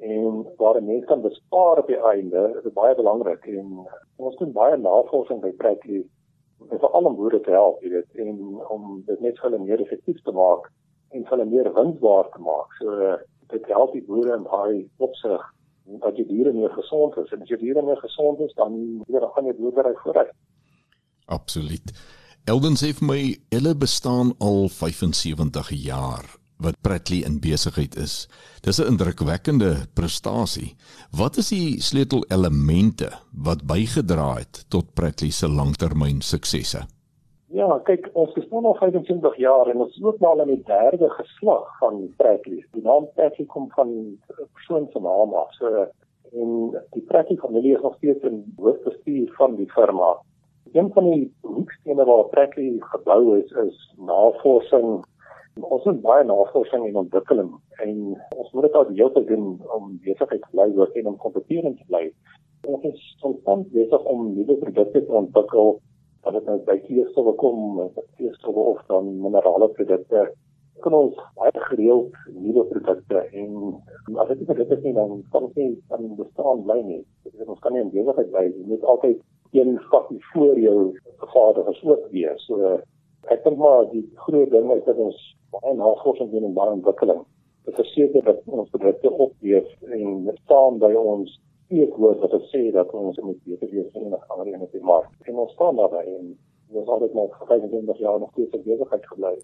en 0.00 0.46
waar 0.56 0.80
'n 0.80 0.86
mens 0.86 1.04
kan 1.04 1.20
bespaar 1.20 1.78
op 1.78 1.86
die 1.86 2.02
einde, 2.12 2.60
is 2.64 2.72
baie 2.72 2.94
belangrik 2.94 3.44
en 3.46 3.86
ons 4.16 4.36
doen 4.36 4.52
baie 4.52 4.76
navorsing 4.76 5.40
by 5.40 5.52
Prekkie 5.52 6.04
vir 6.68 6.90
al 6.90 7.04
ons 7.04 7.16
boere 7.16 7.40
te 7.40 7.50
help, 7.50 7.82
jy 7.82 7.90
weet, 7.90 8.10
en 8.14 8.60
om 8.68 9.02
dit 9.06 9.20
net 9.20 9.38
vir 9.38 9.50
hulle 9.50 9.64
meer 9.64 9.80
effektief 9.80 10.22
te 10.22 10.32
maak 10.32 10.70
en 11.10 11.24
vir 11.24 11.30
hulle 11.30 11.48
meer 11.50 11.72
winsbaar 11.74 12.30
te 12.30 12.42
maak. 12.44 12.76
So 12.78 13.16
dit 13.50 13.66
help 13.66 13.92
die 13.92 14.04
boere 14.06 14.36
in 14.36 14.44
daai 14.44 14.88
opsig 14.98 15.46
dat 16.00 16.16
die 16.16 16.26
diere 16.26 16.52
meer 16.52 16.70
gesond 16.70 17.16
is 17.16 17.32
en 17.32 17.42
as 17.42 17.48
die 17.48 17.58
diere 17.58 17.82
meer 17.82 17.98
gesond 17.98 18.40
is, 18.40 18.52
dan 18.54 19.02
weer 19.08 19.26
gaan 19.34 19.48
die 19.48 19.56
boerdery 19.58 19.94
vooruit. 20.04 20.34
Absoluut. 21.26 21.94
Elden 22.44 22.76
sê 22.78 22.92
vir 22.98 23.06
my, 23.06 23.22
hulle 23.54 23.74
bestaan 23.76 24.34
al 24.38 24.68
75 24.68 25.70
jaar 25.84 26.39
wat 26.62 26.78
Pratley 26.84 27.24
in 27.26 27.40
besigheid 27.40 27.96
is. 27.96 28.28
Dis 28.64 28.78
'n 28.80 28.90
indrukwekkende 28.92 29.70
prestasie. 29.94 30.76
Wat 31.10 31.36
is 31.36 31.48
die 31.48 31.80
sleutelelemente 31.80 33.08
wat 33.32 33.66
bygedra 33.66 34.34
het 34.34 34.64
tot 34.68 34.94
Pratley 34.94 35.30
se 35.30 35.48
langtermyn 35.48 36.20
suksesse? 36.20 36.86
Ja, 37.48 37.80
kyk, 37.84 38.10
ons 38.12 38.32
bestaan 38.32 38.64
al 38.64 38.74
25 38.74 39.36
jaar 39.36 39.66
en 39.66 39.76
ons 39.76 39.98
loop 39.98 40.20
nou 40.20 40.30
al 40.32 40.46
in 40.46 40.54
die 40.54 40.64
derde 40.64 41.10
geslag 41.10 41.78
van 41.78 42.14
Pratley. 42.16 42.64
Die 42.72 42.82
naam 42.82 43.08
Pratley 43.14 43.46
kom 43.46 43.70
van 43.70 43.88
'n 43.88 44.18
persoon 44.52 44.88
se 44.92 45.00
naam 45.00 45.34
af. 45.34 45.52
So 45.58 45.86
en 46.32 46.50
die 46.90 47.02
Pratley 47.02 47.36
familie 47.36 47.74
is 47.74 47.82
nog 47.82 47.96
steeds 47.96 48.24
in 48.24 48.54
hoofbestuur 48.56 49.32
van 49.36 49.56
die 49.56 49.70
firma 49.70 50.16
een 50.72 50.90
van 50.92 51.10
die 51.10 51.32
hoekstene 51.40 52.04
waar 52.04 52.24
Preckley 52.24 52.76
gebou 52.78 53.38
is 53.38 53.50
is 53.50 53.94
navorsing. 53.96 55.04
Ons 55.62 55.84
het 55.84 56.00
baie 56.02 56.24
navorsing 56.24 56.86
en 56.88 56.96
ontwikkeling 57.02 57.50
en 57.84 57.96
ons 58.36 58.52
moet 58.52 58.66
dit 58.66 58.76
al 58.78 58.86
die 58.88 59.08
tyd 59.14 59.26
doen 59.28 59.46
om 59.76 59.96
besigheid 60.04 60.42
te 60.42 60.50
bly 60.54 60.66
en 61.00 61.06
om 61.12 61.16
kompetitief 61.24 61.78
te 61.78 61.86
bly. 61.88 62.02
Ons 62.68 62.84
is 62.88 63.00
konstant 63.22 63.68
besig 63.74 64.04
om 64.12 64.30
nuwe 64.34 64.56
produkte 64.64 65.04
te 65.06 65.18
ontwikkel 65.22 65.78
wat 66.24 66.36
dit 66.36 66.46
nou 66.50 66.58
by 66.66 66.76
keerstowwe 66.84 67.32
kom, 67.40 67.80
keerstowwe 68.18 68.66
of 68.74 68.80
dan 68.88 69.08
minerale 69.24 69.68
produkte 69.76 70.28
kan 70.84 70.96
ons 70.96 71.16
baie 71.36 71.64
gereeld 71.68 72.14
nuwe 72.32 72.64
produkte 72.70 73.24
en 73.36 73.74
as 74.22 74.30
dit 74.30 74.40
nie 74.40 74.56
dit 74.60 74.70
is 74.76 74.84
nie 74.84 74.94
dan 74.96 75.18
kan 75.32 75.48
ons 75.48 75.58
nie 75.58 75.72
aan 75.96 76.14
bestaan 76.20 76.62
bly 76.68 76.78
nie. 76.86 77.02
Dit 77.26 77.48
ons 77.48 77.60
kan 77.64 77.76
nie 77.76 77.82
in 77.84 77.92
besigheid 77.92 78.30
bly 78.32 78.46
nie. 78.48 78.62
Jy 78.62 78.70
moet 78.72 78.86
altyd 78.94 79.20
een 79.56 79.76
stap 79.88 80.08
voor 80.32 80.58
jou 80.58 80.78
vervaardigers 81.24 81.84
ook 81.84 82.08
wees. 82.14 82.46
So 82.46 82.78
ek 83.28 83.44
dink 83.44 83.60
maar 83.60 83.84
die 83.92 84.06
groot 84.24 84.50
ding 84.54 84.70
is 84.76 84.84
dat 84.88 85.00
ons 85.08 85.20
baie 85.54 85.74
navorsing 85.74 86.30
doen 86.30 86.44
en 86.48 86.56
baie 86.56 86.74
ontwikkeling. 86.78 87.22
Dit 87.68 87.74
verseker 87.74 88.24
dat 88.24 88.42
ons 88.46 88.70
produkte 88.70 89.10
opleef 89.10 89.66
en 89.96 90.30
staan 90.44 90.78
by 90.82 90.92
ons 90.98 91.40
eekwoord 91.70 92.22
wat 92.24 92.36
sê 92.52 92.62
dat 92.74 92.92
ons 92.96 93.18
moet 93.22 93.42
beter 93.46 93.68
wees 93.70 93.90
in 93.94 94.10
die 94.10 94.22
ander 94.28 94.46
in 94.54 94.64
die 94.72 94.86
mark. 94.92 95.10
En 95.28 95.42
ons 95.44 95.52
staan 95.54 95.76
daarby 95.78 96.02
en 96.16 96.30
ons 96.70 96.78
het 96.80 96.94
altyd 96.94 97.14
nog 97.14 97.36
25 97.46 97.98
jaar 97.98 98.18
nog 98.22 98.32
steeds 98.32 98.62
besigheid 98.64 99.06
gebly. 99.12 99.34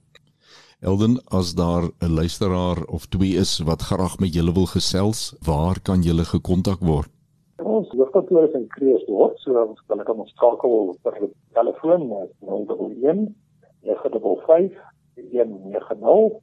Elden, 0.81 1.21
as 1.39 1.55
daar 1.55 1.85
'n 2.01 2.15
luisteraar 2.21 2.79
of 2.97 3.07
twee 3.07 3.35
is 3.45 3.59
wat 3.59 3.83
graag 3.91 4.19
met 4.19 4.35
julle 4.35 4.53
wil 4.53 4.67
gesels, 4.67 5.35
waar 5.51 5.81
kan 5.83 6.01
julle 6.03 6.25
gekontak 6.25 6.81
word? 6.81 7.11
Ons 7.63 7.89
hoofkantoor 7.89 8.45
is 8.49 8.55
in 8.55 8.67
Kreeusdorp, 8.69 9.39
so 9.39 9.51
ons 9.63 9.81
kan 9.87 10.01
ek 10.01 10.09
ons 10.09 10.31
skakel 10.31 10.97
per 11.03 11.15
telefoon 11.53 12.03
011 12.41 13.35
955 13.83 14.73
190. 15.17 16.41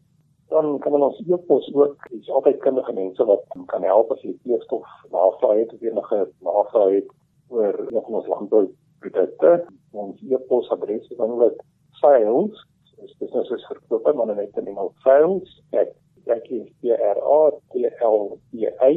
Dan 0.54 0.78
kan 0.80 1.02
ons 1.02 1.22
e-pos 1.26 1.70
ook, 1.74 1.98
dis 2.12 2.30
altyd 2.30 2.60
kundige 2.62 2.94
mense 2.94 3.26
wat 3.26 3.46
kan 3.72 3.84
help 3.84 4.12
as 4.14 4.22
jy 4.22 4.36
kleurstof 4.44 4.86
navraag 5.12 5.64
het 5.64 5.74
of 5.74 5.82
enige 5.82 6.20
navraag 6.46 7.00
het 7.00 7.10
oor 7.48 7.80
nog 7.90 8.12
ons 8.20 8.28
landbou 8.28 8.68
produkte. 9.00 9.56
Ons 9.92 10.22
e-pos 10.30 10.70
adres 10.76 11.10
is 11.10 11.20
ook 11.20 11.64
sales, 12.02 12.68
dis 13.00 13.18
business 13.20 13.50
is 13.50 13.66
verkoop, 13.72 14.14
maar 14.16 14.36
net 14.36 14.62
in 14.62 14.68
Engels 14.68 14.96
sales. 15.04 15.58
Ek 15.72 15.96
dink 16.28 16.48
jy 16.52 16.94
R 16.94 17.20
A 17.20 17.44
T 17.74 17.90
L 18.06 18.38
E 18.54 18.70
A 18.80 18.94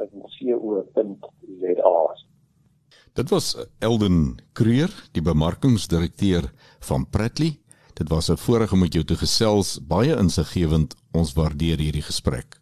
co.za. 0.00 2.14
Dit 3.12 3.30
was 3.30 3.66
Elden 3.78 4.36
Creer, 4.52 4.92
die 5.12 5.22
bemarkingsdirekteur 5.22 6.50
van 6.88 7.06
Pratley. 7.10 7.58
Dit 8.00 8.08
was 8.08 8.30
'n 8.30 8.36
voorreg 8.36 8.72
om 8.72 8.78
met 8.78 8.92
jou 8.92 9.04
te 9.04 9.16
gesels, 9.16 9.78
baie 9.86 10.16
insiggewend. 10.16 10.94
Ons 11.12 11.32
waardeer 11.32 11.78
hierdie 11.78 12.02
gesprek. 12.02 12.60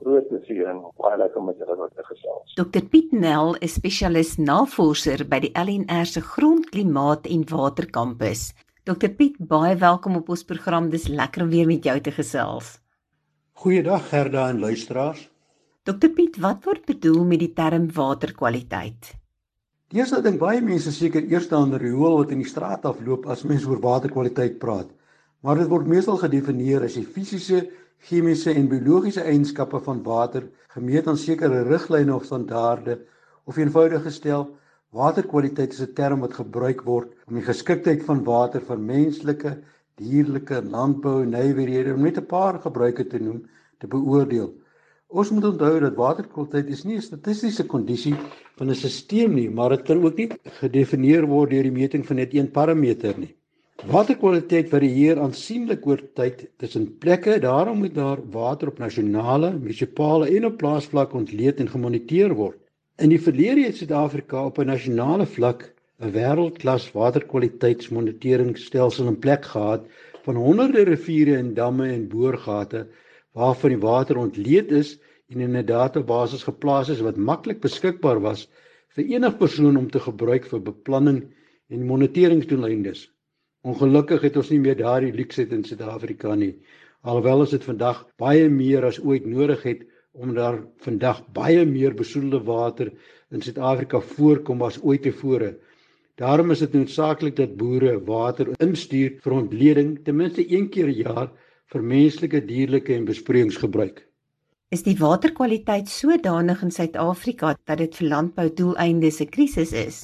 Groot 0.00 0.28
plesier 0.28 0.66
en 0.66 0.78
baie 0.96 1.16
lekker 1.18 1.38
om 1.40 1.44
met 1.44 1.56
julle 1.58 1.88
te 1.96 2.04
gesels. 2.04 2.54
Dr 2.54 2.84
Piet 2.90 3.12
Nel 3.12 3.56
is 3.56 3.74
spesialis 3.74 4.36
navorser 4.36 5.28
by 5.28 5.40
die 5.40 5.52
LNR 5.52 6.06
se 6.06 6.20
grond, 6.20 6.70
klimaat 6.70 7.26
en 7.26 7.44
water 7.48 7.90
kampus. 7.90 8.54
Dr 8.84 9.08
Piet, 9.08 9.36
baie 9.38 9.76
welkom 9.76 10.16
op 10.16 10.28
ons 10.28 10.44
program. 10.44 10.90
Dis 10.90 11.08
lekker 11.08 11.42
om 11.42 11.48
weer 11.48 11.66
met 11.66 11.84
jou 11.84 12.00
te 12.00 12.10
gesels. 12.10 12.80
Goeiedag 13.52 14.08
Gerda 14.08 14.48
en 14.48 14.58
luisteraars. 14.58 15.30
Dr 15.82 16.08
Piet, 16.08 16.36
wat 16.36 16.64
word 16.64 16.86
bedoel 16.86 17.24
met 17.24 17.38
die 17.38 17.52
term 17.52 17.92
waterkwaliteit? 17.92 19.23
Die 19.94 20.00
eerste 20.02 20.18
ding 20.24 20.40
baie 20.40 20.58
mense 20.58 20.90
seker 20.90 21.22
eers 21.30 21.44
aan 21.54 21.70
die 21.70 21.78
riool 21.78 22.16
wat 22.18 22.32
in 22.34 22.40
die 22.42 22.48
straat 22.50 22.82
afloop 22.88 23.28
as 23.30 23.44
mense 23.46 23.68
oor 23.70 23.78
waterkwaliteit 23.78 24.56
praat. 24.58 24.88
Maar 25.46 25.60
dit 25.60 25.68
word 25.70 25.86
meestal 25.86 26.16
gedefinieer 26.18 26.82
as 26.82 26.96
die 26.98 27.04
fisiese, 27.06 27.60
chemiese 28.08 28.50
en 28.58 28.66
biologiese 28.72 29.22
eienskappe 29.22 29.78
van 29.86 30.00
water 30.02 30.48
gemeet 30.74 31.06
aan 31.06 31.20
sekere 31.22 31.62
riglyne 31.68 32.10
of 32.16 32.26
standaarde 32.26 32.96
of 33.46 33.60
eenvoudig 33.62 34.02
gestel, 34.08 34.48
waterkwaliteit 34.90 35.78
is 35.78 35.86
'n 35.86 35.94
term 35.94 36.26
wat 36.26 36.34
gebruik 36.42 36.82
word 36.82 37.14
om 37.30 37.38
die 37.38 37.46
geskiktheid 37.46 38.02
van 38.02 38.26
water 38.26 38.66
vir 38.66 38.78
menslike, 38.90 39.56
dierlike, 40.02 40.58
landbou 40.74 41.22
en 41.22 41.30
nywerhede 41.38 41.94
om 41.94 42.02
net 42.02 42.18
'n 42.18 42.26
paar 42.26 42.58
gebruike 42.58 43.06
te 43.06 43.22
noem 43.22 43.46
te 43.78 43.86
beoordeel. 43.86 44.50
Ons 45.08 45.30
moet 45.30 45.44
onthou 45.44 45.80
dat 45.80 45.94
waterkwaliteit 46.00 46.68
is 46.74 46.84
nie 46.84 46.96
'n 46.96 47.02
statistiese 47.02 47.64
kondisie 47.72 48.14
van 48.56 48.70
'n 48.70 48.74
stelsel 48.74 49.28
nie, 49.34 49.50
maar 49.50 49.70
dit 49.74 49.82
kan 49.82 50.04
ook 50.04 50.16
nie 50.16 50.28
gedefinieer 50.60 51.26
word 51.26 51.50
deur 51.50 51.62
die 51.62 51.78
meting 51.80 52.06
van 52.06 52.16
net 52.16 52.34
een 52.34 52.50
parameter 52.50 53.18
nie. 53.18 53.34
Waterkwaliteit 53.86 54.68
varieer 54.68 55.20
aansienlik 55.20 55.86
oor 55.86 56.00
tyd 56.14 56.50
tussen 56.56 56.98
plekke, 56.98 57.38
daarom 57.38 57.78
moet 57.78 57.94
daar 57.94 58.18
water 58.30 58.68
op 58.68 58.78
nasionale, 58.78 59.52
munisipale 59.52 60.36
en 60.36 60.46
op 60.46 60.56
plaasvlak 60.56 61.12
ontleed 61.12 61.60
en 61.60 61.68
gemoniteer 61.68 62.34
word. 62.34 62.58
In 62.98 63.08
die 63.08 63.20
verlede 63.20 63.60
het 63.66 63.76
Suid-Afrika 63.76 64.46
op 64.46 64.58
'n 64.58 64.66
nasionale 64.66 65.26
vlak 65.26 65.74
'n 66.00 66.12
wêreldklas 66.12 66.92
waterkwaliteitsmoniteringsstelsel 66.92 69.06
in 69.06 69.18
plek 69.18 69.44
gehad 69.44 69.86
Van 70.24 70.36
honderde 70.40 70.86
riviere 70.88 71.34
en 71.36 71.50
damme 71.54 71.90
en 71.92 72.06
boorgate 72.08 72.86
waarvan 73.34 73.74
die 73.74 73.82
water 73.82 74.18
ontleed 74.18 74.70
is 74.72 74.94
en 75.32 75.40
in 75.40 75.56
'n 75.56 75.66
database 75.66 76.38
geplaas 76.44 76.88
is 76.94 77.02
wat 77.06 77.16
maklik 77.16 77.60
beskikbaar 77.60 78.20
was 78.20 78.46
vir 78.94 79.04
enige 79.04 79.36
persoon 79.36 79.76
om 79.76 79.90
te 79.90 80.00
gebruik 80.00 80.46
vir 80.46 80.60
beplanning 80.62 81.20
en 81.68 81.86
moniteringsdoeleindes. 81.86 83.10
Ongelukkig 83.64 84.22
het 84.22 84.36
ons 84.36 84.50
nie 84.50 84.60
meer 84.60 84.76
daardie 84.76 85.12
luukse 85.12 85.46
in 85.50 85.64
Suid-Afrika 85.64 86.34
nie. 86.34 86.54
Alhoewel 87.02 87.44
ons 87.44 87.50
dit 87.50 87.64
vandag 87.64 88.06
baie 88.16 88.48
meer 88.48 88.84
as 88.84 89.00
ooit 89.00 89.26
nodig 89.26 89.62
het 89.62 89.82
om 90.12 90.34
daar 90.34 90.60
vandag 90.84 91.24
baie 91.32 91.64
meer 91.66 91.94
besoedelde 91.94 92.44
water 92.44 92.92
in 93.30 93.42
Suid-Afrika 93.42 94.00
voorkom 94.00 94.62
as 94.62 94.78
ooit 94.82 95.02
tevore. 95.02 95.56
Daarom 96.14 96.50
is 96.50 96.58
dit 96.62 96.72
noodsaaklik 96.72 97.36
dat 97.36 97.56
boere 97.56 97.96
water 98.04 98.52
instuur 98.62 99.18
vir 99.24 99.32
ontleding 99.32 99.96
ten 100.04 100.16
minste 100.16 100.44
een 100.46 100.68
keer 100.68 100.86
per 100.86 100.94
jaar 100.94 101.30
vir 101.74 101.82
menslike, 101.82 102.40
dierlike 102.46 102.94
en 102.94 103.06
besproeiingsgebruik. 103.08 104.04
Is 104.74 104.84
die 104.86 104.94
waterkwaliteit 104.98 105.90
sodanig 105.90 106.62
in 106.62 106.70
Suid-Afrika 106.74 107.54
dat 107.66 107.80
dit 107.82 107.96
vir 107.98 108.08
landboudoeleindes 108.12 109.20
'n 109.20 109.30
krisis 109.34 109.72
is? 109.72 109.98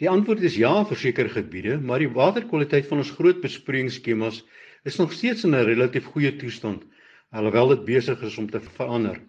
Die 0.00 0.08
antwoord 0.08 0.44
is 0.44 0.56
ja 0.56 0.84
vir 0.84 0.96
sekere 0.96 1.28
gebiede, 1.28 1.78
maar 1.80 1.98
die 1.98 2.12
waterkwaliteit 2.12 2.86
van 2.88 2.98
ons 2.98 3.10
groot 3.16 3.40
besproeiingsskemas 3.40 4.44
is 4.84 4.96
nog 4.96 5.12
steeds 5.12 5.44
in 5.44 5.54
'n 5.54 5.64
relatief 5.64 6.04
goeie 6.04 6.36
toestand, 6.36 6.84
alhoewel 7.32 7.68
dit 7.68 7.84
besig 7.84 8.22
is 8.22 8.38
om 8.38 8.50
te 8.50 8.60
verander. 8.60 9.20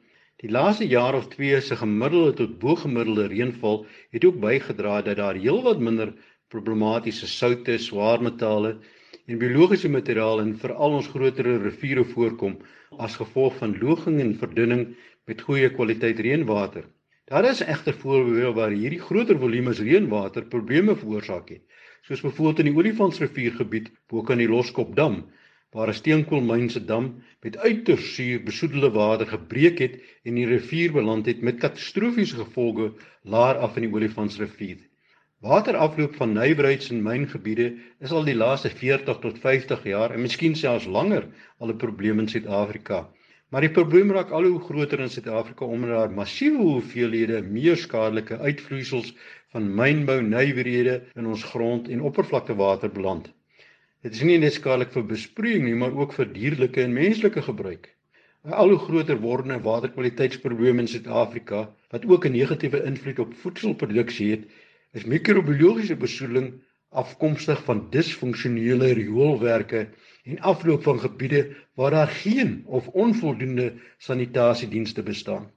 Die 0.44 0.52
laaste 0.52 0.88
jaar 0.88 1.16
of 1.16 1.28
2 1.28 1.62
se 1.62 1.76
gemiddelde 1.76 2.34
tot 2.34 2.60
bo-gemiddelde 2.60 3.28
reënval 3.28 3.86
het 4.12 4.26
ook 4.26 4.40
bygedra 4.40 5.02
dat 5.02 5.18
daar 5.18 5.36
heelwat 5.36 5.80
minder 5.80 6.14
problematiese 6.48 7.28
soutte, 7.28 7.78
swaarmetale 7.78 8.80
en 9.28 9.42
biologiese 9.42 9.90
materiaal 9.90 10.42
in 10.44 10.56
veral 10.64 10.98
ons 11.00 11.10
groter 11.14 11.48
riviere 11.64 12.04
voorkom 12.14 12.58
as 13.06 13.20
gevolg 13.20 13.58
van 13.60 13.78
loging 13.82 14.20
en 14.24 14.34
verdunning 14.40 14.84
met 15.30 15.44
goeie 15.48 15.70
kwaliteit 15.76 16.20
reënwater. 16.20 16.88
Daar 17.32 17.46
is 17.48 17.62
egter 17.64 17.96
voorbeelde 17.96 18.56
waar 18.58 18.74
hierdie 18.76 19.00
groter 19.00 19.38
volumes 19.40 19.80
reënwater 19.80 20.48
probleme 20.56 20.96
veroorsaak 21.00 21.54
het, 21.54 21.62
soos 22.08 22.24
byvoorbeeld 22.26 22.64
in 22.64 22.72
die 22.72 22.78
Olifantsriviergebied 22.82 23.92
bo 24.10 24.26
kan 24.28 24.42
die 24.42 24.50
Loskopdam, 24.52 25.22
waar 25.72 25.88
'n 25.88 26.00
steenkoolmyn 26.02 26.70
se 26.70 26.82
dam 26.86 27.06
met 27.46 27.58
uiters 27.58 28.16
suur 28.16 28.44
besoedelde 28.44 28.90
water 28.92 29.28
gebreek 29.28 29.80
het 29.80 30.00
en 30.26 30.36
die 30.36 30.48
rivier 30.50 30.92
beland 30.92 31.26
het 31.26 31.42
met 31.42 31.62
katastrofiese 31.62 32.42
gevolge 32.44 32.92
laer 33.24 33.56
af 33.56 33.78
in 33.78 33.88
die 33.88 33.94
Olifantsrivier. 33.94 34.91
Waterafloop 35.42 36.16
van 36.20 36.36
nywerheids 36.38 36.92
en 36.94 37.00
myngebiede 37.02 37.64
is 38.06 38.12
al 38.14 38.28
die 38.28 38.36
laaste 38.36 38.70
40 38.82 39.16
tot 39.24 39.40
50 39.42 39.88
jaar 39.90 40.14
en 40.14 40.22
miskien 40.22 40.54
selfs 40.60 40.86
langer 40.86 41.26
al 41.58 41.72
'n 41.74 41.80
probleem 41.84 42.22
in 42.22 42.30
Suid-Afrika. 42.30 43.00
Maar 43.50 43.66
die 43.66 43.72
probleem 43.78 44.14
raak 44.14 44.30
al 44.38 44.46
hoe 44.46 44.62
groter 44.68 45.02
in 45.02 45.10
Suid-Afrika 45.10 45.66
omdat 45.66 45.96
daar 45.96 46.14
massiewe 46.20 46.62
hoeveelhede 46.62 47.42
meer 47.42 47.82
skadelike 47.86 48.38
uitvloeisels 48.38 49.16
van 49.56 49.74
mynbou 49.82 50.22
nywerhede 50.22 51.02
in 51.16 51.34
ons 51.34 51.50
grond 51.56 51.90
en 51.90 52.06
oppervlaktewater 52.12 52.94
beland. 52.94 53.34
Dit 54.06 54.14
is 54.14 54.22
nie 54.22 54.38
net 54.38 54.54
skadelik 54.54 54.94
vir 54.94 55.10
besproeiing 55.16 55.66
nie, 55.66 55.76
maar 55.76 55.98
ook 55.98 56.14
vir 56.14 56.34
dierlike 56.38 56.86
en 56.86 56.94
menslike 56.94 57.42
gebruik. 57.50 57.90
'n 58.46 58.54
Al 58.62 58.70
hoe 58.70 58.84
groter 58.86 59.18
wordende 59.26 59.62
waterkwaliteitsprobleem 59.66 60.86
in 60.86 60.88
Suid-Afrika 60.88 61.70
wat 61.90 62.06
ook 62.06 62.26
'n 62.26 62.38
negatiewe 62.38 62.86
invloed 62.86 63.20
op 63.20 63.34
voedselproduksie 63.34 64.32
het, 64.32 64.46
is 64.98 65.08
mikrobiologiese 65.08 65.96
besoedeling 65.96 66.52
afkomstig 67.02 67.62
van 67.68 67.86
disfunksionele 67.94 68.92
rioolwerke 68.98 69.86
en 70.28 70.40
afloop 70.52 70.84
van 70.84 71.00
gebiede 71.00 71.42
waar 71.80 71.96
daar 71.96 72.08
geen 72.08 72.64
of 72.66 72.88
onvoldoende 72.88 73.74
sanitasiedienste 73.98 75.04
bestaan. 75.04 75.48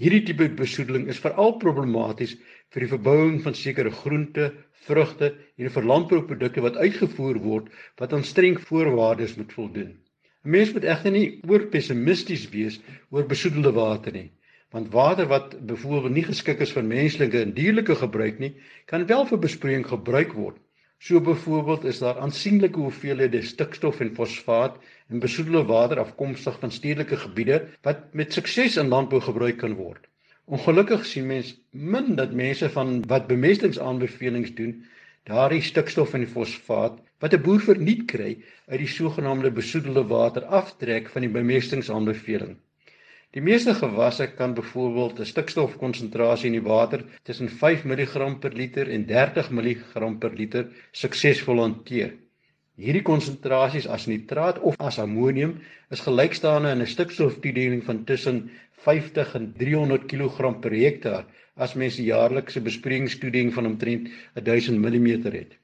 Hierdie 0.00 0.22
tipe 0.22 0.48
besoedeling 0.56 1.10
is 1.12 1.20
veral 1.20 1.58
problematies 1.60 2.38
vir 2.72 2.86
die 2.86 2.92
verbouing 2.94 3.42
van 3.44 3.54
sekere 3.54 3.92
groente, 3.92 4.48
vrugte 4.86 5.34
en 5.60 5.72
vir 5.74 5.88
landbouprodukte 5.92 6.64
wat 6.64 6.80
uitgevoer 6.80 7.42
word 7.44 7.68
wat 8.00 8.16
aan 8.16 8.24
streng 8.24 8.56
voorwaardes 8.70 9.36
moet 9.36 9.52
voldoen. 9.52 9.92
'n 10.44 10.50
Mens 10.56 10.72
moet 10.72 10.88
egter 10.88 11.12
nie 11.12 11.40
oor 11.48 11.68
pessimisties 11.68 12.48
wees 12.48 12.80
oor 13.10 13.28
besoedelde 13.28 13.72
water 13.76 14.12
nie 14.12 14.30
want 14.70 14.92
water 14.94 15.26
wat 15.26 15.54
byvoorbeeld 15.66 16.14
nie 16.14 16.26
geskik 16.26 16.60
is 16.66 16.72
vir 16.72 16.84
menslike 16.86 17.40
en 17.40 17.54
dierlike 17.54 17.94
gebruik 18.02 18.38
nie, 18.38 18.52
kan 18.86 19.06
wel 19.06 19.24
vir 19.26 19.40
besproeiing 19.42 19.86
gebruik 19.86 20.34
word. 20.36 20.58
So 21.00 21.20
byvoorbeeld 21.20 21.84
is 21.88 21.98
daar 21.98 22.18
aansienlike 22.20 22.78
hoeveelhede 22.78 23.40
stikstof 23.42 24.00
en 24.04 24.12
fosfaat 24.14 24.76
in 25.08 25.22
besoedelde 25.22 25.64
water 25.70 25.98
afkomstig 26.02 26.58
van 26.60 26.70
stedelike 26.70 27.16
gebiede 27.16 27.62
wat 27.88 28.02
met 28.12 28.36
sukses 28.36 28.76
in 28.76 28.92
landbou 28.92 29.20
gebruik 29.24 29.56
kan 29.62 29.74
word. 29.78 30.04
Ongelukkig 30.44 31.06
sien 31.06 31.26
mens 31.26 31.54
min 31.70 32.14
dat 32.18 32.36
mense 32.36 32.68
van 32.76 33.00
wat 33.08 33.28
bemestingsaanbevelings 33.30 34.54
doen, 34.60 34.74
daardie 35.30 35.62
stikstof 35.62 36.14
en 36.18 36.28
fosfaat 36.28 37.00
wat 37.24 37.34
'n 37.34 37.42
boer 37.48 37.60
verniet 37.60 38.04
kry 38.12 38.32
uit 38.68 38.80
die 38.84 38.92
sogenaamde 38.98 39.50
besoedelde 39.50 40.04
water 40.12 40.44
aftrek 40.62 41.08
van 41.08 41.22
die 41.26 41.32
bemestingsaanbeveling. 41.38 42.56
Die 43.36 43.42
meeste 43.46 43.76
gewasse 43.78 44.26
kan 44.38 44.54
byvoorbeeld 44.58 45.20
'n 45.20 45.26
stikstofkonsentrasie 45.32 46.48
in 46.48 46.56
die 46.56 46.68
water 46.68 47.02
tussen 47.28 47.48
5 47.48 47.84
mg 47.84 48.40
per 48.40 48.56
liter 48.60 48.88
en 48.90 49.04
30 49.06 49.50
mg 49.50 50.18
per 50.18 50.32
liter 50.34 50.64
suksesvol 51.02 51.60
hanteer. 51.62 52.16
Hierdie 52.74 53.04
konsentrasies 53.06 53.86
as 53.86 54.08
nitraat 54.10 54.58
of 54.58 54.74
as 54.80 54.98
ammonium 54.98 55.52
is 55.94 56.02
gelykstaande 56.06 56.72
aan 56.72 56.82
'n 56.82 56.90
stikstoftoediening 56.94 57.84
van 57.84 58.04
tussen 58.04 58.50
50 58.88 59.34
en 59.34 59.46
300 59.62 60.08
kg 60.10 60.60
per 60.60 60.74
hektaar 60.74 61.24
as 61.54 61.74
mens 61.74 61.98
'n 61.98 62.10
jaarlikse 62.10 62.60
besproeiingstoediening 62.60 63.54
van 63.54 63.66
omtrent 63.66 64.08
1000 64.34 64.78
mm 64.78 65.30
het. 65.30 65.54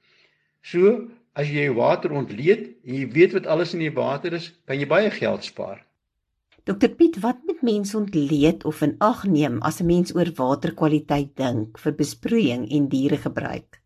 So, 0.62 1.10
as 1.34 1.48
jy 1.48 1.66
jou 1.66 1.74
water 1.74 2.12
ontleed 2.12 2.76
en 2.86 2.94
jy 2.94 3.10
weet 3.18 3.32
wat 3.32 3.46
alles 3.46 3.74
in 3.74 3.80
die 3.80 3.96
water 4.02 4.32
is, 4.32 4.52
kan 4.66 4.78
jy 4.78 4.86
baie 4.86 5.10
geld 5.10 5.44
spaar. 5.44 5.85
Dokter 6.66 6.90
Piet, 6.98 7.20
wat 7.22 7.44
moet 7.46 7.60
mense 7.62 7.94
ontleed 7.94 8.64
of 8.66 8.80
in 8.82 8.96
ag 8.98 9.20
neem 9.30 9.60
as 9.68 9.76
'n 9.80 9.86
mens 9.86 10.10
oor 10.14 10.26
waterkwaliteit 10.34 11.36
dink 11.38 11.78
vir 11.78 11.92
besproeiing 11.94 12.64
en 12.76 12.88
dieregebruik? 12.88 13.78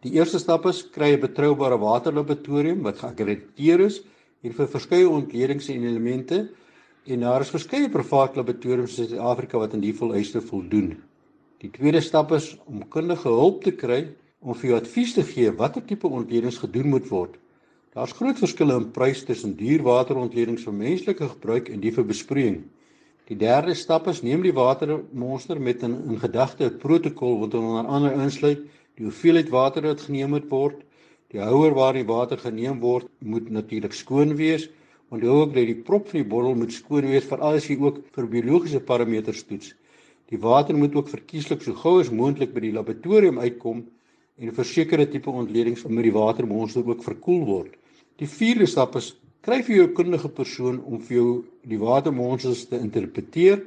Die 0.00 0.12
eerste 0.16 0.38
stap 0.38 0.64
is 0.66 0.80
kry 0.88 1.10
'n 1.12 1.20
betroubare 1.20 1.76
waterlaboratorium 1.78 2.80
wat 2.82 3.02
geakkrediteer 3.02 3.80
is 3.80 4.00
en 4.42 4.52
vir 4.52 4.66
verskeie 4.66 5.08
ontledings 5.08 5.68
en 5.68 5.84
elemente 5.84 6.48
en 7.04 7.20
daar 7.20 7.40
is 7.40 7.52
verskeie 7.52 7.90
private 7.90 8.40
laboratoriums 8.40 8.98
in 8.98 9.08
Suid-Afrika 9.08 9.58
wat 9.58 9.74
aan 9.74 9.84
die 9.84 9.92
vereistes 9.92 10.48
voldoen. 10.48 10.96
Die 11.60 11.70
tweede 11.70 12.00
stap 12.00 12.32
is 12.32 12.56
om 12.66 12.88
kundige 12.88 13.28
hulp 13.28 13.62
te 13.64 13.72
kry 13.72 14.08
om 14.40 14.54
vir 14.54 14.70
jou 14.70 14.80
advies 14.80 15.12
te 15.12 15.22
gee 15.22 15.52
watter 15.52 15.84
tipe 15.84 16.08
ontledings 16.08 16.58
gedoen 16.58 16.88
moet 16.88 17.08
word. 17.08 17.36
Daar's 17.96 18.12
groot 18.12 18.36
verskille 18.36 18.74
in 18.76 18.90
prys 18.92 19.22
tussen 19.24 19.54
dierwaterontledings 19.56 20.66
vir 20.66 20.74
menslike 20.76 21.28
gebruik 21.30 21.70
en 21.72 21.80
die 21.80 21.92
vir 21.96 22.04
besproeiing. 22.04 22.58
Die 23.28 23.36
derde 23.40 23.72
stap 23.74 24.10
is 24.12 24.20
neem 24.22 24.42
die 24.44 24.52
watermonster 24.56 25.60
met 25.60 25.82
'n 25.82 25.96
in 26.12 26.20
gedagte 26.20 26.68
protokol 26.82 27.38
wat 27.40 27.54
onder 27.54 27.86
andere 27.86 28.20
insluit 28.24 28.60
die 28.96 29.04
hoeveelheid 29.04 29.48
water 29.48 29.82
wat 29.82 30.04
geneem 30.04 30.30
moet 30.30 30.50
word, 30.50 30.84
die 31.32 31.40
houer 31.40 31.74
waar 31.74 31.94
die 31.94 32.04
water 32.04 32.36
geneem 32.36 32.80
word 32.80 33.08
moet 33.20 33.50
natuurlik 33.50 33.92
skoon 33.92 34.36
wees, 34.36 34.68
onthou 35.10 35.40
ook 35.40 35.54
dat 35.54 35.66
die 35.66 35.82
prop 35.88 36.08
van 36.08 36.20
die 36.20 36.28
bottel 36.28 36.54
moet 36.54 36.72
skoon 36.72 37.08
wees 37.08 37.24
veral 37.24 37.56
as 37.56 37.68
jy 37.68 37.80
ook 37.80 38.04
vir 38.12 38.26
biologiese 38.26 38.80
parameters 38.80 39.42
toets. 39.48 39.74
Die 40.28 40.38
water 40.38 40.76
moet 40.76 40.94
ook 40.94 41.08
verkieslik 41.08 41.62
so 41.62 41.72
gou 41.72 42.00
as 42.00 42.10
moontlik 42.10 42.52
by 42.52 42.60
die 42.60 42.72
laboratorium 42.72 43.38
uitkom 43.38 43.86
en 44.36 44.52
vir 44.52 44.64
sekere 44.64 45.06
tipe 45.06 45.30
ontledings 45.30 45.84
moet 45.88 46.04
die 46.04 46.12
watermonster 46.12 46.84
ook 46.84 47.02
verkoel 47.02 47.44
word. 47.46 47.77
Die 48.18 48.26
vierde 48.26 48.66
stap 48.66 48.96
is 48.98 49.12
kry 49.46 49.60
vir 49.62 49.76
jou 49.76 49.88
kundige 49.94 50.28
persoon 50.34 50.80
om 50.82 50.98
vir 51.06 51.16
jou 51.16 51.28
die 51.70 51.78
watermonsters 51.78 52.64
te 52.66 52.80
interpreteer 52.82 53.60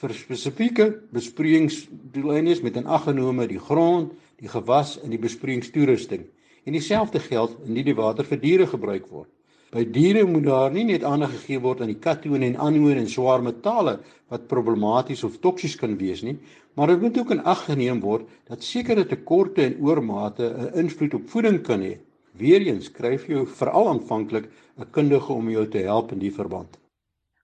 vir 0.00 0.14
spesifieke 0.16 0.86
besproeiingsdoeleindes 1.12 2.62
met 2.64 2.78
'n 2.80 2.88
aggenome 2.88 3.46
die 3.46 3.60
grond, 3.60 4.14
die 4.40 4.48
gewas 4.48 4.96
en 5.04 5.10
die 5.10 5.20
besproeiingstoerusting. 5.20 6.24
En 6.64 6.72
dieselfde 6.72 7.20
geld 7.20 7.58
indien 7.66 7.84
die 7.84 7.94
water 7.94 8.24
vir 8.24 8.40
diere 8.40 8.66
gebruik 8.66 9.06
word. 9.10 9.28
By 9.70 9.84
diere 9.84 10.24
moet 10.24 10.44
daar 10.44 10.72
nie 10.72 10.84
net 10.84 11.04
aandag 11.04 11.30
gegee 11.30 11.60
word 11.60 11.80
aan 11.80 11.92
die 11.92 12.00
katione 12.00 12.46
en 12.46 12.56
anione 12.56 13.00
en 13.00 13.08
swaar 13.08 13.42
metale 13.42 14.00
wat 14.30 14.48
problematies 14.48 15.24
of 15.24 15.40
toksies 15.40 15.76
kan 15.76 15.98
wees 15.98 16.22
nie, 16.22 16.38
maar 16.74 16.86
dit 16.86 17.00
moet 17.00 17.18
ook 17.18 17.30
in 17.30 17.44
ag 17.44 17.64
geneem 17.64 18.00
word 18.00 18.26
dat 18.48 18.64
sekere 18.64 19.04
tekorte 19.04 19.62
en 19.62 19.76
oormate 19.80 20.44
'n 20.48 20.78
invloed 20.78 21.14
op 21.14 21.28
voeding 21.28 21.62
kan 21.62 21.82
hê. 21.82 21.98
Weereens 22.40 22.90
skryf 22.90 23.26
jy 23.28 23.46
veral 23.60 23.88
aanvanklik 23.94 24.50
'n 24.78 24.90
kundige 24.90 25.32
om 25.32 25.50
jou 25.50 25.66
te 25.68 25.78
help 25.78 26.12
in 26.12 26.18
die 26.18 26.34
verband. 26.40 26.78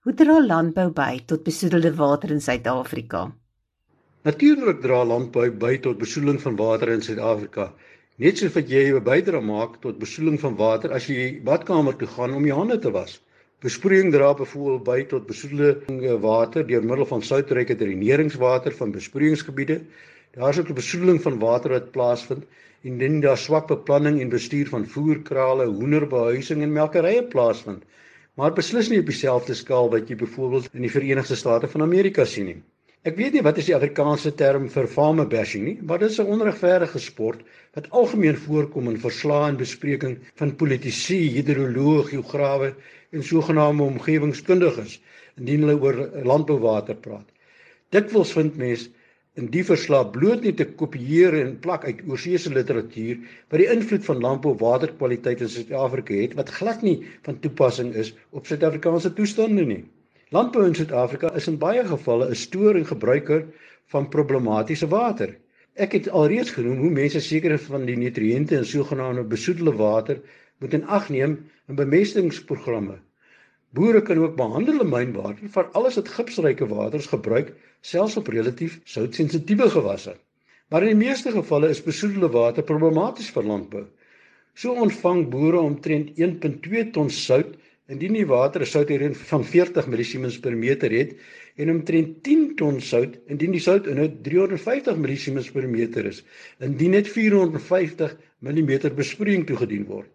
Hoe 0.03 0.13
dra 0.13 0.39
landbou 0.45 0.89
by 0.89 1.19
tot 1.25 1.43
besoedelde 1.43 1.95
water 1.95 2.31
in 2.31 2.41
Suid-Afrika? 2.41 3.31
Natuurlik 4.23 4.81
dra 4.81 5.03
landbou 5.05 5.51
by 5.51 5.77
tot 5.77 5.97
besoedeling 5.97 6.41
van 6.41 6.55
water 6.55 6.89
in 6.89 7.01
Suid-Afrika 7.01 7.73
Net 8.23 8.39
soos 8.41 8.55
wat 8.55 8.71
jy 8.73 8.79
'n 8.89 9.03
bydrae 9.05 9.39
maak 9.47 9.73
tot 9.81 9.99
besoedeling 10.01 10.39
van 10.41 10.55
water 10.57 10.93
as 10.97 11.05
jy 11.05 11.25
badkamer 11.49 11.93
toe 11.97 12.07
gaan 12.13 12.31
om 12.33 12.47
jou 12.49 12.55
hande 12.57 12.77
te 12.81 12.91
was. 12.95 13.19
Besproeiing 13.61 14.09
dra 14.15 14.31
byvoorbeeld 14.39 14.83
by 14.87 15.03
tot 15.11 15.27
besoedeling 15.27 16.15
water 16.23 16.65
deur 16.65 16.87
middel 16.91 17.05
van 17.11 17.21
soutryke 17.21 17.75
dreneringswater 17.77 18.73
van 18.79 18.95
besproeiingsgebiede. 18.95 19.77
Daar 20.37 20.49
is 20.53 20.59
ook 20.59 20.69
'n 20.69 20.81
besoedeling 20.81 21.21
van 21.21 21.39
water 21.39 21.71
wat 21.71 21.91
plaasvind 21.91 22.43
indien 22.81 23.19
daar 23.19 23.37
swak 23.37 23.67
beplanning 23.67 24.21
en 24.21 24.29
bestuur 24.29 24.67
van 24.67 24.87
voerkrale, 24.87 25.65
hoenderbehuising 25.65 26.61
en 26.61 26.73
melkerye 26.73 27.23
plaasvind. 27.23 27.83
Maar 28.33 28.53
beslis 28.53 28.89
nie 28.89 28.99
op 28.99 29.05
dieselfde 29.05 29.53
skaal 29.53 29.89
wat 29.89 30.09
jy 30.09 30.15
byvoorbeeld 30.15 30.67
in 30.73 30.81
die 30.85 30.91
Verenigde 30.91 31.35
State 31.35 31.67
van 31.67 31.81
Amerika 31.81 32.25
sien 32.25 32.45
nie. 32.45 32.61
Ek 33.01 33.15
weet 33.17 33.33
nie 33.33 33.41
wat 33.41 33.57
is 33.57 33.65
die 33.65 33.75
Afrikaanse 33.75 34.33
term 34.35 34.69
vir 34.69 34.87
farmer 34.87 35.27
bashing 35.27 35.63
nie, 35.65 35.79
maar 35.81 35.99
dit 35.99 36.09
is 36.11 36.19
'n 36.19 36.29
onregverdige 36.35 36.99
sport 36.99 37.41
wat 37.73 37.89
algemeen 37.89 38.37
voorkom 38.37 38.89
in 38.89 38.99
verslae 38.99 39.49
en 39.49 39.57
bespreking 39.57 40.19
van 40.35 40.55
politici, 40.55 41.19
hidroloë, 41.33 42.03
geograwe 42.03 42.75
en 43.11 43.23
sogenaamde 43.23 43.83
omgewingskundiges 43.83 45.01
indien 45.37 45.61
hulle 45.61 45.81
oor 45.81 46.09
landbouwater 46.23 46.95
praat. 46.95 47.25
Dikwels 47.89 48.31
vind 48.31 48.57
mense 48.57 48.89
in 49.37 49.51
die 49.53 49.63
verslag 49.65 50.09
bloot 50.15 50.45
net 50.45 50.57
te 50.57 50.65
kopieer 50.79 51.35
en 51.37 51.51
plak 51.61 51.83
uit 51.85 51.99
oorseese 52.09 52.49
literatuur 52.53 53.19
wat 53.51 53.61
die 53.61 53.69
invloed 53.69 54.05
van 54.07 54.23
landbouwaterkwaliteit 54.23 55.43
in 55.45 55.51
Suid-Afrika 55.53 56.17
het 56.17 56.33
wat 56.39 56.53
glad 56.55 56.81
nie 56.85 56.95
van 57.27 57.37
toepassing 57.43 57.93
is 58.03 58.15
op 58.31 58.49
Suid-Afrikaanse 58.49 59.13
toestande 59.13 59.65
nie. 59.69 59.83
Landbou 60.33 60.65
in 60.65 60.73
Suid-Afrika 60.75 61.29
is 61.37 61.47
in 61.47 61.59
baie 61.61 61.83
gevalle 61.85 62.29
'n 62.29 62.35
stoor 62.35 62.75
en 62.75 62.89
gebruiker 62.89 63.45
van 63.93 64.09
problematiese 64.09 64.87
water. 64.87 65.37
Ek 65.75 65.93
het 65.93 66.09
alreeds 66.09 66.51
genoem 66.57 66.81
hoe 66.81 66.89
mense 66.89 67.21
sekere 67.21 67.57
van 67.57 67.85
die 67.85 67.95
nutriënte 67.95 68.57
in 68.57 68.65
sogenaamde 68.65 69.23
besoedelde 69.23 69.75
water 69.77 70.19
moet 70.59 70.73
in 70.73 70.87
ag 70.87 71.09
neem 71.09 71.37
in 71.67 71.75
bemestingsprogramme. 71.75 72.97
Boere 73.69 74.01
kan 74.01 74.17
ook 74.17 74.35
behandelde 74.35 74.83
mynwater 74.83 75.49
vir 75.53 75.69
alles 75.77 75.95
wat 75.95 76.09
gipsryke 76.09 76.67
waters 76.67 77.05
gebruik, 77.05 77.53
selfs 77.81 78.17
op 78.17 78.27
relatief 78.27 78.79
soutsensitiewe 78.85 79.69
gewasse. 79.69 80.15
Maar 80.69 80.83
in 80.83 80.97
die 80.97 81.07
meeste 81.07 81.31
gevalle 81.31 81.69
is 81.69 81.83
besoedelde 81.83 82.29
water 82.33 82.63
problematies 82.63 83.29
vir 83.31 83.45
landbou. 83.47 83.85
So 84.57 84.73
ontvang 84.73 85.27
boere 85.31 85.59
omtrent 85.61 86.17
1.2 86.17 86.91
ton 86.91 87.09
sout 87.13 87.55
indien 87.87 88.17
die 88.17 88.27
water 88.27 88.61
'n 88.61 88.71
soutinnhoud 88.71 89.17
van 89.29 89.43
40 89.45 89.87
millisiemens 89.87 90.39
per 90.39 90.55
meter 90.57 90.91
het 90.91 91.15
en 91.55 91.69
omtrent 91.71 92.23
10 92.23 92.55
ton 92.55 92.81
sout 92.81 93.15
indien 93.27 93.51
die 93.51 93.63
soutinhoud 93.63 94.17
350 94.23 94.97
millisiemens 94.97 95.51
per 95.51 95.67
meter 95.69 96.05
is 96.05 96.23
indien 96.59 96.91
net 96.91 97.07
450 97.07 98.17
mm 98.41 98.73
besproeiing 98.95 99.45
toegedien 99.47 99.85
word. 99.85 100.09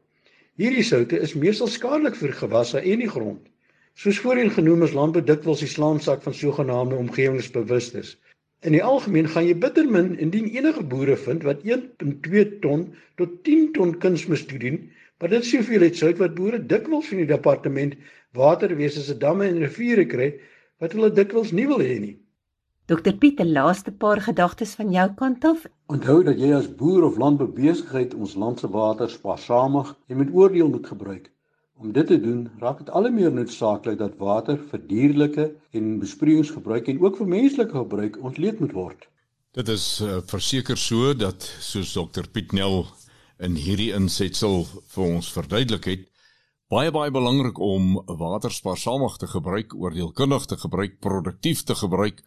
Hierdie 0.61 0.85
soutte 0.85 1.18
is 1.18 1.35
meestal 1.35 1.68
skadelik 1.68 2.14
vir 2.14 2.33
gewasse 2.33 2.81
en 2.81 2.98
die 2.98 3.09
grond. 3.09 3.48
Soos 3.94 4.18
voorheen 4.18 4.50
genoem 4.50 4.83
is 4.83 4.92
landbou 4.92 5.24
dikwels 5.24 5.61
die 5.61 5.68
slaansak 5.68 6.22
van 6.22 6.35
sogenaamde 6.35 6.96
omgewingsbewustes. 6.96 8.16
In 8.62 8.72
die 8.72 8.85
algemeen 8.85 9.28
gaan 9.28 9.46
jy 9.46 9.59
bitter 9.59 9.88
min 9.88 10.18
indien 10.18 10.48
enige 10.48 10.83
boere 10.83 11.16
vind 11.16 11.42
wat 11.42 11.62
1.2 11.66 12.59
ton 12.61 12.88
tot 13.16 13.42
10 13.44 13.72
ton 13.72 13.98
kunsmis 13.98 14.46
toedien 14.46 14.90
Maar 15.22 15.31
dit 15.31 15.44
sê 15.46 15.61
veel 15.62 15.85
het 15.87 15.94
sout 15.94 16.18
wat 16.18 16.33
boere 16.35 16.59
dikwels 16.66 17.07
van 17.07 17.20
die 17.22 17.28
departement 17.28 17.92
waterwese 18.35 19.05
se 19.07 19.14
damme 19.14 19.46
en 19.46 19.61
riviere 19.62 20.02
kry 20.11 20.26
wat 20.83 20.96
hulle 20.96 21.12
dikwels 21.14 21.52
nie 21.55 21.66
wil 21.70 21.78
hê 21.78 21.98
nie. 22.02 22.16
Dokter 22.90 23.14
Piet, 23.14 23.38
'n 23.38 23.52
laaste 23.55 23.92
paar 23.92 24.20
gedagtes 24.20 24.74
van 24.74 24.90
jou 24.90 25.07
kant 25.20 25.44
af. 25.44 25.62
Onthou 25.87 26.24
dat 26.26 26.40
jy 26.42 26.50
as 26.57 26.66
boer 26.66 27.07
of 27.07 27.20
landboubesigheid 27.22 28.14
ons 28.14 28.35
land 28.35 28.59
se 28.59 28.68
water 28.68 29.11
spaarsamig 29.11 29.94
en 30.09 30.16
met 30.16 30.35
oordeel 30.35 30.68
moet 30.68 30.87
gebruik. 30.87 31.31
Om 31.78 31.92
dit 31.92 32.06
te 32.06 32.20
doen, 32.20 32.50
raak 32.58 32.78
dit 32.78 32.90
al 32.90 33.08
hoe 33.08 33.14
meer 33.14 33.32
noodsaaklik 33.32 33.98
dat 33.98 34.18
water 34.20 34.58
vir 34.70 34.82
dierlike 34.88 35.48
en 35.72 35.98
besproeiingsgebruik 36.02 36.88
en 36.92 37.00
ook 37.02 37.16
vir 37.20 37.30
menslike 37.35 37.76
gebruik 37.76 38.18
ontleed 38.22 38.61
moet 38.61 38.72
word. 38.76 39.08
Dit 39.52 39.68
is 39.68 39.87
uh, 40.00 40.20
verseker 40.26 40.78
so 40.80 41.12
dat 41.14 41.44
soos 41.61 41.92
dokter 41.92 42.28
Piet 42.28 42.52
Nel 42.56 42.87
in 43.42 43.58
hierdie 43.58 43.90
insetsel 43.96 44.62
vir 44.94 45.04
ons 45.04 45.32
verduidelik 45.35 45.88
het 45.90 46.08
baie 46.72 46.92
baie 46.94 47.12
belangrik 47.12 47.58
om 47.61 47.98
water 48.06 48.52
spaarsamig 48.52 49.18
te 49.20 49.28
gebruik, 49.28 49.74
oordeelkundig 49.74 50.46
te 50.48 50.56
gebruik, 50.56 51.00
produktief 51.04 51.66
te 51.68 51.76
gebruik 51.76 52.22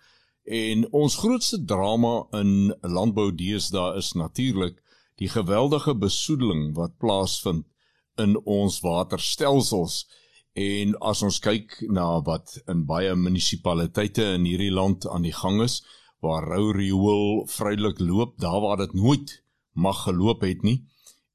en 0.46 0.86
ons 0.94 1.16
grootste 1.18 1.64
drama 1.66 2.28
in 2.38 2.76
landbou 2.82 3.32
deesdae 3.34 3.96
is 3.98 4.12
natuurlik 4.14 4.78
die 5.18 5.32
geweldige 5.32 5.96
besoedeling 5.98 6.76
wat 6.78 7.00
plaasvind 7.02 7.66
in 8.18 8.38
ons 8.46 8.80
waterstelsels. 8.82 10.06
En 10.54 10.96
as 11.00 11.22
ons 11.22 11.40
kyk 11.40 11.82
na 11.92 12.22
wat 12.24 12.58
in 12.72 12.86
baie 12.88 13.16
munisipaliteite 13.16 14.34
in 14.38 14.46
hierdie 14.48 14.72
land 14.72 15.08
aan 15.08 15.28
die 15.28 15.36
gang 15.36 15.62
is 15.62 15.82
waar 16.26 16.48
rou 16.48 16.72
riool 16.74 17.46
vrylik 17.52 18.00
loop 18.00 18.38
daar 18.42 18.62
waar 18.62 18.78
dit 18.78 18.94
nooit 18.94 19.44
mag 19.74 20.04
geloop 20.04 20.42
het 20.42 20.64
nie 20.64 20.80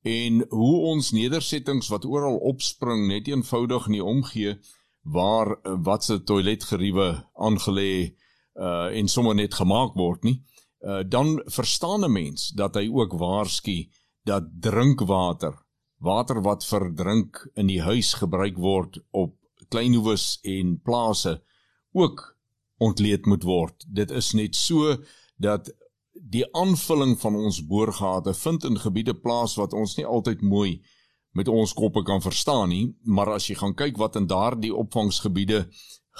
en 0.02 0.44
hoe 0.48 0.76
ons 0.92 1.10
nedersettings 1.12 1.90
wat 1.92 2.08
oral 2.08 2.38
opspring 2.52 3.06
net 3.08 3.28
eenvoudig 3.28 3.86
nie 3.92 4.02
omgee 4.04 4.56
waar 5.02 5.52
eh, 5.52 5.76
wat 5.84 6.04
se 6.04 6.22
toiletgeriewe 6.24 7.10
aangelê 7.34 8.16
uh 8.60 8.88
en 8.98 9.08
sommer 9.08 9.34
net 9.34 9.54
gemaak 9.54 9.94
word 9.94 10.24
nie 10.26 10.40
uh 10.82 11.02
dan 11.06 11.42
verstaan 11.46 12.04
'n 12.04 12.12
mens 12.12 12.48
dat 12.56 12.74
hy 12.74 12.88
ook 12.88 13.12
waarsku 13.12 13.88
dat 14.24 14.48
drinkwater 14.60 15.54
water 16.00 16.40
wat 16.42 16.64
vir 16.64 16.88
drink 16.96 17.44
in 17.54 17.68
die 17.68 17.80
huis 17.84 18.14
gebruik 18.20 18.58
word 18.58 18.98
op 19.12 19.36
kleinhoewes 19.70 20.40
en 20.42 20.78
plase 20.82 21.40
ook 21.92 22.24
ontleed 22.80 23.26
moet 23.26 23.44
word. 23.44 23.84
Dit 23.86 24.10
is 24.10 24.32
net 24.32 24.56
so 24.56 24.96
dat 25.36 25.68
die 26.12 26.44
aanvulling 26.56 27.16
van 27.20 27.36
ons 27.36 27.60
boorgate 27.66 28.34
vind 28.34 28.64
in 28.64 28.80
gebiede 28.80 29.14
plaas 29.14 29.56
wat 29.60 29.76
ons 29.76 29.96
nie 29.96 30.06
altyd 30.06 30.42
mooi 30.42 30.80
met 31.36 31.48
ons 31.48 31.72
koppe 31.76 32.02
kan 32.02 32.22
verstaan 32.22 32.72
nie, 32.72 32.84
maar 33.04 33.36
as 33.36 33.46
jy 33.48 33.56
gaan 33.60 33.76
kyk 33.78 33.98
wat 34.00 34.16
in 34.18 34.26
daardie 34.30 34.72
opvangsgebiede 34.74 35.66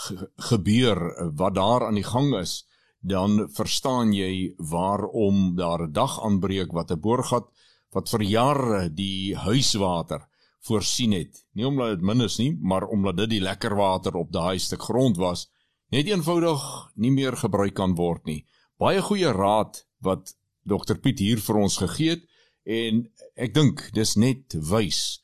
ge 0.06 0.28
gebeur, 0.50 1.00
wat 1.36 1.56
daar 1.56 1.88
aan 1.88 1.98
die 1.98 2.06
gang 2.06 2.30
is, 2.38 2.64
dan 3.00 3.48
verstaan 3.56 4.12
jy 4.14 4.54
waarom 4.70 5.56
daar 5.56 5.88
'n 5.88 5.92
dag 5.92 6.20
aanbreek 6.22 6.72
wat 6.72 6.92
'n 6.92 7.00
boorgat 7.00 7.48
wat 7.94 8.10
vir 8.12 8.22
jare 8.26 8.80
die 8.94 9.36
huiswater 9.36 10.26
voorsien 10.66 11.14
het. 11.16 11.40
Nie 11.56 11.66
omdat 11.66 11.96
dit 11.96 12.06
min 12.06 12.24
is 12.26 12.38
nie, 12.38 12.52
maar 12.60 12.86
omdat 12.88 13.16
dit 13.22 13.36
die 13.36 13.44
lekker 13.44 13.74
water 13.76 14.16
op 14.16 14.32
daai 14.32 14.58
stuk 14.58 14.82
grond 14.82 15.16
was, 15.16 15.48
net 15.90 16.06
eenvoudig 16.06 16.62
nie 16.94 17.10
meer 17.10 17.36
gebruik 17.36 17.74
kan 17.74 17.96
word 17.98 18.26
nie. 18.26 18.44
Baie 18.78 19.00
goeie 19.02 19.32
raad 19.32 19.82
wat 20.04 20.34
Dr 20.64 21.00
Piet 21.02 21.20
hier 21.20 21.40
vir 21.42 21.56
ons 21.60 21.78
gegee 21.80 22.16
het 22.16 22.26
en 22.64 23.06
ek 23.40 23.54
dink 23.56 23.88
dis 23.96 24.14
net 24.20 24.54
wys 24.70 25.20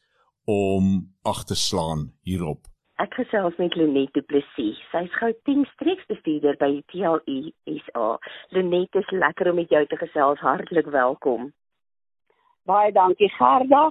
om 0.47 1.13
ag 1.27 1.45
te 1.47 1.55
slaan 1.59 2.11
hierop. 2.27 2.67
Ek 2.97 3.13
gesels 3.13 3.53
met 3.61 3.75
Lenet 3.77 4.15
Du 4.17 4.23
Plessis. 4.25 4.79
Sy's 4.89 5.13
Gauteng 5.21 5.67
streeksbestuurder 5.75 6.57
by 6.57 6.79
TLE 6.93 7.53
SA. 7.83 8.07
Lenet, 8.57 8.97
is 8.97 9.11
lekker 9.13 9.51
om 9.51 9.61
met 9.61 9.73
jou 9.75 9.83
te 9.91 9.99
gesels. 10.01 10.41
Hartlik 10.41 10.89
welkom. 10.95 11.51
Baie 12.67 12.91
dankie 12.93 13.29
Gerda. 13.31 13.85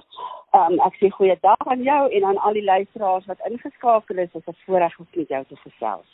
Um, 0.56 0.74
ek 0.84 0.98
sê 1.00 1.08
goeiedag 1.14 1.68
aan 1.72 1.82
jou 1.84 2.02
en 2.18 2.24
aan 2.28 2.38
al 2.44 2.58
die 2.58 2.64
luisteraars 2.64 3.24
wat 3.30 3.40
ingeskakel 3.48 4.20
is. 4.20 4.30
Dit 4.34 4.42
is 4.42 4.48
'n 4.52 4.62
voorreg 4.64 4.98
om 4.98 5.06
met 5.14 5.28
jou 5.28 5.44
te 5.44 5.56
gesels. 5.56 6.08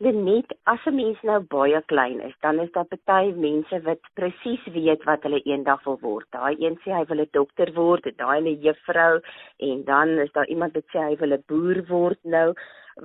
Net 0.00 0.52
as 0.64 0.86
'n 0.86 0.94
mens 0.94 1.18
nou 1.22 1.40
baie 1.40 1.82
klein 1.82 2.20
is, 2.20 2.34
dan 2.40 2.60
is 2.60 2.72
daar 2.72 2.86
baie 3.04 3.32
mense 3.32 3.82
wat 3.82 4.00
presies 4.14 4.64
weet 4.64 5.04
wat 5.04 5.22
hulle 5.22 5.42
eendag 5.42 5.84
wil 5.84 5.98
word. 6.00 6.26
Daai 6.30 6.56
een 6.58 6.78
sê 6.84 6.90
hy 6.92 7.04
wil 7.04 7.20
'n 7.20 7.28
dokter 7.32 7.72
word, 7.74 8.04
daai 8.16 8.40
'n 8.40 8.60
juffrou 8.62 9.20
en 9.58 9.84
dan 9.84 10.08
is 10.08 10.32
daar 10.32 10.48
iemand 10.48 10.74
wat 10.74 10.88
sê 10.92 10.98
hy 11.08 11.16
wil 11.16 11.32
'n 11.32 11.44
boer 11.48 11.84
word 11.88 12.18
nou. 12.22 12.54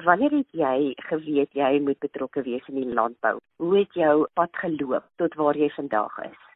Wanneer 0.05 0.31
het 0.31 0.51
jy 0.51 0.93
geweet 1.09 1.51
jy 1.53 1.79
moet 1.79 1.99
betrokke 1.99 2.41
wees 2.43 2.67
in 2.67 2.75
die 2.75 2.93
landbou? 2.93 3.39
Hoe 3.57 3.77
het 3.77 3.93
jou 3.93 4.27
pad 4.33 4.55
geloop 4.55 5.03
tot 5.17 5.33
waar 5.35 5.57
jy 5.57 5.69
vandag 5.69 6.17
is? 6.31 6.52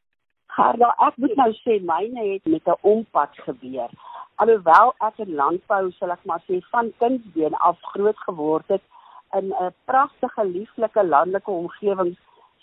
Harda, 0.58 0.94
ek 1.08 1.18
moet 1.22 1.36
nou 1.38 1.52
sê 1.62 1.80
myne 1.86 2.24
het 2.34 2.46
met 2.46 2.68
'n 2.68 2.82
ompad 2.82 3.34
gebeur. 3.48 3.90
Alhoewel 4.42 4.94
ek 5.08 5.20
in 5.26 5.36
landbou, 5.36 5.92
sal 5.92 6.12
ek 6.12 6.26
maar 6.26 6.42
sê, 6.48 6.62
van 6.72 6.94
kindsbeen 7.00 7.56
af 7.56 7.78
groot 7.82 8.18
geword 8.18 8.68
het, 8.68 8.82
in 9.34 9.54
'n 9.54 9.74
pragtige 9.86 10.46
lieflike 10.46 11.04
landelike 11.04 11.52
omgewing 11.52 12.18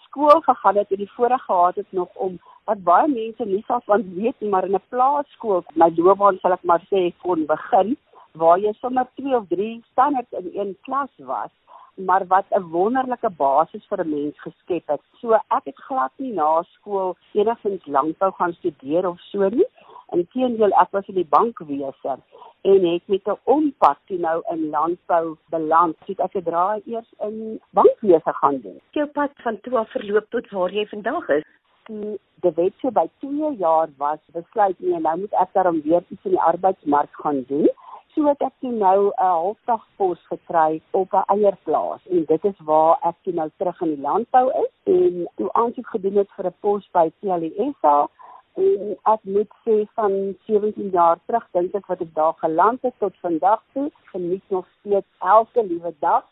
skool 0.04 0.40
gegaan 0.40 0.76
het 0.76 0.90
en 0.90 0.96
die 0.96 1.12
voorreg 1.16 1.44
gehad 1.44 1.74
het 1.74 1.92
nog 1.92 2.08
om 2.14 2.38
wat 2.64 2.82
baie 2.84 3.08
mense 3.08 3.44
nie 3.44 3.64
sal 3.66 3.80
van 3.84 4.14
weet 4.14 4.40
nie 4.40 4.50
maar 4.50 4.64
in 4.64 4.74
'n 4.74 4.88
plaaskool 4.88 5.64
my 5.74 5.88
loopbaan 5.96 6.38
sal 6.38 6.52
ek 6.52 6.62
maar 6.62 6.82
sê 6.92 7.12
kon 7.22 7.46
begin 7.46 7.96
waar 8.32 8.58
jy 8.58 8.72
sommer 8.72 9.06
2 9.14 9.36
of 9.36 9.44
3 9.48 9.82
standaard 9.90 10.32
in 10.32 10.50
een 10.54 10.76
klas 10.82 11.10
was 11.18 11.50
maar 11.94 12.26
wat 12.26 12.44
'n 12.50 12.70
wonderlike 12.70 13.30
basis 13.30 13.86
vir 13.86 14.00
'n 14.04 14.10
mens 14.10 14.40
geskep 14.40 14.86
het. 14.86 15.00
So 15.20 15.32
ek 15.32 15.64
het 15.64 15.76
glad 15.76 16.12
nie 16.16 16.32
na 16.32 16.62
skool 16.62 17.16
enigsins 17.32 17.86
landbou 17.86 18.32
gaan 18.32 18.52
studeer 18.52 19.08
of 19.08 19.20
so 19.20 19.48
nie. 19.48 19.66
Inteendeel, 20.12 20.72
ek 20.72 20.88
was 20.90 21.08
in 21.08 21.14
die 21.14 21.28
bankwese 21.30 22.18
en 22.62 22.86
het 22.86 23.02
met 23.06 23.26
'n 23.26 23.38
ompad 23.44 23.98
toe 24.06 24.18
nou 24.18 24.42
in 24.50 24.70
landbou 24.70 25.36
beland. 25.48 25.96
So 26.06 26.12
ek 26.16 26.32
het 26.32 26.44
draai 26.44 26.82
eers 26.86 27.12
in 27.20 27.60
bankwese 27.70 28.32
gaan 28.32 28.60
doen. 28.60 28.80
Jou 28.90 29.06
pad 29.06 29.30
van 29.34 29.60
toe 29.60 29.78
af 29.78 29.90
verloop 29.90 30.26
tot 30.30 30.50
waar 30.50 30.72
jy 30.72 30.86
vandag 30.86 31.28
is. 31.28 31.44
Die 31.84 32.18
die 32.40 32.52
wet 32.56 32.72
so 32.80 32.90
by 32.90 33.08
2 33.18 33.56
jaar 33.56 33.88
was 33.96 34.18
besluit 34.32 34.78
nee, 34.78 35.00
nou 35.00 35.18
moet 35.18 35.32
ek 35.32 35.52
daarom 35.52 35.80
weer 35.82 36.04
iets 36.08 36.24
in 36.24 36.30
die 36.30 36.40
arbeidsmark 36.40 37.08
gaan 37.12 37.44
doen 37.48 37.68
so 38.14 38.26
het 38.30 38.42
ek 38.46 38.52
toe 38.60 38.72
nou 38.72 38.98
'n 39.08 39.12
halfdagpos 39.18 40.20
gekry 40.32 40.80
op 40.90 41.12
'n 41.12 41.24
eierplaas 41.34 42.02
en 42.06 42.24
dit 42.24 42.44
is 42.44 42.58
waar 42.58 42.98
ek 43.02 43.16
toe 43.22 43.34
nou 43.34 43.50
terug 43.56 43.80
in 43.80 43.94
die 43.94 44.02
landbou 44.08 44.46
is 44.64 44.72
en 44.84 45.28
toe 45.36 45.52
aansoek 45.52 45.86
gedoen 45.86 46.16
het 46.16 46.30
vir 46.36 46.46
'n 46.46 46.54
pos 46.60 46.90
by 46.92 47.10
CLSA 47.20 48.08
en 48.54 48.96
ek 49.02 49.20
moet 49.22 49.50
sê 49.66 49.76
van 49.98 50.12
17 50.46 50.90
jaar 50.90 51.18
terug 51.26 51.46
dink 51.56 51.74
ek 51.74 51.86
wat 51.90 52.00
ek 52.00 52.14
daar 52.14 52.36
geland 52.42 52.82
het 52.82 52.94
tot 52.98 53.16
vandag 53.22 53.62
toe 53.72 53.90
geniet 54.12 54.42
nog 54.48 54.66
steeds 54.78 55.06
elke 55.18 55.66
liewe 55.66 55.94
dag. 55.98 56.24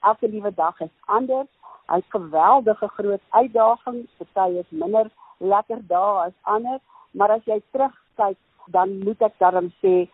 Elke 0.00 0.28
liewe 0.28 0.52
dag 0.54 0.80
is 0.80 0.94
anders. 1.04 1.48
Hy 1.86 2.00
het 2.00 2.14
geweldige 2.16 2.88
groot 2.88 3.20
uitdagings 3.30 4.10
party 4.18 4.58
is 4.58 4.70
minder 4.70 5.10
lekker 5.38 5.80
dae 5.86 6.26
as 6.26 6.36
ander. 6.42 6.80
Maar 7.10 7.30
as 7.30 7.44
jy 7.44 7.60
terugkyk 7.70 8.38
dan 8.66 8.98
moet 9.04 9.20
ek 9.22 9.36
daarom 9.38 9.68
sê 9.82 10.08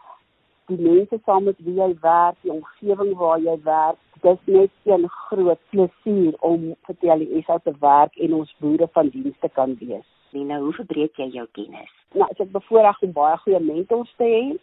die 0.67 0.79
mense 0.79 1.19
saam 1.25 1.45
met 1.45 1.59
wie 1.67 1.75
jy 1.75 1.91
werk, 2.01 2.37
die 2.43 2.53
omgewing 2.53 3.15
waar 3.19 3.39
jy 3.39 3.57
werk, 3.65 3.99
dis 4.23 4.39
net 4.47 4.71
'n 4.87 5.07
groot 5.09 5.61
plesier 5.71 6.35
om 6.41 6.75
vir 6.87 6.97
die 7.01 7.43
SA 7.47 7.59
te 7.59 7.75
werk 7.81 8.17
en 8.17 8.35
ons 8.35 8.55
boere 8.61 8.89
van 8.93 9.09
diens 9.09 9.39
te 9.41 9.49
kan 9.49 9.77
wees. 9.81 10.07
Nina, 10.31 10.59
hoe 10.61 10.73
verbreek 10.73 11.17
jy 11.17 11.29
jou 11.29 11.47
kennis? 11.53 11.91
Nou, 12.15 12.29
ek 12.31 12.39
het 12.39 12.53
bevoorreg 12.53 13.03
om 13.03 13.13
baie 13.13 13.37
goeie 13.37 13.61
mentors 13.61 14.15
te 14.17 14.25
hê. 14.25 14.59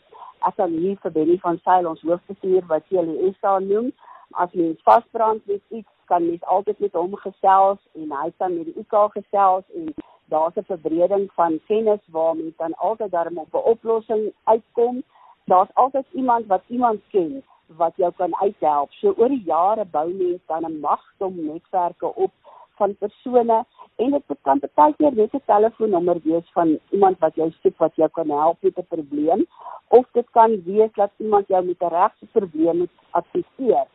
Ek 0.48 0.56
kan 0.56 0.72
hier 0.72 0.98
vir 1.04 1.12
Benny 1.12 1.38
van 1.38 1.60
Sail 1.64 1.88
ons 1.90 2.02
hoofbestuur 2.02 2.66
wat 2.68 2.84
jy 2.90 3.06
die 3.06 3.36
SA 3.42 3.60
noem. 3.60 3.92
As 4.32 4.52
jy 4.52 4.76
vasbrand 4.84 5.46
met 5.48 5.62
iets, 5.70 5.90
kan 6.06 6.26
jy 6.26 6.40
altyd 6.42 6.80
met 6.80 6.94
hom 6.94 7.16
gesels 7.16 7.80
en 7.94 8.12
hy 8.12 8.32
kan 8.38 8.56
met 8.58 8.66
die 8.66 8.82
UK 8.82 9.12
gesels 9.18 9.66
en 9.76 9.94
daar's 10.34 10.58
'n 10.58 10.64
verbreding 10.72 11.30
van 11.34 11.60
kennis 11.68 12.04
waarmee 12.12 12.54
dan 12.58 12.74
altyd 12.74 13.12
daarmee 13.12 13.46
op 13.46 13.54
'n 13.54 13.70
oplossing 13.74 14.32
uitkom 14.44 15.04
daar's 15.50 15.74
altyd 15.74 16.06
iemand 16.12 16.48
wat 16.48 16.64
iemand 16.68 17.02
ken 17.14 17.44
wat 17.78 17.94
jou 17.96 18.12
kan 18.18 18.36
uithelp. 18.42 18.92
So 18.92 19.14
oor 19.18 19.30
die 19.30 19.44
jare 19.46 19.86
bou 19.86 20.08
mense 20.14 20.46
dan 20.48 20.66
'n 20.66 20.80
magdom 20.80 21.36
netwerke 21.46 22.16
op 22.16 22.32
van 22.80 22.96
persone 22.98 23.66
en 23.96 24.12
dit 24.12 24.38
kan 24.42 24.62
baie 24.76 24.94
keer 24.98 25.16
net 25.16 25.34
'n 25.34 25.42
telefoonnommer 25.46 26.20
wees 26.24 26.48
van 26.58 26.80
iemand 26.90 27.20
wat 27.20 27.36
jou 27.36 27.52
soek 27.62 27.78
wat 27.78 27.96
jou 27.96 28.10
kan 28.10 28.30
help 28.30 28.58
met 28.62 28.78
'n 28.78 28.92
probleem 28.96 29.46
of 29.88 30.06
dit 30.12 30.28
kan 30.32 30.52
wees 30.66 30.92
dat 30.94 31.12
iemand 31.18 31.48
jou 31.48 31.66
met 31.66 31.82
'n 31.82 31.94
regse 32.00 32.26
probleem 32.32 32.78
moet 32.78 32.96
adviseer. 33.12 33.88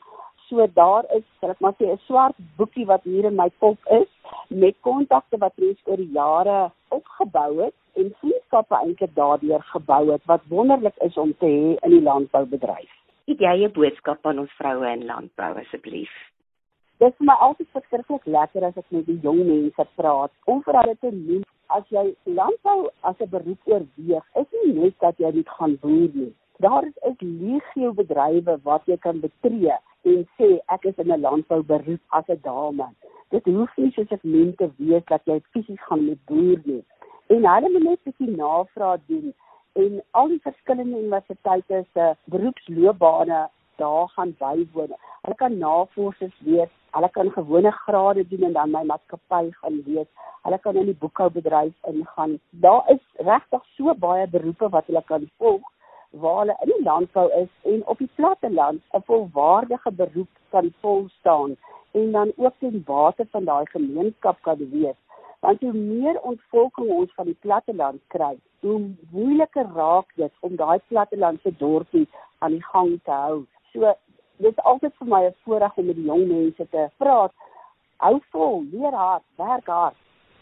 So 0.49 0.67
daar 0.75 1.05
is, 1.17 1.25
ek 1.41 1.61
maar 1.61 1.75
sê 1.79 1.85
'n 1.93 2.01
swart 2.07 2.37
boekie 2.57 2.87
wat 2.87 3.03
hier 3.03 3.25
in 3.25 3.35
my 3.35 3.51
kop 3.59 3.79
is 4.01 4.11
met 4.49 4.75
kontakte 4.81 5.37
wat 5.39 5.53
reeds 5.57 5.81
oor 5.85 5.97
die 5.97 6.13
jare 6.13 6.71
opgebou 6.99 7.63
het 7.63 7.75
en 8.01 8.13
vriendskappe 8.21 8.77
eintlik 8.81 9.15
daardeur 9.15 9.63
gebou 9.73 10.03
het 10.13 10.25
wat 10.31 10.47
wonderlik 10.49 10.97
is 11.07 11.17
om 11.17 11.33
te 11.39 11.47
hê 11.47 11.73
in 11.87 11.97
die 11.97 12.03
landboubedryf. 12.03 12.93
Het 13.31 13.41
jy 13.41 13.57
'n 13.65 13.73
boodskap 13.73 14.27
aan 14.27 14.39
ons 14.39 14.57
vroue 14.61 14.93
in 14.93 15.07
landbou 15.07 15.53
asseblief? 15.63 16.15
Dit 16.99 17.13
is 17.13 17.27
my 17.27 17.35
altyd 17.47 17.69
verskriklik 17.73 18.27
lekker 18.27 18.65
as 18.65 18.77
ek 18.77 18.91
met 18.95 19.07
die 19.07 19.21
jong 19.23 19.41
mense 19.47 19.87
praat 19.95 20.33
om 20.45 20.63
vir 20.63 20.77
hulle 20.81 20.97
te 21.01 21.11
noem 21.11 21.43
as 21.77 21.85
jy 21.89 22.05
landbou 22.25 22.91
as 23.01 23.17
'n 23.21 23.31
beroep 23.35 23.61
oorweeg, 23.65 24.25
is 24.43 24.51
nie 24.53 24.73
net 24.73 24.95
dat 25.01 25.19
jy 25.19 25.33
moet 25.35 25.49
gaan 25.49 25.77
boer 25.81 26.11
nie. 26.15 26.35
Daar 26.59 26.85
is 26.85 26.97
'n 27.03 27.39
legio 27.41 27.93
bedrywe 27.93 28.59
wat 28.63 28.83
jy 28.87 28.97
kan 28.97 29.21
betree 29.21 29.75
en 30.03 30.29
sê 30.39 30.59
ek 30.75 30.85
is 30.85 30.97
in 30.97 31.13
'n 31.13 31.21
landbouberoep 31.21 32.01
as 32.09 32.29
'n 32.29 32.41
dame. 32.43 32.89
Dit 33.31 33.45
hoef 33.45 33.77
nie 33.77 33.93
soos 33.93 34.11
ek 34.11 34.25
meen 34.25 34.55
te 34.55 34.71
wees 34.77 35.05
dat 35.05 35.23
jy 35.25 35.41
fisies 35.53 35.81
gaan 35.81 36.07
met 36.07 36.25
boer 36.27 36.61
nie 36.65 36.85
en 37.27 37.47
hulle 37.55 37.69
moet 37.71 37.83
net 37.83 37.99
'n 37.99 38.05
bietjie 38.05 38.37
navraag 38.37 39.01
doen 39.07 39.35
en 39.73 40.03
al 40.11 40.29
die 40.29 40.41
verskillende 40.47 40.99
universiteite 40.99 41.85
se 41.93 42.17
beroepsloopbane 42.25 43.49
daar 43.77 44.09
gaan 44.09 44.35
bywoon. 44.39 44.93
Hulle 45.23 45.37
kan 45.37 45.59
navorsers 45.59 46.39
wees, 46.39 46.73
hulle 46.91 47.09
kan 47.11 47.31
gewone 47.31 47.71
grade 47.71 48.29
doen 48.29 48.43
en 48.43 48.53
dan 48.53 48.71
my 48.71 48.83
maatskappy 48.85 49.51
gaan 49.51 49.83
lees. 49.87 50.07
Hulle 50.43 50.59
kan 50.59 50.77
in 50.77 50.87
die 50.87 51.01
boekhoudbedryf 51.03 51.75
ingaan. 51.91 52.39
Daar 52.51 52.91
is 52.91 53.05
regtig 53.15 53.63
so 53.77 53.95
baie 53.95 54.27
beroepe 54.27 54.69
wat 54.69 54.87
hulle 54.87 55.03
kan 55.03 55.31
volg 55.37 55.74
waar 56.21 56.39
hulle 56.39 56.57
in 56.65 56.73
die 56.73 56.83
landbou 56.83 57.29
is 57.43 57.51
en 57.63 57.87
op 57.87 57.99
die 57.99 58.11
platte 58.15 58.51
land 58.51 58.83
'n 58.93 59.07
volwaardige 59.07 59.93
beroep 59.93 60.33
kan 60.49 60.73
volstaan 60.81 61.57
en 61.91 62.13
dan 62.13 62.33
ook 62.37 62.55
ten 62.59 62.83
bate 62.83 63.27
van 63.31 63.45
daai 63.45 63.67
gemeenskap 63.67 64.37
kan 64.43 64.71
wees 64.71 64.99
want 65.45 65.61
hoe 65.61 65.73
meer 65.73 66.21
ontvolking 66.21 66.89
ons 66.89 67.13
van 67.15 67.29
die 67.29 67.37
platteland 67.41 68.01
kry, 68.15 68.33
hoe 68.61 68.79
moeiliker 69.11 69.67
raak 69.77 70.13
dit 70.21 70.33
om 70.41 70.57
daai 70.57 70.79
plattelandse 70.89 71.53
dorpie 71.61 72.07
aan 72.39 72.57
die 72.57 72.65
gang 72.71 72.95
te 73.05 73.13
hou. 73.13 73.43
So 73.73 73.93
dit 74.37 74.53
is 74.53 74.63
altyd 74.71 74.97
vir 75.01 75.11
my 75.13 75.21
'n 75.27 75.35
voorreg 75.45 75.77
om 75.77 75.87
met 75.87 75.97
die 75.97 76.09
jong 76.09 76.25
mense 76.29 76.67
te 76.71 76.89
praat. 76.97 77.33
Hou 77.97 78.21
vol, 78.31 78.65
leer 78.73 78.97
hard, 79.03 79.25
werk 79.37 79.67
hard 79.67 79.97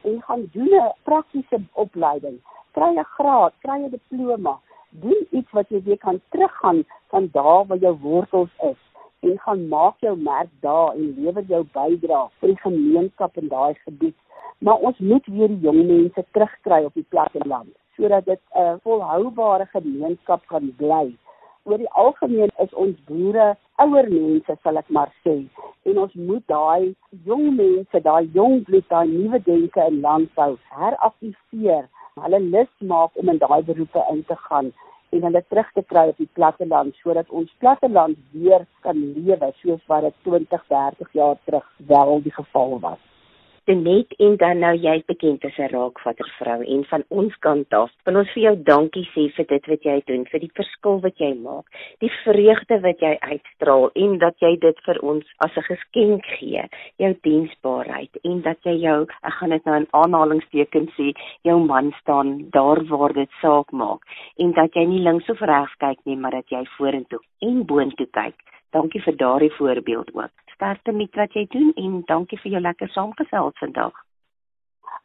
en 0.05 0.23
gaan 0.23 0.49
doen 0.53 0.71
'n 0.75 0.93
praktiese 1.03 1.59
opleiding. 1.73 2.39
Kry 2.73 2.95
'n 2.95 3.05
graad, 3.17 3.53
kry 3.59 3.79
'n 3.83 3.91
diploma, 3.91 4.61
doen 5.05 5.27
iets 5.31 5.51
wat 5.51 5.69
jy 5.69 5.83
weer 5.83 5.99
kan 5.99 6.21
teruggaan 6.29 6.85
van 7.15 7.29
daar 7.33 7.67
waar 7.67 7.79
jou 7.79 7.95
wortels 8.01 8.51
is 8.71 8.81
en 9.21 9.39
gaan 9.39 9.69
maak 9.69 10.01
jou 10.01 10.17
merk 10.17 10.51
daar 10.61 10.95
en 10.95 11.15
lewer 11.17 11.45
jou 11.49 11.63
bydrae 11.73 12.29
vir 12.41 12.55
die 12.55 12.63
gemeenskap 12.65 13.37
in 13.37 13.49
daai 13.49 13.75
gebied 13.85 14.19
maar 14.59 14.79
ons 14.79 14.99
moet 14.99 15.27
weer 15.27 15.49
die 15.49 15.63
jong 15.69 15.87
mense 15.87 16.25
terugkry 16.31 16.85
op 16.85 16.95
die 16.95 17.09
platteland 17.09 17.73
sodat 17.97 18.25
dit 18.25 18.41
'n 18.55 18.79
volhoubare 18.83 19.67
gemeenskap 19.67 20.47
kan 20.47 20.75
bly. 20.77 21.17
Oor 21.63 21.79
die 21.79 21.91
algemeen 21.91 22.51
is 22.59 22.75
ons 22.75 22.97
boere 23.05 23.57
ouer 23.77 24.09
mense, 24.11 24.57
sal 24.63 24.77
ek 24.77 24.89
maar 24.89 25.13
sê, 25.25 25.37
en 25.83 25.99
ons 25.99 26.15
moet 26.15 26.47
daai 26.47 26.95
jong 27.25 27.57
mense, 27.57 28.01
daai 28.03 28.31
jong 28.33 28.63
bloed, 28.65 28.89
daai 28.89 29.09
nuwe 29.09 29.39
denke 29.43 29.87
in 29.87 30.01
landbou 30.01 30.59
heraktiveer, 30.69 31.85
hulle 32.21 32.41
lus 32.41 32.73
maak 32.79 33.17
om 33.21 33.29
in 33.29 33.39
daai 33.39 33.63
beroepe 33.63 34.05
in 34.11 34.25
te 34.25 34.37
gaan 34.49 34.73
en 35.13 35.23
hulle 35.29 35.45
terug 35.49 35.73
te 35.73 35.83
kry 35.93 36.09
op 36.09 36.17
die 36.17 36.29
platteland 36.39 36.95
sodat 37.05 37.31
ons 37.31 37.55
platteland 37.65 38.19
weer 38.33 38.67
kan 38.81 39.01
lewe 39.17 39.53
soos 39.61 39.87
wat 39.87 40.03
dit 40.09 40.15
20, 40.29 40.67
30 40.69 41.13
jaar 41.13 41.37
terug 41.45 41.67
wel 41.87 42.23
die 42.23 42.33
geval 42.33 42.79
was. 42.81 43.12
Tenet 43.65 44.11
en 44.19 44.33
dan 44.41 44.59
nou 44.59 44.73
jy 44.75 44.93
bekend 45.07 45.45
as 45.47 45.59
'n 45.59 45.69
raakvatter 45.71 46.31
vrou 46.39 46.63
en 46.75 46.81
van 46.93 47.05
ons 47.21 47.35
kant 47.47 47.75
af 47.81 47.93
wil 48.07 48.17
ons 48.23 48.33
vir 48.35 48.43
jou 48.43 48.55
dankie 48.71 49.05
sê 49.15 49.27
vir 49.37 49.47
dit 49.53 49.69
wat 49.73 49.85
jy 49.89 50.03
doen, 50.07 50.25
vir 50.33 50.41
die 50.41 50.51
verskil 50.59 50.99
wat 51.05 51.23
jy 51.23 51.31
maak, 51.35 51.67
die 52.01 52.11
vreugde 52.25 52.81
wat 52.87 52.99
jy 53.07 53.13
uitstraal 53.21 53.87
en 53.95 54.19
dat 54.19 54.35
jy 54.43 54.53
dit 54.67 54.83
vir 54.87 54.99
ons 55.13 55.31
as 55.47 55.57
'n 55.57 55.69
geskenk 55.71 56.27
gee, 56.41 56.67
jou 56.99 57.13
diensbaarheid 57.23 58.19
en 58.25 58.43
dat 58.43 58.59
jy 58.65 58.77
jou, 58.89 59.07
ek 59.23 59.35
gaan 59.39 59.51
dit 59.51 59.65
nou 59.65 59.77
in 59.77 59.89
aanhalingstekens 59.93 60.93
sê, 60.99 61.15
jou 61.45 61.59
man 61.65 61.95
staan 62.01 62.51
daar 62.51 62.83
waar 62.91 63.13
dit 63.13 63.31
saak 63.41 63.71
maak 63.71 64.03
en 64.39 64.53
dat 64.53 64.75
jy 64.75 64.87
nie 64.87 65.05
links 65.07 65.31
of 65.31 65.41
regs 65.41 65.75
kyk 65.79 65.99
nie, 66.05 66.17
maar 66.17 66.33
dat 66.33 66.49
jy 66.51 66.65
vorentoe 66.77 67.21
en 67.43 67.65
boontoe 67.65 68.11
kyk. 68.11 68.35
Dankie 68.73 69.03
vir 69.03 69.17
daardie 69.17 69.53
voorbeeld 69.53 70.11
ook 70.15 70.42
sterkte 70.63 70.93
met 70.93 71.15
wat 71.19 71.33
jy 71.35 71.43
doen 71.51 71.73
en 71.75 72.03
dankie 72.07 72.39
vir 72.39 72.53
jou 72.55 72.61
lekker 72.63 72.91
saamgesels 72.95 73.57
vandag. 73.59 73.97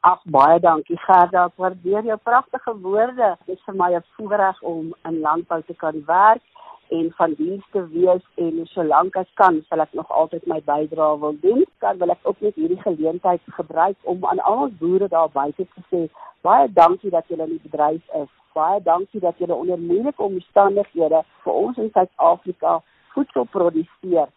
Ag 0.05 0.19
baie 0.29 0.59
dankie 0.61 0.97
Gerda, 1.01 1.47
ek 1.49 1.63
waardeer 1.63 2.05
jou 2.05 2.17
pragtige 2.29 2.73
woorde. 2.83 3.31
Dit 3.47 3.57
is 3.57 3.63
vir 3.65 3.77
my 3.79 3.89
'n 3.95 4.03
voorreg 4.17 4.61
om 4.61 4.93
in 5.09 5.19
landbou 5.25 5.61
te 5.63 5.73
kan 5.73 6.03
werk 6.05 6.43
en 6.89 7.11
van 7.17 7.33
diens 7.33 7.65
te 7.71 7.81
wees 7.89 8.23
en 8.35 8.65
solank 8.65 9.15
as 9.15 9.33
kan 9.33 9.63
sal 9.69 9.81
ek 9.81 9.93
nog 9.93 10.11
altyd 10.11 10.45
my 10.45 10.61
bydrae 10.61 11.19
wil 11.19 11.35
doen. 11.41 11.65
Kan 11.79 11.97
wil 11.97 12.11
ek 12.11 12.21
ook 12.23 12.39
net 12.41 12.55
hierdie 12.55 12.81
geleentheid 12.81 13.41
gebruik 13.45 13.97
om 14.03 14.25
aan 14.25 14.39
al 14.39 14.57
ons 14.57 14.77
boere 14.77 15.07
daar 15.07 15.29
buite 15.29 15.65
te 15.73 15.81
sê 15.89 16.07
baie 16.41 16.67
dankie 16.73 17.09
dat 17.09 17.27
julle 17.27 17.43
in 17.43 17.57
die 17.57 17.69
bedryf 17.69 18.05
is. 18.13 18.29
Baie 18.53 18.81
dankie 18.81 19.19
dat 19.19 19.37
julle 19.37 19.53
onder 19.53 19.79
moeilike 19.79 20.21
omstandighede 20.21 21.23
vir 21.43 21.53
ons 21.53 21.77
in 21.77 21.89
Suid-Afrika 21.93 22.81
voedsel 23.13 23.43
produseer 23.43 24.29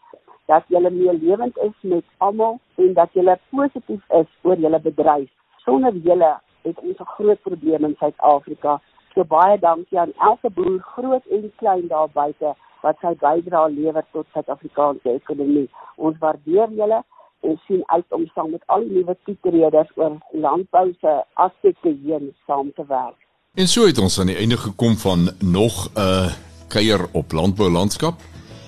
dat 0.50 0.64
julle 0.68 0.90
meer 0.90 1.16
lewend 1.22 1.58
is 1.68 1.76
met 1.80 2.06
almal 2.18 2.58
en 2.74 2.94
dat 2.94 3.12
julle 3.12 3.38
positief 3.50 4.02
is 4.20 4.30
oor 4.42 4.58
julle 4.64 4.80
bedryf. 4.80 5.30
Sonder 5.64 5.94
julle 6.08 6.30
het 6.62 6.78
ons 6.86 6.98
'n 7.00 7.12
groot 7.16 7.40
probleem 7.42 7.84
in 7.84 7.96
Suid-Afrika. 7.98 8.80
So 9.14 9.24
baie 9.24 9.58
dankie 9.58 9.98
aan 10.00 10.12
elke 10.30 10.50
boer, 10.50 10.80
groot 10.94 11.24
en 11.30 11.52
klein 11.56 11.86
daar 11.86 12.10
buite 12.12 12.54
wat 12.82 12.96
sy 13.00 13.14
bydrae 13.24 13.70
lewer 13.70 14.04
tot 14.12 14.26
Suid-Afrikaanse 14.32 15.08
ekonomie. 15.20 15.68
Ons 15.96 16.18
waardeer 16.18 16.68
julle 16.80 17.02
en 17.40 17.60
sien 17.66 17.82
uit 17.86 18.08
om 18.08 18.26
saam 18.34 18.50
met 18.50 18.62
al 18.66 18.80
die 18.80 18.96
nuwe 18.96 19.16
toetreders 19.24 19.90
oor 19.94 20.18
landbou 20.32 20.94
se 21.00 21.12
aspekte 21.32 21.96
heen 22.04 22.34
saam 22.46 22.72
te 22.74 22.84
werk. 22.86 23.18
En 23.54 23.66
so 23.66 23.86
het 23.86 23.98
ons 23.98 24.20
aan 24.20 24.26
die 24.26 24.36
einde 24.36 24.56
gekom 24.56 24.94
van 24.96 25.20
nog 25.38 25.74
'n 25.88 26.00
uh, 26.00 26.32
kuier 26.68 27.00
op 27.12 27.32
landbou 27.32 27.70
landskap. 27.70 28.14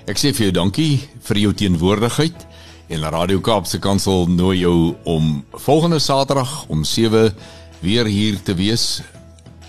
Ek 0.03 0.19
sê 0.19 0.33
vir 0.35 0.49
jou 0.49 0.55
dankie 0.57 0.97
vir 1.29 1.39
jou 1.39 1.51
teenwoordigheid 1.55 2.41
en 2.91 3.05
Radio 3.15 3.39
Kaap 3.39 3.69
se 3.71 3.79
kantoor 3.79 4.27
nooi 4.27 4.57
jou 4.59 4.97
om 5.07 5.45
volgende 5.63 6.01
Saterdag 6.03 6.65
om 6.75 6.81
7 6.83 7.29
weer 7.85 8.09
hier 8.11 8.41
te 8.43 8.57
wees 8.59 8.99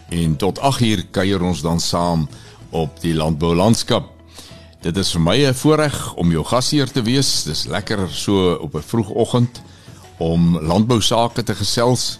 en 0.10 0.34
tot 0.42 0.58
8 0.58 0.82
uur 0.88 1.04
kuier 1.14 1.44
ons 1.46 1.62
dan 1.62 1.78
saam 1.80 2.26
op 2.74 2.98
die 3.04 3.14
landbou 3.14 3.52
landskap. 3.54 4.08
Dit 4.82 4.98
is 4.98 5.12
vir 5.14 5.22
my 5.22 5.38
'n 5.46 5.54
voorreg 5.54 6.14
om 6.16 6.32
jou 6.32 6.44
gasheer 6.44 6.90
te 6.90 7.04
wees. 7.04 7.44
Dis 7.44 7.66
lekker 7.66 8.10
so 8.10 8.56
op 8.56 8.74
'n 8.74 8.82
vroegoggend 8.82 9.62
om 10.18 10.58
landbou 10.58 11.02
sake 11.02 11.44
te 11.44 11.54
gesels. 11.54 12.20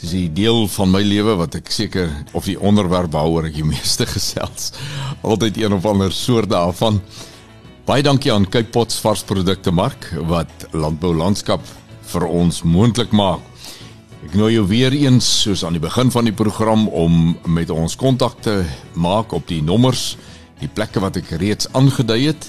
Dis 0.00 0.12
'n 0.14 0.32
deel 0.34 0.68
van 0.68 0.90
my 0.90 1.02
lewe 1.02 1.36
wat 1.36 1.54
ek 1.54 1.70
seker 1.70 2.24
of 2.32 2.44
die 2.44 2.60
onderwerp 2.60 3.12
waaroor 3.12 3.44
ek 3.44 3.54
die 3.54 3.64
meeste 3.64 4.06
gesels. 4.16 4.72
Altyd 5.20 5.56
een 5.56 5.72
of 5.72 5.84
ander 5.84 6.12
soort 6.12 6.48
daarvan. 6.48 7.00
Baie 7.82 8.02
dankie 8.06 8.30
aan 8.30 8.44
Cape 8.46 8.70
Pots 8.70 9.00
varsprodukte 9.02 9.72
mark 9.74 10.04
wat 10.30 10.68
landbou 10.70 11.10
landskap 11.18 11.64
vir 12.12 12.24
ons 12.30 12.60
moontlik 12.62 13.10
maak. 13.10 13.42
Ek 14.22 14.36
nooi 14.38 14.52
jou 14.54 14.62
weer 14.70 14.94
eens 14.94 15.26
soos 15.42 15.64
aan 15.66 15.74
die 15.74 15.82
begin 15.82 16.12
van 16.14 16.28
die 16.28 16.34
program 16.36 16.84
om 16.94 17.32
met 17.50 17.72
ons 17.74 17.96
kontak 17.98 18.36
te 18.46 18.60
maak 18.94 19.34
op 19.34 19.48
die 19.50 19.58
nommers, 19.66 20.12
die 20.62 20.70
plekke 20.70 21.02
wat 21.02 21.18
ek 21.18 21.32
reeds 21.42 21.66
aangedui 21.74 22.20
het. 22.28 22.46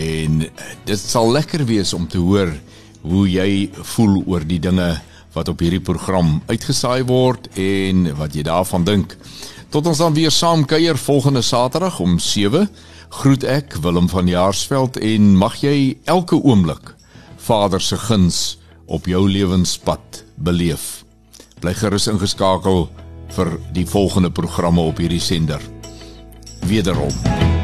En 0.00 0.46
dit 0.88 1.02
sal 1.02 1.28
lekker 1.36 1.66
wees 1.68 1.92
om 1.92 2.08
te 2.08 2.24
hoor 2.24 2.56
hoe 3.04 3.26
jy 3.28 3.68
voel 3.92 4.22
oor 4.24 4.48
die 4.48 4.62
dinge 4.64 4.94
wat 5.36 5.52
op 5.52 5.60
hierdie 5.60 5.84
program 5.84 6.38
uitgesaai 6.48 7.04
word 7.04 7.52
en 7.60 8.14
wat 8.16 8.32
jy 8.32 8.48
daarvan 8.48 8.88
dink. 8.88 9.12
Tot 9.68 9.92
ons 9.92 10.00
dan 10.00 10.16
weer 10.16 10.32
saam 10.32 10.64
kuier 10.64 10.96
volgende 10.96 11.44
Saterdag 11.44 12.00
om 12.00 12.16
7. 12.16 12.64
Groet 13.08 13.44
ek 13.44 13.76
Willem 13.80 14.08
van 14.08 14.28
Jaarsveld 14.28 14.96
en 14.96 15.34
mag 15.36 15.60
jy 15.62 15.96
elke 16.04 16.36
oomblik 16.36 16.94
Vader 17.36 17.80
se 17.80 17.96
guns 17.96 18.58
op 18.86 19.06
jou 19.06 19.28
lewenspad 19.30 20.24
beleef. 20.36 21.04
Bly 21.60 21.74
gerus 21.76 22.08
ingeskakel 22.08 22.88
vir 23.36 23.56
die 23.76 23.86
volgende 23.88 24.32
programme 24.32 24.80
op 24.80 25.00
hierdie 25.00 25.22
sender. 25.22 25.60
Wederom. 26.64 27.63